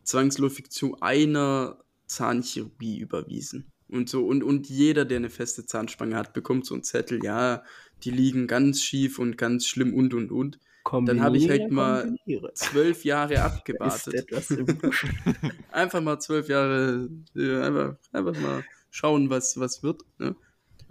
zwangsläufig 0.03 0.69
zu 0.69 0.97
einer 1.01 1.83
Zahnchirurgie 2.05 2.99
überwiesen. 2.99 3.71
Und 3.89 4.09
so, 4.09 4.25
und, 4.25 4.43
und 4.43 4.69
jeder, 4.69 5.05
der 5.05 5.17
eine 5.17 5.31
feste 5.31 5.65
Zahnspange 5.65 6.15
hat, 6.15 6.33
bekommt 6.33 6.67
so 6.67 6.75
einen 6.75 6.83
Zettel, 6.83 7.23
ja, 7.23 7.63
die 8.03 8.11
liegen 8.11 8.45
ganz 8.47 8.81
schief 8.81 9.17
und 9.17 9.37
ganz 9.37 9.67
schlimm 9.67 9.93
und 9.93 10.13
und 10.13 10.31
und. 10.31 10.59
Dann 11.05 11.21
habe 11.21 11.37
ich 11.37 11.49
halt 11.49 11.71
mal 11.71 12.03
kombiniere. 12.03 12.53
zwölf 12.53 13.05
Jahre 13.05 13.41
abgewartet. 13.43 14.27
Einfach 15.71 16.01
mal 16.01 16.19
zwölf 16.19 16.47
Jahre, 16.47 17.09
äh, 17.35 17.55
einfach, 17.61 17.95
einfach 18.11 18.39
mal 18.39 18.63
schauen, 18.91 19.29
was, 19.29 19.59
was 19.59 19.81
wird. 19.81 20.03
Ne? 20.19 20.35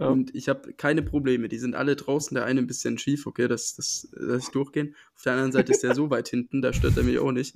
Ja. 0.03 0.09
Und 0.09 0.33
ich 0.35 0.49
habe 0.49 0.73
keine 0.73 1.01
Probleme. 1.01 1.49
Die 1.49 1.57
sind 1.57 1.75
alle 1.75 1.95
draußen, 1.95 2.35
der 2.35 2.45
eine 2.45 2.59
ein 2.59 2.67
bisschen 2.67 2.97
schief, 2.97 3.25
okay, 3.25 3.47
das, 3.47 3.75
das 3.75 4.07
lasse 4.13 4.45
ich 4.47 4.49
durchgehen. 4.49 4.95
Auf 5.15 5.23
der 5.23 5.33
anderen 5.33 5.51
Seite 5.51 5.71
ist 5.71 5.83
der 5.83 5.95
so 5.95 6.09
weit 6.09 6.27
hinten, 6.27 6.61
da 6.61 6.73
stört 6.73 6.97
er 6.97 7.03
mich 7.03 7.19
auch 7.19 7.31
nicht. 7.31 7.55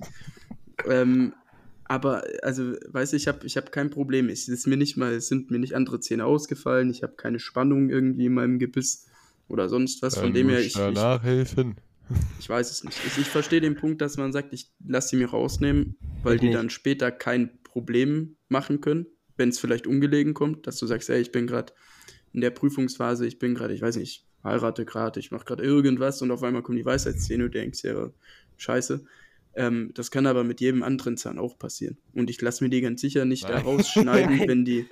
Ähm, 0.86 1.32
aber, 1.84 2.22
also, 2.42 2.74
weiß 2.88 3.14
ich, 3.14 3.28
habe 3.28 3.46
ich 3.46 3.56
hab 3.56 3.72
kein 3.72 3.90
Problem. 3.90 4.28
Es 4.28 4.46
ist 4.48 4.66
mir 4.66 4.76
nicht 4.76 4.96
mal, 4.96 5.12
es 5.14 5.28
sind 5.28 5.50
mir 5.50 5.58
nicht 5.58 5.74
andere 5.74 6.00
Zähne 6.00 6.26
ausgefallen. 6.26 6.90
Ich 6.90 7.02
habe 7.02 7.14
keine 7.16 7.38
Spannung 7.38 7.88
irgendwie 7.88 8.26
in 8.26 8.34
meinem 8.34 8.58
Gebiss 8.58 9.06
oder 9.48 9.68
sonst 9.68 10.02
was. 10.02 10.18
Von 10.18 10.34
dem 10.34 10.50
her, 10.50 10.60
ich, 10.60 10.76
nachhelfen. 10.76 11.76
ich 12.38 12.48
weiß 12.48 12.70
es 12.70 12.84
nicht. 12.84 12.98
Ich, 13.06 13.18
ich 13.18 13.26
verstehe 13.26 13.60
den 13.62 13.74
Punkt, 13.74 14.02
dass 14.02 14.18
man 14.18 14.32
sagt, 14.32 14.52
ich 14.52 14.70
lasse 14.86 15.08
sie 15.08 15.16
mir 15.16 15.30
rausnehmen, 15.30 15.96
weil 16.22 16.34
Ich 16.34 16.40
die 16.40 16.48
nicht. 16.48 16.58
dann 16.58 16.68
später 16.70 17.10
kein 17.10 17.58
Problem 17.64 18.36
machen 18.48 18.80
können, 18.82 19.06
wenn 19.38 19.48
es 19.48 19.58
vielleicht 19.58 19.86
ungelegen 19.86 20.34
kommt, 20.34 20.66
dass 20.66 20.76
du 20.78 20.86
sagst, 20.86 21.08
ey, 21.08 21.20
ich 21.20 21.32
bin 21.32 21.46
gerade 21.46 21.72
in 22.32 22.40
der 22.40 22.50
Prüfungsphase, 22.50 23.26
ich 23.26 23.38
bin 23.38 23.54
gerade, 23.54 23.74
ich 23.74 23.82
weiß 23.82 23.96
nicht, 23.96 24.24
heirate 24.44 24.84
gerade, 24.84 25.20
ich 25.20 25.30
mache 25.30 25.44
gerade 25.44 25.62
irgendwas 25.62 26.22
und 26.22 26.30
auf 26.30 26.42
einmal 26.42 26.62
kommen 26.62 26.78
die 26.78 26.84
Weisheitszähne 26.84 27.44
und 27.44 27.54
du 27.54 27.58
denkst, 27.58 27.84
ja, 27.84 28.10
scheiße. 28.56 29.04
Ähm, 29.54 29.90
das 29.94 30.10
kann 30.10 30.26
aber 30.26 30.44
mit 30.44 30.60
jedem 30.60 30.82
anderen 30.82 31.16
Zahn 31.16 31.38
auch 31.38 31.58
passieren. 31.58 31.98
Und 32.14 32.30
ich 32.30 32.40
lasse 32.40 32.62
mir 32.62 32.70
die 32.70 32.80
ganz 32.80 33.00
sicher 33.00 33.24
nicht 33.24 33.44
da 33.44 33.54
Nein. 33.54 33.64
rausschneiden, 33.64 34.36
Nein. 34.38 34.48
wenn 34.48 34.64
die. 34.64 34.86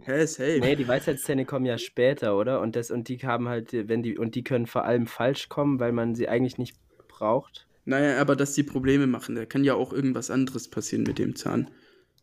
Hä, 0.00 0.26
safe. 0.26 0.58
Nee, 0.60 0.76
die 0.76 0.86
Weisheitszähne 0.86 1.46
kommen 1.46 1.64
ja 1.64 1.78
später, 1.78 2.36
oder? 2.36 2.60
Und 2.60 2.76
das 2.76 2.90
und 2.90 3.08
die 3.08 3.18
haben 3.18 3.48
halt, 3.48 3.72
wenn 3.72 4.02
die 4.02 4.18
und 4.18 4.34
die 4.34 4.44
können 4.44 4.66
vor 4.66 4.84
allem 4.84 5.06
falsch 5.06 5.48
kommen, 5.48 5.80
weil 5.80 5.92
man 5.92 6.14
sie 6.14 6.28
eigentlich 6.28 6.58
nicht 6.58 6.76
braucht. 7.08 7.66
Naja, 7.84 8.20
aber 8.20 8.36
dass 8.36 8.54
die 8.54 8.62
Probleme 8.62 9.06
machen, 9.06 9.34
da 9.34 9.46
kann 9.46 9.64
ja 9.64 9.74
auch 9.74 9.92
irgendwas 9.92 10.30
anderes 10.30 10.68
passieren 10.68 11.04
mit 11.04 11.18
dem 11.18 11.34
Zahn. 11.34 11.70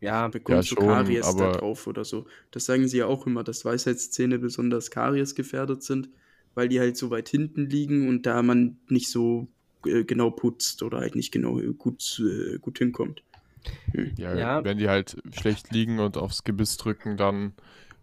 Ja, 0.01 0.27
bekommst 0.29 0.69
Ja, 0.69 0.71
du 0.71 0.75
schon, 0.75 0.87
Karies 0.87 1.35
da 1.35 1.51
drauf 1.51 1.87
oder 1.87 2.05
so. 2.05 2.25
Das 2.51 2.65
sagen 2.65 2.87
sie 2.87 2.97
ja 2.99 3.05
auch 3.05 3.27
immer, 3.27 3.43
dass 3.43 3.65
Weisheitszähne 3.65 4.39
besonders 4.39 4.91
kariesgefährdet 4.91 5.83
sind, 5.83 6.09
weil 6.53 6.69
die 6.69 6.79
halt 6.79 6.95
so 6.97 7.09
weit 7.09 7.29
hinten 7.29 7.69
liegen 7.69 8.07
und 8.07 8.25
da 8.25 8.41
man 8.41 8.79
nicht 8.87 9.09
so 9.11 9.49
äh, 9.85 10.05
genau 10.05 10.31
putzt 10.31 10.83
oder 10.83 10.99
halt 10.99 11.15
nicht 11.15 11.31
genau 11.31 11.59
äh, 11.59 11.73
gut, 11.73 12.21
äh, 12.25 12.59
gut 12.59 12.77
hinkommt. 12.79 13.23
Ja, 14.17 14.37
Ja. 14.37 14.63
wenn 14.63 14.77
die 14.77 14.89
halt 14.89 15.17
schlecht 15.33 15.71
liegen 15.71 15.99
und 15.99 16.17
aufs 16.17 16.43
Gebiss 16.43 16.77
drücken, 16.77 17.17
dann 17.17 17.53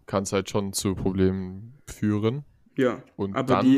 kann 0.05 0.23
es 0.23 0.31
halt 0.33 0.49
schon 0.49 0.73
zu 0.73 0.95
Problemen 0.95 1.79
führen. 1.87 2.45
Ja, 2.75 3.03
Und 3.15 3.35
aber, 3.35 3.55
dann 3.55 3.65
die, 3.65 3.77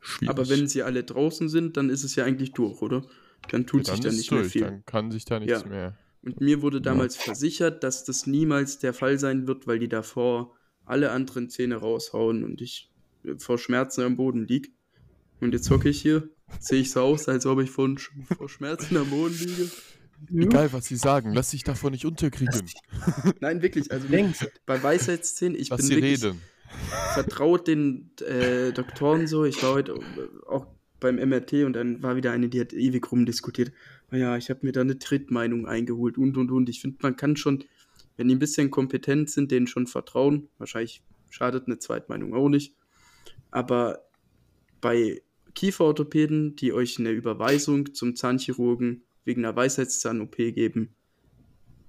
schwierig. 0.00 0.36
aber 0.36 0.48
wenn 0.48 0.68
sie 0.68 0.82
alle 0.82 1.04
draußen 1.04 1.48
sind, 1.48 1.76
dann 1.76 1.90
ist 1.90 2.04
es 2.04 2.14
ja 2.14 2.24
eigentlich 2.24 2.52
durch, 2.52 2.80
oder? 2.82 3.04
Dann 3.50 3.66
tut 3.66 3.86
sich 3.86 4.00
da 4.00 4.12
nicht 4.12 4.30
durch, 4.30 4.42
mehr 4.42 4.50
viel. 4.50 4.62
Dann 4.62 4.84
kann 4.84 5.10
sich 5.10 5.24
da 5.24 5.38
nichts 5.40 5.64
Ja. 5.64 5.68
mehr. 5.70 5.96
Und 6.28 6.40
mir 6.42 6.60
wurde 6.60 6.80
damals 6.82 7.16
versichert, 7.16 7.82
dass 7.82 8.04
das 8.04 8.26
niemals 8.26 8.78
der 8.78 8.92
Fall 8.92 9.18
sein 9.18 9.46
wird, 9.46 9.66
weil 9.66 9.78
die 9.78 9.88
davor 9.88 10.54
alle 10.84 11.10
anderen 11.10 11.48
Zähne 11.48 11.76
raushauen 11.76 12.44
und 12.44 12.60
ich 12.60 12.90
äh, 13.24 13.34
vor 13.38 13.56
Schmerzen 13.58 14.02
am 14.02 14.16
Boden 14.16 14.46
lieg. 14.46 14.72
Und 15.40 15.52
jetzt 15.54 15.70
hocke 15.70 15.88
ich 15.88 16.02
hier, 16.02 16.28
sehe 16.60 16.80
ich 16.80 16.90
so 16.90 17.00
aus, 17.00 17.28
als 17.28 17.46
ob 17.46 17.60
ich 17.60 17.70
Sch- 17.70 18.10
vor 18.36 18.48
Schmerzen 18.48 18.96
am 18.98 19.08
Boden 19.08 19.34
liege. 19.38 19.70
Egal, 20.34 20.72
was 20.72 20.84
sie 20.86 20.96
sagen, 20.96 21.32
lass 21.32 21.50
dich 21.52 21.62
davon 21.64 21.92
nicht 21.92 22.04
unterkriegen. 22.04 22.68
Nein, 23.40 23.62
wirklich, 23.62 23.90
also 23.90 24.06
Längst. 24.08 24.50
bei 24.66 24.82
Weisheitszähnen, 24.82 25.56
ich 25.58 25.70
Lass 25.70 25.78
bin 25.78 25.86
sie 25.86 25.94
wirklich 25.96 26.24
reden. 26.24 26.40
vertraut 27.14 27.68
den 27.68 28.10
äh, 28.26 28.72
Doktoren 28.72 29.26
so. 29.28 29.44
Ich 29.44 29.62
war 29.62 29.72
heute 29.74 29.92
äh, 29.92 30.46
auch 30.48 30.66
beim 31.00 31.16
MRT 31.16 31.52
und 31.64 31.74
dann 31.74 32.02
war 32.02 32.16
wieder 32.16 32.32
eine, 32.32 32.48
die 32.48 32.60
hat 32.60 32.72
ewig 32.72 33.10
rumdiskutiert. 33.12 33.70
Naja, 34.10 34.36
ich 34.36 34.50
habe 34.50 34.60
mir 34.62 34.72
da 34.72 34.80
eine 34.80 34.96
Drittmeinung 34.96 35.66
eingeholt 35.66 36.18
und 36.18 36.36
und 36.36 36.50
und. 36.50 36.68
Ich 36.68 36.80
finde, 36.80 36.98
man 37.02 37.16
kann 37.16 37.36
schon, 37.36 37.64
wenn 38.16 38.28
die 38.28 38.34
ein 38.34 38.38
bisschen 38.38 38.70
kompetent 38.70 39.30
sind, 39.30 39.50
denen 39.50 39.66
schon 39.66 39.86
vertrauen. 39.86 40.48
Wahrscheinlich 40.58 41.02
schadet 41.30 41.66
eine 41.66 41.78
Zweitmeinung 41.78 42.34
auch 42.34 42.48
nicht. 42.48 42.74
Aber 43.50 44.04
bei 44.80 45.22
Kieferorthopäden, 45.54 46.56
die 46.56 46.72
euch 46.72 46.98
eine 46.98 47.10
Überweisung 47.10 47.94
zum 47.94 48.16
Zahnchirurgen 48.16 49.02
wegen 49.24 49.44
einer 49.44 49.56
Weisheitszahn-OP 49.56 50.36
geben, 50.36 50.94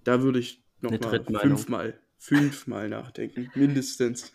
da 0.03 0.21
würde 0.21 0.39
ich 0.39 0.63
nochmal 0.81 1.23
fünfmal, 1.41 1.99
fünfmal 2.17 2.89
nachdenken, 2.89 3.49
mindestens. 3.55 4.33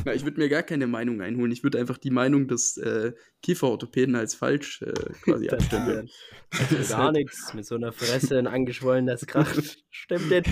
Na, 0.04 0.14
ich 0.14 0.24
würde 0.24 0.40
mir 0.40 0.48
gar 0.48 0.62
keine 0.62 0.86
Meinung 0.86 1.20
einholen. 1.20 1.52
Ich 1.52 1.62
würde 1.62 1.78
einfach 1.78 1.98
die 1.98 2.10
Meinung 2.10 2.48
des 2.48 2.76
äh, 2.78 3.12
Kieferorthopäden 3.42 4.14
als 4.16 4.34
falsch 4.34 4.82
äh, 4.82 4.92
quasi 5.22 5.48
abstempeln. 5.48 6.08
Also 6.50 6.94
gar 6.96 7.12
nichts. 7.12 7.52
Mit 7.54 7.66
so 7.66 7.74
einer 7.74 7.92
Fresse 7.92 8.38
ein 8.38 8.46
angeschwollenes 8.46 9.26
Kracht. 9.26 9.84
Stimmt 9.90 10.30
nicht. 10.30 10.48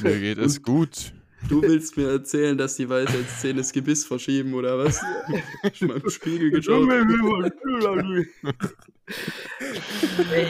Mir 0.00 0.18
geht 0.18 0.38
es 0.38 0.62
gut. 0.62 1.12
Du 1.48 1.62
willst 1.62 1.96
mir 1.96 2.10
erzählen, 2.10 2.56
dass 2.56 2.76
die 2.76 2.88
Weisheitszähne 2.88 3.58
das 3.58 3.72
Gebiss 3.72 4.04
verschieben 4.04 4.54
oder 4.54 4.78
was? 4.78 5.00
Schon 5.72 5.88
mal 5.88 5.96
im 5.98 6.10
Spiegel 6.10 6.50
geschaut. 6.50 6.88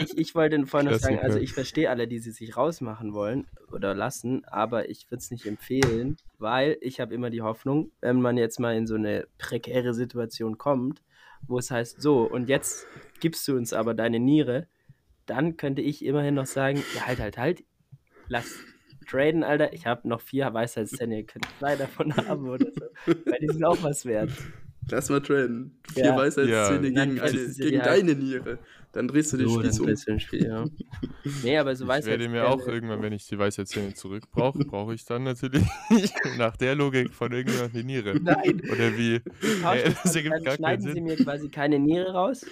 Ich, 0.03 0.17
ich 0.17 0.35
wollte 0.35 0.65
vorhin 0.67 0.91
noch 0.91 0.99
sagen, 0.99 1.19
also 1.19 1.39
ich 1.39 1.53
verstehe 1.53 1.89
alle, 1.89 2.07
die 2.07 2.19
sie 2.19 2.31
sich 2.31 2.55
rausmachen 2.57 3.13
wollen 3.13 3.47
oder 3.71 3.95
lassen, 3.95 4.45
aber 4.45 4.89
ich 4.89 5.09
würde 5.09 5.21
es 5.21 5.31
nicht 5.31 5.45
empfehlen, 5.45 6.17
weil 6.37 6.77
ich 6.81 6.99
habe 6.99 7.13
immer 7.13 7.29
die 7.29 7.41
Hoffnung, 7.41 7.91
wenn 8.01 8.21
man 8.21 8.37
jetzt 8.37 8.59
mal 8.59 8.75
in 8.75 8.85
so 8.85 8.95
eine 8.95 9.27
prekäre 9.37 9.93
Situation 9.93 10.57
kommt, 10.57 11.01
wo 11.47 11.57
es 11.57 11.71
heißt, 11.71 12.01
so, 12.01 12.21
und 12.21 12.49
jetzt 12.49 12.85
gibst 13.19 13.47
du 13.47 13.55
uns 13.55 13.73
aber 13.73 13.93
deine 13.93 14.19
Niere, 14.19 14.67
dann 15.25 15.57
könnte 15.57 15.81
ich 15.81 16.05
immerhin 16.05 16.35
noch 16.35 16.45
sagen, 16.45 16.83
ja, 16.95 17.07
halt, 17.07 17.19
halt, 17.19 17.37
halt, 17.37 17.63
lass 18.27 18.59
traden, 19.11 19.43
Alter, 19.43 19.73
ich 19.73 19.85
habe 19.85 20.07
noch 20.07 20.21
vier 20.21 20.53
Weisheitszähne, 20.53 21.17
ihr 21.19 21.25
könnt 21.25 21.45
zwei 21.59 21.75
davon 21.75 22.15
haben 22.27 22.47
oder 22.49 22.65
so, 22.73 23.13
weil 23.25 23.39
die 23.41 23.47
sind 23.47 23.63
auch 23.65 23.81
was 23.83 24.05
wert. 24.05 24.31
Lass 24.89 25.09
mal 25.09 25.21
traden. 25.21 25.77
Vier 25.93 26.05
Ja. 26.05 26.17
Weisheitszähne 26.17 26.87
Ja. 26.89 27.05
gegen, 27.05 27.19
eine, 27.19 27.53
gegen 27.53 27.81
halt- 27.81 27.85
deine 27.85 28.15
Niere. 28.15 28.57
Dann 28.93 29.07
drehst 29.07 29.31
du 29.31 29.37
den 29.37 29.47
So, 29.47 29.61
Spieß 29.61 29.79
um. 30.09 30.19
Spiel, 30.19 30.47
ja. 30.47 30.65
Nee, 31.43 31.57
aber 31.57 31.73
so 31.77 31.85
Ich 31.89 32.05
werde 32.05 32.27
mir 32.27 32.45
auch 32.49 32.57
Weisheitszähne- 32.59 32.71
irgendwann, 32.73 33.01
wenn 33.03 33.13
ich 33.13 33.25
die 33.25 33.37
Weisheitszähne 33.39 33.93
zurück 33.93 34.23
brauche, 34.31 34.59
brauche 34.65 34.93
ich 34.93 35.05
dann 35.05 35.23
natürlich 35.23 35.63
nach 36.37 36.57
der 36.57 36.75
Logik 36.75 37.13
von 37.13 37.31
irgendjemand 37.31 37.73
die 37.73 37.83
Niere. 37.85 38.19
Nein. 38.19 38.61
Oder 38.69 38.97
wie? 38.97 39.19
Tauschen- 39.61 39.85
Ey, 39.85 39.95
das 40.03 40.15
ergibt 40.15 40.35
dann 40.35 40.43
gar 40.43 40.57
keinen 40.57 40.57
schneiden 40.57 40.81
sie 40.87 40.91
Sinn. 40.93 41.03
mir 41.05 41.15
quasi 41.17 41.47
keine 41.49 41.79
Niere 41.79 42.11
raus 42.11 42.45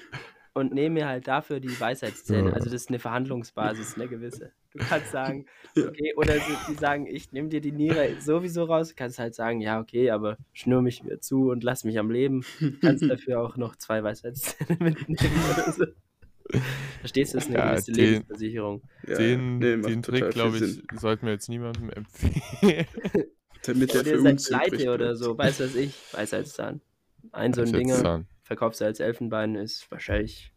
und 0.54 0.74
nehmen 0.74 0.96
mir 0.96 1.08
halt 1.08 1.28
dafür 1.28 1.60
die 1.60 1.80
Weisheitszähne. 1.80 2.50
Ja. 2.50 2.54
Also 2.56 2.66
das 2.70 2.82
ist 2.82 2.90
eine 2.90 3.00
Verhandlungsbasis, 3.00 3.96
eine 3.96 4.08
gewisse. 4.08 4.52
Du 4.74 4.80
kannst 4.80 5.12
sagen, 5.12 5.46
Ja. 5.76 5.88
okay, 5.88 6.14
oder 6.16 6.34
sie, 6.34 6.54
die 6.70 6.74
sagen, 6.76 7.08
ich 7.08 7.32
nehme 7.32 7.50
dir 7.50 7.62
die 7.62 7.72
Niere 7.72 8.16
sowieso 8.20 8.64
raus. 8.66 8.90
Du 8.90 8.96
kannst 8.96 9.20
halt 9.20 9.36
sagen, 9.36 9.62
ja, 9.62 9.80
okay, 9.80 10.10
aber 10.12 10.38
schnür 10.54 10.82
mich 10.82 11.04
mir 11.04 11.20
zu 11.20 11.50
und 11.50 11.64
lass 11.64 11.84
mich 11.84 11.98
am 12.00 12.10
Leben. 12.12 12.44
Du 12.60 12.72
kannst 12.80 13.04
dafür 13.10 13.40
auch 13.42 13.58
noch 13.58 13.76
zwei 13.76 14.04
Weisheitszähne 14.04 14.78
mitnehmen 14.80 15.42
oder 15.54 15.72
so. 15.72 15.86
Verstehst 17.00 17.34
du, 17.34 17.38
das 17.38 17.46
ist 17.46 17.52
eine 17.52 17.60
Ja, 17.60 17.72
gewisse 17.74 17.92
den- 17.92 18.06
Lebensversicherung. 18.06 18.82
Ja, 19.08 19.18
Den, 19.18 19.60
nee, 19.60 19.78
den 19.78 20.02
Trick, 20.04 20.30
glaube 20.32 20.58
ich, 20.58 20.64
Sinn. 20.64 20.84
sollten 20.98 21.26
wir 21.28 21.34
jetzt 21.34 21.48
niemandem 21.48 21.90
empfehlen. 21.92 22.86
Damit 23.66 23.94
der 23.94 24.02
Oder 24.02 24.10
für 24.12 24.22
uns 24.22 24.48
pleite 24.50 24.92
oder 24.92 25.16
so, 25.16 25.38
weiß 25.38 25.60
was 25.60 25.76
ich, 25.76 25.94
Weisheitszahn. 26.12 26.82
Ein 27.32 27.54
so 27.54 27.62
ein 27.62 27.72
Dinger, 27.72 27.90
Weisheitszahn. 27.90 28.28
Verkaufst 28.50 28.82
du 28.82 28.86
als 28.86 29.00
Elfenbein, 29.00 29.54
ist 29.54 29.92
wahrscheinlich 29.92 30.52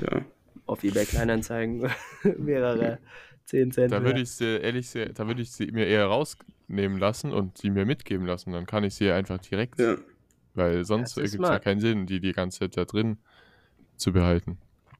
Ja. 0.00 0.24
auf 0.66 0.84
eBay 0.84 1.04
Kleinanzeigen 1.04 1.90
mehrere 2.38 3.00
10 3.46 3.72
Cent. 3.72 3.92
Da 3.92 4.04
würde 4.04 4.20
ich 4.20 4.30
sie, 4.30 4.60
ehrlich, 4.60 4.88
sehr- 4.88 5.08
da 5.12 5.26
würde 5.26 5.42
ich 5.42 5.50
sie 5.50 5.72
mir 5.72 5.86
eher 5.88 6.06
rausnehmen 6.06 6.98
lassen 7.00 7.32
und 7.32 7.58
sie 7.58 7.70
mir 7.70 7.84
mitgeben 7.84 8.26
lassen. 8.26 8.52
Dann 8.52 8.64
kann 8.64 8.84
ich 8.84 8.94
sie 8.94 9.10
einfach 9.10 9.38
direkt, 9.38 9.80
ja. 9.80 9.96
weil 10.54 10.84
sonst 10.84 11.16
ergibt 11.18 11.42
es 11.42 11.48
ja 11.50 11.58
keinen 11.58 11.80
Sinn, 11.80 12.06
die 12.06 12.20
die 12.20 12.32
ganze 12.32 12.60
Zeit 12.60 12.76
da 12.76 12.84
drin 12.84 13.18
zu 13.96 14.12
behalten. 14.12 14.58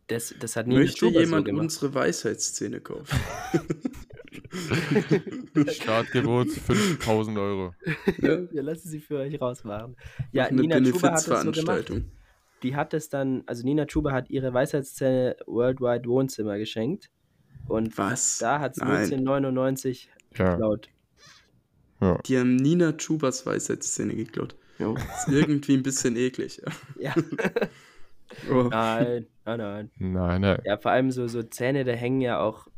Das, 0.08 0.34
das 0.40 0.56
hat 0.56 0.66
nie 0.66 0.74
Möchte 0.78 1.06
jemand 1.06 1.46
so 1.46 1.54
unsere 1.54 1.94
Weisheitszähne 1.94 2.80
kaufen? 2.80 3.16
Startgebot 5.68 6.48
5000 6.50 7.38
Euro. 7.38 7.74
ja? 8.20 8.50
Wir 8.52 8.62
lassen 8.62 8.88
sie 8.88 9.00
für 9.00 9.18
euch 9.18 9.40
rausmachen. 9.40 9.96
Ja, 10.32 10.46
eine 10.46 10.60
Nina 10.62 10.80
Chuba 10.80 11.08
hat 11.08 11.14
das 11.14 11.24
so 11.24 11.30
gemacht. 11.32 11.44
Benefizveranstaltung. 11.44 12.04
Die 12.62 12.76
hat 12.76 12.92
es 12.94 13.08
dann, 13.08 13.42
also 13.46 13.64
Nina 13.64 13.86
Chuba 13.86 14.12
hat 14.12 14.28
ihre 14.30 14.52
Weisheitszähne 14.52 15.36
Worldwide 15.46 16.06
Wohnzimmer 16.08 16.58
geschenkt. 16.58 17.10
Und 17.68 17.96
Was? 17.96 18.38
da 18.38 18.58
hat 18.60 18.72
es 18.72 18.78
Nein. 18.78 18.90
1999 18.90 20.10
Ja. 20.36 20.50
geklaut. 20.52 20.88
Die 22.26 22.38
haben 22.38 22.56
Nina 22.56 22.92
Chubas 22.92 23.44
Weisheitszähne 23.46 24.14
geklaut. 24.14 24.56
Jo. 24.78 24.94
Ist 24.94 25.28
irgendwie 25.28 25.74
ein 25.74 25.82
bisschen 25.82 26.16
eklig. 26.16 26.60
Ja. 26.98 27.14
Ja, 28.48 28.54
Oh. 28.54 28.62
nein, 28.70 29.26
nein, 29.44 29.58
nein. 29.58 29.90
Nein, 29.98 30.40
nein. 30.42 30.62
Ja, 30.64 30.76
vor 30.78 30.92
allem 30.92 31.10
so, 31.10 31.26
so 31.26 31.42
Zähne, 31.42 31.82
da 31.82 31.90
hängen 31.90 32.20
ja 32.20 32.38
auch 32.38 32.68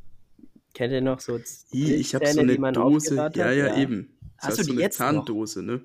Kennt 0.74 0.92
ihr 0.92 1.00
noch 1.02 1.20
so 1.20 1.38
I, 1.72 1.94
ich 1.94 2.14
habe 2.14 2.26
so 2.26 2.40
eine 2.40 2.72
Dose. 2.72 3.14
Ja, 3.16 3.22
hat? 3.24 3.36
ja, 3.36 3.76
eben. 3.76 4.08
Das 4.36 4.48
Hast 4.48 4.58
du 4.58 4.62
so 4.64 4.66
die 4.70 4.72
eine 4.76 4.80
jetzt 4.82 4.98
noch? 5.00 5.06
Zahndose, 5.06 5.62
ne? 5.62 5.80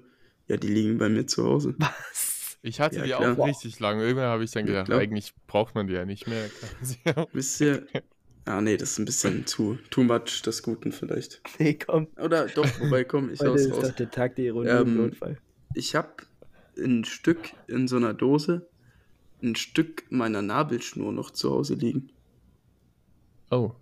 Ja, 0.48 0.58
die 0.58 0.68
liegen 0.70 0.98
bei 0.98 1.10
mir 1.10 1.28
zu 1.28 1.44
Hause. 1.44 1.76
Was? 1.80 2.58
Ich 2.62 2.80
hatte 2.80 2.98
Ja, 2.98 3.04
die 3.04 3.10
klar. 3.12 3.38
auch 3.40 3.48
richtig 3.48 3.80
lange. 3.80 4.04
Irgendwann 4.04 4.26
habe 4.28 4.44
ich 4.44 4.52
dann 4.52 4.66
Ja, 4.66 4.72
gedacht, 4.72 4.86
klar. 4.88 5.00
eigentlich 5.00 5.34
braucht 5.46 5.76
man 5.76 5.88
die 5.88 5.94
ja 5.94 6.06
nicht 6.06 6.28
mehr. 6.28 6.50
Wisst 7.34 7.62
ihr? 7.62 7.86
Ah, 8.46 8.62
nee, 8.62 8.78
das 8.78 8.92
ist 8.92 9.00
ein 9.00 9.06
bisschen 9.06 9.46
zu 9.46 9.78
too 9.90 10.04
much 10.04 10.42
des 10.46 10.64
Guten 10.64 10.92
vielleicht. 10.94 11.42
Nee, 11.60 11.74
komm. 11.76 12.08
Oder 12.18 12.48
doch, 12.48 12.66
wobei, 12.80 13.04
komm, 13.04 13.30
ich 13.32 13.40
Heute 13.42 13.52
hau's 13.52 13.62
ist 13.66 13.74
raus. 13.74 13.88
doch 13.90 13.96
der 13.96 14.10
Tag 14.10 14.36
der 14.38 14.46
Ironie 14.46 14.70
Ähm, 14.70 14.88
im 14.88 14.98
Notfall. 14.98 15.38
Ich 15.74 15.96
habe 15.96 16.10
ein 16.78 17.04
Stück 17.04 17.52
in 17.68 17.88
so 17.90 17.98
einer 17.98 18.14
Dose, 18.14 18.68
ein 19.44 19.56
Stück 19.56 20.06
meiner 20.10 20.42
Nabelschnur 20.42 21.12
noch 21.12 21.32
zu 21.32 21.52
Hause 21.52 21.76
liegen. 21.76 22.10
Oh. 23.52 23.74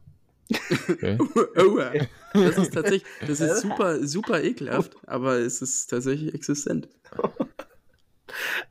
Okay. 0.90 1.18
Das 2.34 2.58
ist 2.58 2.74
tatsächlich, 2.74 3.04
das 3.26 3.40
ist 3.40 3.62
super, 3.62 4.06
super 4.06 4.44
ekelhaft, 4.44 4.98
aber 5.08 5.38
es 5.38 5.62
ist 5.62 5.88
tatsächlich 5.88 6.34
existent. 6.34 6.90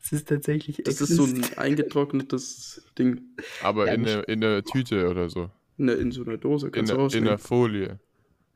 Es 0.02 0.12
ist 0.12 0.28
tatsächlich 0.28 0.82
Das 0.84 1.00
ist 1.00 1.14
so 1.16 1.24
ein 1.24 1.42
eingetrocknetes 1.56 2.82
Ding 2.98 3.22
Aber 3.62 3.86
Ja, 3.86 3.94
in, 3.94 4.04
der, 4.04 4.28
in 4.28 4.40
der 4.42 4.62
Tüte 4.64 5.08
oder 5.08 5.30
so. 5.30 5.50
in, 5.78 5.86
der, 5.86 5.98
in 5.98 6.12
so 6.12 6.24
einer 6.24 6.36
Dose. 6.36 6.66
In, 6.66 6.72
Kannst 6.72 6.92
du 6.92 7.08
der, 7.08 7.18
in 7.18 7.24
der 7.24 7.38
Folie. 7.38 7.98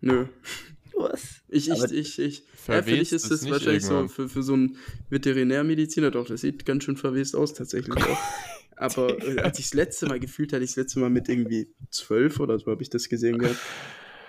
Nö. 0.03 0.27
Was? 0.95 1.41
Ich, 1.49 1.71
ich, 1.71 1.93
ich, 1.93 2.19
ich. 2.19 2.39
Ja, 2.41 2.45
verwest 2.57 2.89
vielleicht 2.89 3.13
ist 3.13 3.31
das 3.31 3.43
nicht 3.43 3.53
wahrscheinlich 3.53 3.85
so 3.85 3.95
irgendwann. 3.95 4.15
für, 4.15 4.29
für 4.29 4.43
so 4.43 4.53
einen 4.55 4.77
Veterinärmediziner 5.11 6.11
doch. 6.11 6.27
Das 6.27 6.43
sieht 6.43 6.67
ganz 6.67 6.85
schön 6.85 6.97
verwest 6.97 7.35
aus, 7.37 7.55
tatsächlich 7.55 7.97
auch. 7.97 8.19
Aber 8.79 9.19
äh, 9.23 9.39
als 9.43 9.59
ich 9.59 9.67
das 9.67 9.75
letzte 9.75 10.07
Mal 10.07 10.21
gefühlt 10.21 10.53
hatte, 10.53 10.65
ich 10.65 10.71
das 10.71 10.77
letzte 10.77 11.01
Mal 11.01 11.11
mit 11.11 11.29
irgendwie 11.29 11.69
zwölf 11.91 12.41
oder 12.41 12.59
so 12.59 12.71
habe 12.71 12.83
ich 12.83 12.91
das 12.91 13.09
gesehen 13.09 13.39
gehabt. 13.39 13.59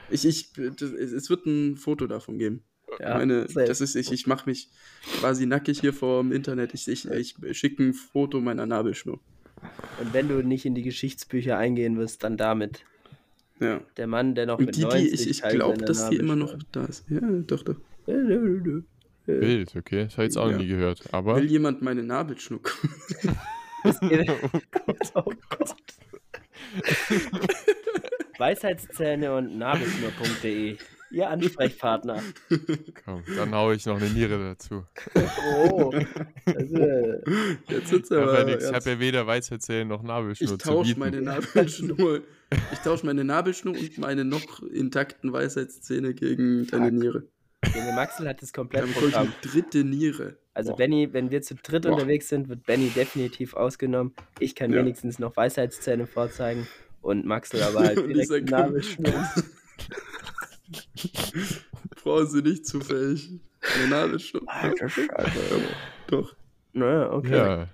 Ich, 0.09 0.25
ich, 0.25 0.53
das, 0.53 0.91
es 0.91 1.29
wird 1.29 1.45
ein 1.45 1.77
Foto 1.77 2.07
davon 2.07 2.37
geben. 2.39 2.63
Ja, 2.99 3.17
Meine, 3.17 3.45
das 3.45 3.81
ist, 3.81 3.95
ich, 3.95 4.11
ich 4.11 4.25
mache 4.25 4.49
mich 4.49 4.69
quasi 5.19 5.45
nackig 5.45 5.79
hier 5.79 5.93
vor 5.93 6.23
dem 6.23 6.31
Internet. 6.31 6.73
Ich, 6.73 6.87
ich, 6.87 7.07
ich 7.11 7.35
schicke 7.57 7.83
ein 7.83 7.93
Foto 7.93 8.41
meiner 8.41 8.65
Nabelschnur. 8.65 9.19
Und 10.01 10.13
wenn 10.13 10.27
du 10.27 10.41
nicht 10.41 10.65
in 10.65 10.73
die 10.73 10.81
Geschichtsbücher 10.81 11.57
eingehen 11.57 11.97
wirst, 11.97 12.23
dann 12.23 12.37
damit. 12.37 12.83
Ja. 13.59 13.81
Der 13.97 14.07
Mann, 14.07 14.33
der 14.35 14.47
noch 14.47 14.57
Und 14.57 14.65
mit 14.65 14.75
die, 14.77 14.81
90 14.81 15.09
die, 15.09 15.15
ich, 15.15 15.29
ich 15.29 15.41
glaube, 15.43 15.77
dass 15.83 16.09
die 16.09 16.15
immer 16.15 16.35
noch 16.35 16.57
da 16.71 16.85
ist. 16.85 17.05
Ja, 17.09 17.19
doch, 17.21 17.61
doch. 17.63 17.75
Wild, 18.07 19.75
okay. 19.75 20.05
Das 20.05 20.13
habe 20.13 20.23
ich 20.23 20.29
jetzt 20.29 20.37
auch 20.37 20.49
Ja. 20.49 20.57
nie 20.57 20.67
gehört. 20.67 21.13
Aber 21.13 21.35
Will 21.35 21.45
jemand 21.51 21.81
meine 21.81 22.01
Nabelschnur? 22.01 22.61
oh 25.15 25.33
Gott. 25.49 25.75
Weisheitszähne 28.37 29.35
und 29.35 29.57
Nabelschnur.de. 29.57 30.77
Ihr 31.11 31.29
Ansprechpartner. 31.29 32.21
komm, 33.03 33.23
dann 33.35 33.55
haue 33.55 33.75
ich 33.75 33.85
noch 33.87 33.97
eine 33.97 34.09
Niere 34.09 34.37
dazu. 34.37 34.85
Oh. 35.55 35.91
Also, 36.45 36.77
Jetzt 37.67 37.91
wird's 37.91 38.11
Ich 38.11 38.17
habe 38.17 38.29
aber 38.29 38.39
ja, 38.39 38.45
nix. 38.45 38.63
Ich 38.63 38.71
ernst. 38.71 38.87
hab 38.87 38.93
ja 38.93 38.99
weder 38.99 39.25
Weißerzählen 39.25 39.87
noch 39.87 40.03
Nabelschnur 40.03 40.51
Ich 40.53 40.59
zu 40.59 40.69
tausche 40.69 40.99
meine 40.99 41.21
Nabelschnur. 41.21 42.21
Ich 42.71 42.79
tausche 42.79 43.05
meine 43.07 43.23
Nabelschnur 43.23 43.73
und 43.75 43.97
meine 43.97 44.23
noch 44.23 44.61
intakten 44.61 45.33
Weisheitszähne 45.33 46.13
gegen 46.13 46.67
deine. 46.67 46.91
Niere. 46.91 47.23
Junge 47.75 47.91
Maxel 47.93 48.27
hat 48.27 48.41
das 48.41 48.51
Dann 48.51 48.67
bekomme 48.69 48.87
ich 48.87 48.93
Komplettprogramm. 48.95 49.33
eine 49.43 49.51
dritte 49.51 49.83
Niere. 49.83 50.37
Also 50.53 50.71
Boah. 50.71 50.77
Benny, 50.77 51.09
wenn 51.13 51.29
wir 51.31 51.41
zu 51.41 51.55
dritt 51.55 51.83
Boah. 51.83 51.93
unterwegs 51.93 52.29
sind, 52.29 52.49
wird 52.49 52.65
Benny 52.65 52.89
definitiv 52.89 53.53
ausgenommen. 53.53 54.13
Ich 54.39 54.55
kann 54.55 54.71
Ja. 54.71 54.77
wenigstens 54.79 55.19
noch 55.19 55.35
Weisheitszähne 55.37 56.07
vorzeigen 56.07 56.67
und 57.01 57.25
Maxel 57.25 57.61
aber 57.63 57.79
halt 57.85 57.97
direkt 58.07 58.27
sag, 58.29 58.49
Nabelschnur. 58.49 59.13
Frauen 61.97 62.27
sind 62.27 62.45
nicht 62.47 62.65
zufällig. 62.65 63.29
Eine 63.75 63.87
Nabelschnur. 63.89 64.41
Alter 64.47 64.87
Scheiße. 64.89 65.09
Doch. 66.07 66.35
Naja, 66.73 67.11
okay. 67.11 67.35
Ja, 67.37 67.67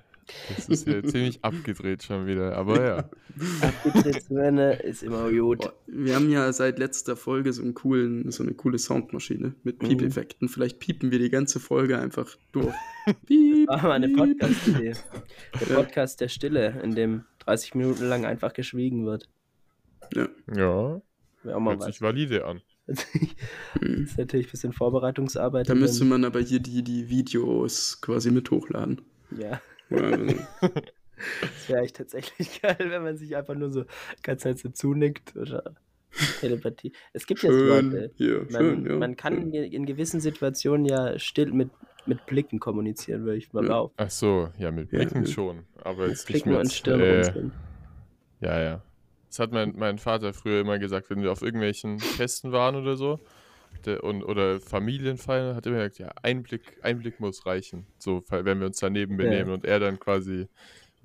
das 0.55 0.67
ist 0.69 0.87
ja 0.87 1.03
ziemlich 1.03 1.43
abgedreht 1.43 2.03
schon 2.03 2.25
wieder. 2.27 2.55
Aber 2.57 2.83
ja. 2.85 3.09
Abgetretene 3.61 4.73
ist 4.81 5.03
immer 5.03 5.29
gut. 5.31 5.69
Wir 5.87 6.15
haben 6.15 6.29
ja 6.29 6.51
seit 6.53 6.79
letzter 6.79 7.15
Folge 7.15 7.53
so, 7.53 7.61
einen 7.61 7.73
coolen, 7.73 8.31
so 8.31 8.43
eine 8.43 8.53
coole 8.53 8.77
Soundmaschine 8.79 9.55
mit 9.63 9.81
Mhm. 9.83 9.87
Piepeffekten. 9.89 10.49
Vielleicht 10.49 10.79
piepen 10.79 11.11
wir 11.11 11.19
die 11.19 11.29
ganze 11.29 11.59
Folge 11.59 11.99
einfach 11.99 12.35
durch. 12.51 12.73
Piep, 13.25 13.67
Machen 13.67 13.89
wir 13.89 13.93
eine 13.93 14.07
piep. 14.07 14.17
Podcast-Idee. 14.39 14.93
Der. 15.59 15.65
Podcast 15.75 16.21
der 16.21 16.27
Stille, 16.29 16.79
in 16.83 16.95
dem 16.95 17.23
30 17.39 17.75
Minuten 17.75 18.05
lang 18.05 18.25
einfach 18.25 18.53
geschwiegen 18.53 19.05
wird. 19.05 19.29
Ja. 20.13 20.27
Ja, 20.55 21.01
Wäre 21.43 21.55
auch 21.57 21.59
mal 21.59 21.71
hört 21.71 21.81
was. 21.81 21.85
sich 21.87 22.01
valide 22.01 22.45
an. 22.45 22.61
Das 22.87 23.05
Hm. 23.79 24.03
ist 24.03 24.17
natürlich 24.17 24.47
ein 24.47 24.51
bisschen 24.51 24.73
Vorbereitungsarbeit. 24.73 25.67
Da 25.69 25.75
müsste 25.75 26.05
man 26.05 26.23
aber 26.23 26.39
hier 26.39 26.59
die, 26.59 26.83
die 26.83 27.09
Videos 27.09 27.99
quasi 28.01 28.29
mit 28.31 28.49
hochladen. 28.51 29.01
Ja, 29.35 29.59
das 29.89 31.69
wäre 31.69 31.81
echt 31.81 31.95
tatsächlich 31.97 32.61
geil, 32.61 32.77
wenn 32.79 33.03
man 33.03 33.17
sich 33.17 33.35
einfach 33.35 33.55
nur 33.55 33.71
so 33.71 33.83
die 33.83 34.21
ganze 34.23 34.43
Zeit 34.49 34.59
so 34.59 34.69
zunickt 34.69 35.35
oder 35.35 35.75
Telepathie. 36.39 36.93
Es 37.13 37.25
gibt 37.25 37.43
ja 37.43 37.51
so 37.51 37.57
schön, 37.57 37.91
Leute. 37.91 38.11
hier, 38.15 38.39
Man, 38.49 38.51
schön, 38.51 38.85
ja. 38.85 38.95
man 38.97 39.15
kann 39.15 39.51
in, 39.51 39.63
in 39.71 39.85
gewissen 39.85 40.19
Situationen 40.21 40.85
ja 40.85 41.19
still 41.19 41.51
mit, 41.51 41.69
mit 42.05 42.25
Blicken 42.25 42.59
kommunizieren, 42.59 43.25
würde 43.25 43.37
ich 43.37 43.51
mal 43.53 43.63
Ja. 43.63 43.69
behaupten. 43.69 43.95
Ach 44.01 44.09
so, 44.09 44.49
ja, 44.57 44.71
mit 44.71 44.91
Ja, 44.91 44.99
Blicken 44.99 45.25
ja. 45.25 45.31
schon. 45.31 45.65
Aber 45.83 46.07
jetzt 46.07 46.29
nicht 46.29 46.43
Blicken 46.43 46.51
mit. 46.51 46.59
und 46.59 46.71
Stirn 46.71 47.01
äh. 47.01 47.49
Ja, 48.41 48.61
ja. 48.61 48.81
Das 49.27 49.39
hat 49.39 49.51
mein, 49.51 49.73
mein 49.75 49.97
Vater 49.97 50.33
früher 50.33 50.61
immer 50.61 50.79
gesagt, 50.79 51.09
wenn 51.09 51.21
wir 51.21 51.31
auf 51.31 51.41
irgendwelchen 51.41 51.99
Festen 51.99 52.53
waren 52.53 52.75
oder 52.75 52.95
so. 52.95 53.19
Der, 53.85 54.03
und, 54.03 54.23
oder 54.23 54.59
Familienfeiern, 54.59 55.55
hat 55.55 55.65
er 55.65 55.71
immer 55.71 55.79
gesagt, 55.81 55.99
ja, 55.99 56.11
ein 56.23 56.43
Blick, 56.43 56.77
ein 56.81 56.99
Blick 56.99 57.19
muss 57.19 57.45
reichen. 57.45 57.85
So, 57.97 58.23
wenn 58.29 58.59
wir 58.59 58.65
uns 58.67 58.79
daneben 58.79 59.13
Ja. 59.19 59.25
benehmen. 59.29 59.51
Und 59.51 59.65
er 59.65 59.79
dann 59.79 59.99
quasi, 59.99 60.47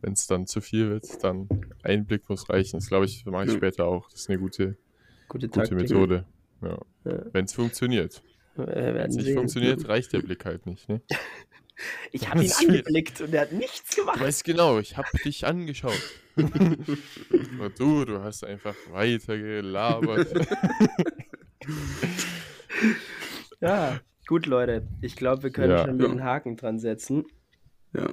wenn 0.01 0.12
es 0.14 0.26
dann 0.26 0.47
zu 0.47 0.61
viel 0.61 0.89
wird, 0.91 1.05
dann 1.22 1.49
ein 1.83 2.07
Blick 2.07 2.28
muss 2.28 2.49
reichen. 2.49 2.78
Das 2.78 2.89
glaube 2.89 3.05
ich, 3.07 3.24
mache 3.26 3.45
ich 3.45 3.51
Ja. 3.53 3.57
später 3.57 3.87
auch. 3.87 4.09
Das 4.11 4.20
ist 4.20 4.31
eine 4.31 4.39
gute, 4.39 4.76
Gute 5.28 5.49
gute. 5.49 5.74
Methode. 5.74 6.24
Ja. 6.62 6.78
Ja. 7.05 7.22
Wenn 7.33 7.45
es 7.45 7.53
funktioniert. 7.53 8.22
Wenn 8.57 8.97
es 8.97 9.14
nicht 9.16 9.26
sehen. 9.26 9.37
funktioniert, 9.37 9.89
reicht 9.89 10.12
der 10.12 10.20
Blick 10.20 10.45
halt 10.45 10.66
nicht. 10.66 10.89
Ne? 10.89 11.01
Ich 12.12 12.28
habe 12.28 12.45
ihn 12.45 12.53
angeblickt 12.53 13.22
und 13.22 13.33
er 13.33 13.41
hat 13.41 13.53
nichts 13.53 13.97
Du 13.97 14.03
gemacht. 14.03 14.20
weißt 14.20 14.45
genau, 14.45 14.78
ich 14.81 14.99
habe 14.99 15.09
dich 15.24 15.47
angeschaut. 15.47 15.99
Und 16.37 17.72
du, 17.78 18.05
du 18.05 18.22
hast 18.22 18.45
einfach 18.45 18.74
weiter 18.91 19.39
gelabert. 19.39 20.28
Ja, 23.61 24.01
gut, 24.26 24.47
Leute. 24.47 24.87
Ich 25.03 25.16
glaube, 25.16 25.43
wir 25.43 25.51
können 25.51 25.72
Ja. 25.72 25.85
schon 25.85 25.99
wieder 25.99 26.07
Ja. 26.07 26.11
einen 26.12 26.24
Haken 26.24 26.57
dran 26.57 26.78
setzen. 26.78 27.26
Ja. 27.93 28.09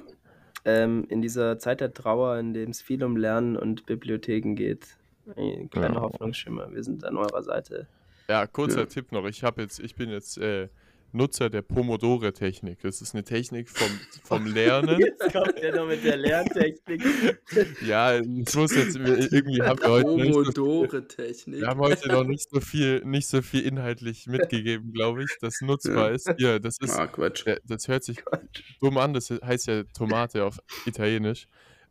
Ähm, 0.64 1.06
in 1.08 1.22
dieser 1.22 1.58
Zeit 1.58 1.80
der 1.80 1.92
Trauer, 1.94 2.38
in 2.38 2.52
dem 2.52 2.70
es 2.70 2.82
viel 2.82 3.02
um 3.02 3.16
Lernen 3.16 3.56
und 3.56 3.86
Bibliotheken 3.86 4.54
geht. 4.54 4.98
Ein 5.36 5.70
kleiner 5.70 5.94
Ja. 5.96 6.00
Hoffnungsschimmer. 6.02 6.70
Wir 6.74 6.82
sind 6.84 7.04
an 7.04 7.16
eurer 7.16 7.42
Seite. 7.42 7.86
Ja, 8.28 8.46
kurzer 8.46 8.80
Ja. 8.80 8.86
Tipp 8.86 9.12
noch. 9.12 9.24
Ich 9.26 9.42
habe 9.42 9.62
jetzt, 9.62 9.78
ich 9.80 9.94
bin 9.94 10.10
jetzt 10.10 10.36
äh, 10.38 10.68
Nutzer 11.12 11.48
der 11.50 11.62
Pomodore-Technik. 11.62 12.80
Das 12.82 13.00
ist 13.00 13.14
eine 13.14 13.24
Technik 13.24 13.68
vom, 13.68 13.88
vom 14.24 14.46
Lernen. 14.46 15.00
Jetzt 15.00 15.32
kommt 15.32 15.56
er 15.56 15.74
noch 15.76 15.86
mit 15.88 16.04
der 16.04 16.16
Lerntechnik. 16.16 17.02
ja, 17.86 18.18
ich 18.18 18.54
muss 18.54 18.74
jetzt 18.74 18.96
irgendwie 18.96 19.62
haben 19.62 19.80
wir 19.80 19.88
heute 19.88 20.10
nicht 20.16 20.34
so, 20.34 20.42
Pomodore-Technik. 20.42 21.60
wir 21.60 21.66
haben 21.68 21.80
heute 21.80 22.08
noch 22.08 22.24
nicht 22.24 22.48
so 22.50 22.60
viel, 22.60 23.02
nicht 23.04 23.26
so 23.26 23.40
viel 23.42 23.62
inhaltlich 23.62 24.26
mitgegeben, 24.26 24.92
glaube 24.92 25.24
ich, 25.24 25.36
das 25.40 25.60
nutzbar 25.60 26.08
Ja. 26.10 26.14
ist. 26.14 26.32
Hier, 26.36 26.60
das 26.60 26.76
ist, 26.80 26.98
Ah, 26.98 27.06
Quatsch. 27.06 27.46
der- 27.46 27.60
das 27.64 27.88
hört 27.88 28.04
sich 28.04 28.18
dumm 28.80 28.98
an. 28.98 29.14
Das 29.14 29.30
heißt 29.30 29.66
ja 29.66 29.84
Tomate 29.84 30.44
auf 30.44 30.58
Italienisch. 30.86 31.46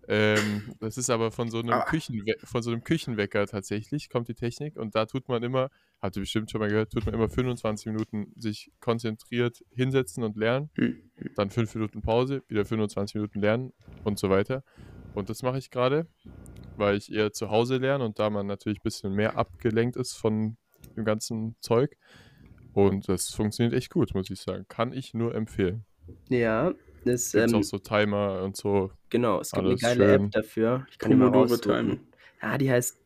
Ähm, 0.07 0.73
das 0.79 0.97
ist 0.97 1.09
aber 1.09 1.31
von 1.31 1.49
so, 1.49 1.59
einem 1.59 1.73
Ah. 1.73 1.85
Küchenwe 1.85 2.35
von 2.43 2.61
so 2.61 2.71
einem 2.71 2.83
Küchenwecker 2.83 3.45
tatsächlich, 3.45 4.09
kommt 4.09 4.27
die 4.27 4.35
Technik. 4.35 4.77
Und 4.77 4.95
da 4.95 5.05
tut 5.05 5.27
man 5.27 5.43
immer, 5.43 5.69
habt 6.01 6.15
ihr 6.15 6.21
bestimmt 6.21 6.49
schon 6.49 6.59
mal 6.61 6.69
gehört, 6.69 6.91
tut 6.91 7.05
man 7.05 7.13
immer 7.13 7.29
25 7.29 7.87
Minuten 7.87 8.31
sich 8.35 8.71
konzentriert 8.79 9.63
hinsetzen 9.71 10.23
und 10.23 10.37
lernen. 10.37 10.69
Hm. 10.75 11.01
Dann 11.35 11.49
5 11.49 11.75
Minuten 11.75 12.01
Pause, 12.01 12.43
wieder 12.47 12.65
25 12.65 13.15
Minuten 13.15 13.39
lernen 13.41 13.73
und 14.03 14.17
so 14.17 14.29
weiter. 14.29 14.63
Und 15.13 15.29
das 15.29 15.43
mache 15.43 15.57
ich 15.57 15.71
gerade, 15.71 16.07
weil 16.77 16.95
ich 16.95 17.11
eher 17.11 17.33
zu 17.33 17.49
Hause 17.49 17.77
lerne 17.77 18.05
und 18.05 18.19
da 18.19 18.29
man 18.29 18.47
natürlich 18.47 18.79
ein 18.79 18.83
bisschen 18.83 19.13
mehr 19.13 19.35
abgelenkt 19.37 19.97
ist 19.97 20.13
von 20.13 20.57
dem 20.95 21.05
ganzen 21.05 21.55
Zeug. 21.59 21.97
Und 22.73 23.09
das 23.09 23.33
funktioniert 23.33 23.73
echt 23.73 23.89
gut, 23.89 24.13
muss 24.13 24.29
ich 24.29 24.39
sagen. 24.39 24.65
Kann 24.67 24.93
ich 24.93 25.13
nur 25.15 25.33
empfehlen. 25.33 25.85
Ja, 26.29 26.73
das, 27.07 27.31
Gibt 27.31 27.49
ähm, 27.49 27.55
auch 27.55 27.63
so 27.63 27.77
Timer 27.79 28.41
und 28.43 28.55
so. 28.57 28.91
genau, 29.09 29.39
es 29.41 29.51
gibt 29.51 29.65
alles 29.65 29.83
eine 29.83 29.95
geile 29.97 30.13
schön. 30.15 30.25
App 30.25 30.31
dafür. 30.31 30.87
Ich 30.91 30.97
kann 30.97 31.11
die 31.11 31.17
mal 31.17 31.29
raussuchen. 31.29 31.61
Timer. 31.61 31.97
Ja, 32.41 32.57
die 32.57 32.69
heißt 32.71 32.99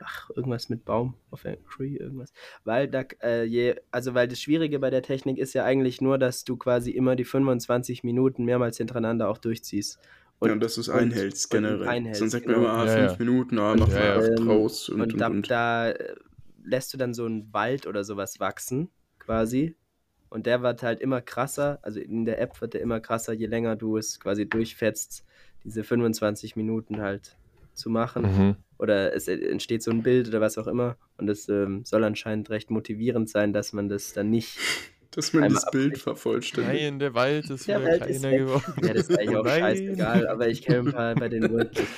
ach, 0.00 0.30
irgendwas 0.36 0.68
mit 0.68 0.84
Baum 0.84 1.14
auf 1.30 1.42
Tree, 1.42 1.96
irgendwas. 1.96 2.32
Weil 2.64 2.88
da, 2.88 3.04
äh, 3.22 3.44
je, 3.44 3.76
also 3.90 4.14
weil 4.14 4.28
das 4.28 4.40
Schwierige 4.40 4.78
bei 4.78 4.90
der 4.90 5.02
Technik 5.02 5.38
ist 5.38 5.54
ja 5.54 5.64
eigentlich 5.64 6.00
nur, 6.00 6.18
dass 6.18 6.44
du 6.44 6.56
quasi 6.56 6.90
immer 6.90 7.16
die 7.16 7.24
25 7.24 8.04
Minuten 8.04 8.44
mehrmals 8.44 8.76
hintereinander 8.76 9.28
auch 9.28 9.38
durchziehst. 9.38 9.98
ja, 10.44 10.52
und 10.52 10.60
dass 10.60 10.74
du 10.74 10.82
es 10.82 10.88
und- 10.88 10.96
einhältst 10.98 11.54
und 11.54 11.62
generell. 11.62 11.88
einhältst, 11.88 12.18
Sonst 12.18 12.32
sagt 12.32 12.46
man 12.46 12.56
genau. 12.56 12.66
immer, 12.68 12.74
ah, 12.74 12.86
fünf 12.86 13.12
ja. 13.12 13.16
Minuten, 13.18 13.58
ah, 13.58 13.74
mach 13.78 13.88
Ja, 13.88 14.16
mal 14.18 14.34
Ähm, 14.38 14.48
raus 14.50 14.88
und, 14.90 15.00
Und, 15.00 15.12
und, 15.14 15.20
da, 15.20 15.26
und. 15.28 15.50
da 15.50 15.90
äh, 15.90 16.14
lässt 16.62 16.92
du 16.92 16.98
dann 16.98 17.14
so 17.14 17.24
einen 17.24 17.50
Wald 17.54 17.86
oder 17.86 18.04
sowas 18.04 18.40
wachsen, 18.40 18.90
quasi. 19.18 19.74
Und 20.30 20.46
der 20.46 20.62
wird 20.62 20.82
halt 20.82 21.00
immer 21.00 21.20
krasser, 21.20 21.78
also 21.82 22.00
in 22.00 22.24
der 22.24 22.40
App 22.40 22.60
wird 22.60 22.74
der 22.74 22.80
immer 22.80 23.00
krasser, 23.00 23.32
je 23.32 23.46
länger 23.46 23.76
du 23.76 23.96
es 23.96 24.18
quasi 24.18 24.48
durchfetzt, 24.48 25.24
diese 25.64 25.84
25 25.84 26.56
Minuten 26.56 27.00
halt 27.00 27.36
zu 27.74 27.90
machen. 27.90 28.22
Mhm. 28.22 28.56
Oder 28.78 29.14
es 29.14 29.28
entsteht 29.28 29.82
so 29.82 29.90
ein 29.90 30.02
Bild 30.02 30.28
oder 30.28 30.40
was 30.40 30.58
auch 30.58 30.66
immer. 30.66 30.96
Und 31.18 31.28
es 31.28 31.48
ähm, 31.48 31.84
soll 31.84 32.04
anscheinend 32.04 32.50
recht 32.50 32.70
motivierend 32.70 33.28
sein, 33.28 33.52
dass 33.52 33.72
man 33.72 33.88
das 33.88 34.12
dann 34.12 34.30
nicht. 34.30 34.58
Dass 35.10 35.32
man 35.32 35.48
das 35.48 35.70
Bild 35.70 35.96
vervollständigt. 35.96 36.82
Nein, 36.82 36.98
der 36.98 37.14
Wald 37.14 37.48
ist 37.48 37.68
Der 37.68 37.78
wieder 37.78 37.88
Wald 37.88 38.02
kleiner 38.02 38.32
ist 38.32 38.38
geworden. 38.38 38.74
Ja, 38.82 38.94
das 38.94 39.08
ist 39.08 39.16
eigentlich 39.16 39.36
auch 39.36 39.44
Nein. 39.44 39.60
scheißegal, 39.60 40.26
aber 40.26 40.48
ich 40.48 40.62
kenne 40.62 40.78
ein 40.88 40.92
paar 40.92 41.14
bei 41.14 41.28
den 41.28 41.52
Workbooks. 41.52 41.88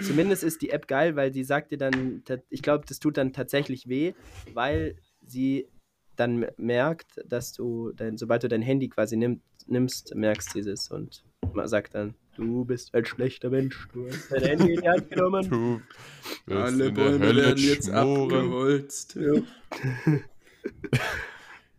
Zumindest 0.00 0.42
ist 0.42 0.62
die 0.62 0.70
App 0.70 0.88
geil, 0.88 1.16
weil 1.16 1.30
die 1.30 1.44
sagt 1.44 1.70
dir 1.70 1.76
dann, 1.76 2.22
ich 2.48 2.62
glaube, 2.62 2.86
das 2.88 2.98
tut 2.98 3.18
dann 3.18 3.34
tatsächlich 3.34 3.90
weh, 3.90 4.14
weil 4.54 4.96
sie 5.26 5.68
dann 6.16 6.46
merkt, 6.56 7.20
dass 7.26 7.52
du, 7.52 7.92
dein, 7.94 8.16
sobald 8.16 8.42
du 8.42 8.48
dein 8.48 8.62
Handy 8.62 8.88
quasi 8.88 9.16
nimm, 9.16 9.40
nimmst, 9.66 10.14
merkst 10.14 10.50
du 10.54 10.58
dieses 10.58 10.90
und 10.90 11.24
man 11.54 11.68
sagt 11.68 11.94
dann, 11.94 12.14
du 12.36 12.64
bist 12.64 12.94
ein 12.94 13.04
schlechter 13.04 13.50
Mensch, 13.50 13.88
du 13.92 14.06
hast 14.08 14.30
dein 14.30 14.42
Handy 14.42 14.74
in 14.74 14.80
die 14.82 14.88
Hand 14.88 15.10
genommen. 15.10 15.82
Du 16.46 16.54
Alle 16.54 16.70
in 16.72 16.78
der 16.78 17.02
Bäume 17.02 17.26
Hölle 17.26 17.42
werden 17.46 17.64
jetzt 17.64 17.86
schmoren. 17.88 18.22
abgeholzt. 18.32 19.18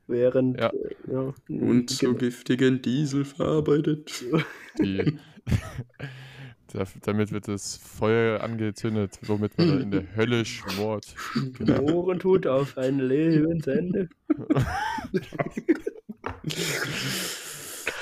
Während, 0.08 0.60
Ja. 0.60 0.70
äh, 0.70 0.96
ja, 1.12 1.34
Und 1.50 1.90
zu 1.90 2.06
genau. 2.06 2.18
giftigen 2.18 2.82
Diesel 2.82 3.26
verarbeitet. 3.26 4.24
Die, 4.82 5.18
damit 7.04 7.32
wird 7.32 7.48
das 7.48 7.78
Feuer 7.78 8.42
angezündet, 8.42 9.20
womit 9.24 9.58
man 9.58 9.82
in 9.82 9.92
der 9.92 10.16
Hölle 10.16 10.46
schmort. 10.46 11.16
Genau. 11.58 11.82
Ohren 11.94 12.20
tut 12.20 12.46
auf 12.48 12.78
ein 12.78 13.00
Lebensende. 13.00 14.10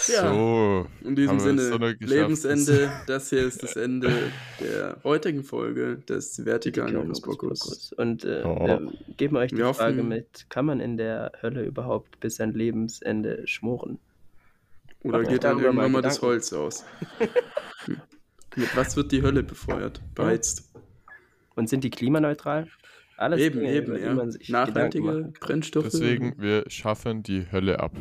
Ja. 0.07 0.30
So, 0.32 0.88
In 1.03 1.16
diesem 1.16 1.39
Haben 1.39 1.45
wir 1.45 1.53
es 1.55 1.68
Sinne, 1.70 1.95
geschafft. 1.97 2.01
Lebensende, 2.09 2.91
das 3.07 3.30
hier 3.30 3.43
ist 3.45 3.63
das 3.63 3.76
Ende 3.76 4.11
der 4.59 4.97
heutigen 5.03 5.43
Folge 5.43 5.97
des 5.97 6.45
vertikalen 6.45 6.95
Hokuspokus. 6.97 7.91
Und 7.93 8.24
äh, 8.24 8.43
Oh. 8.45 8.68
wir 8.68 8.91
geben 9.18 9.36
euch 9.38 9.49
die 9.51 9.57
Wir 9.57 9.74
Frage 9.74 9.97
hoffen- 9.97 10.09
mit, 10.09 10.45
kann 10.49 10.66
man 10.66 10.80
in 10.80 10.97
der 10.97 11.32
Hölle 11.41 11.63
überhaupt 11.63 12.20
bis 12.20 12.36
sein 12.36 12.53
Lebensende 12.53 13.47
schmoren? 13.47 13.97
Oder 15.03 15.20
euch 15.20 15.28
geht 15.30 15.43
dann 15.43 15.55
mal 15.57 15.63
irgendwann 15.66 15.91
mal 15.91 16.01
das 16.03 16.16
Gedanken. 16.16 16.34
Holz 16.34 16.53
aus? 16.53 16.86
Mit 18.56 18.76
was 18.76 18.95
wird 18.95 19.12
die 19.12 19.22
Hölle 19.22 19.43
befeuert? 19.43 20.01
Beheizt. 20.16 20.72
Und 21.56 21.70
sind 21.70 21.84
die 21.84 21.89
klimaneutral? 21.89 22.68
Alles 23.18 23.39
eben, 23.39 23.60
Dinge, 23.62 23.72
eben, 23.74 23.95
ja. 23.97 24.14
man 24.14 24.32
sich 24.32 24.47
Gedanken 24.47 24.74
Nachhaltige. 24.74 25.34
Brennstoffe. 25.39 25.86
deswegen, 25.86 26.36
wir 26.38 26.66
schaffen 26.70 27.24
die 27.24 27.49
Hölle 27.51 27.80
ab. 27.80 27.93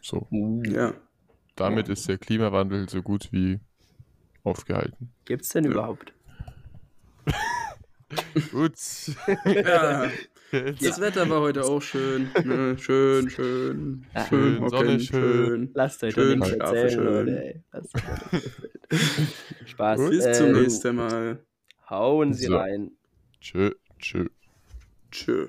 So, 0.00 0.26
Ja. 0.64 0.94
damit 1.56 1.88
ist 1.90 2.08
der 2.08 2.16
Klimawandel 2.16 2.88
so 2.88 3.02
gut 3.02 3.28
wie 3.30 3.60
aufgehalten. 4.42 5.12
Gibt's 5.26 5.50
denn 5.50 5.64
Ja. 5.64 5.70
überhaupt? 5.72 6.14
Gut. 8.52 8.74
ja. 9.44 10.10
Das 10.80 11.00
Wetter 11.00 11.28
war 11.28 11.40
heute 11.40 11.64
auch 11.64 11.80
schön. 11.80 12.30
Ne? 12.44 12.76
Schön, 12.78 13.28
schön. 13.30 14.06
Ah. 14.14 14.24
Schön, 14.26 14.68
Sonne 14.68 15.00
schön. 15.00 15.70
Lasst 15.74 16.02
euch 16.04 16.14
Schön, 16.14 16.44
schlafe 16.44 16.76
erzählen, 16.76 16.90
schön. 16.90 17.04
Leute. 17.26 17.62
Euch. 17.72 18.98
Spaß. 19.66 20.10
Bis 20.10 20.32
zum 20.38 20.46
Ähm, 20.46 20.62
nächsten 20.62 20.96
Mal. 20.96 21.44
Hauen 21.90 22.32
Sie 22.34 22.46
So. 22.46 22.56
rein. 22.56 22.92
Tschö, 23.40 23.72
tschö. 23.98 24.26
Tschö. 25.10 25.48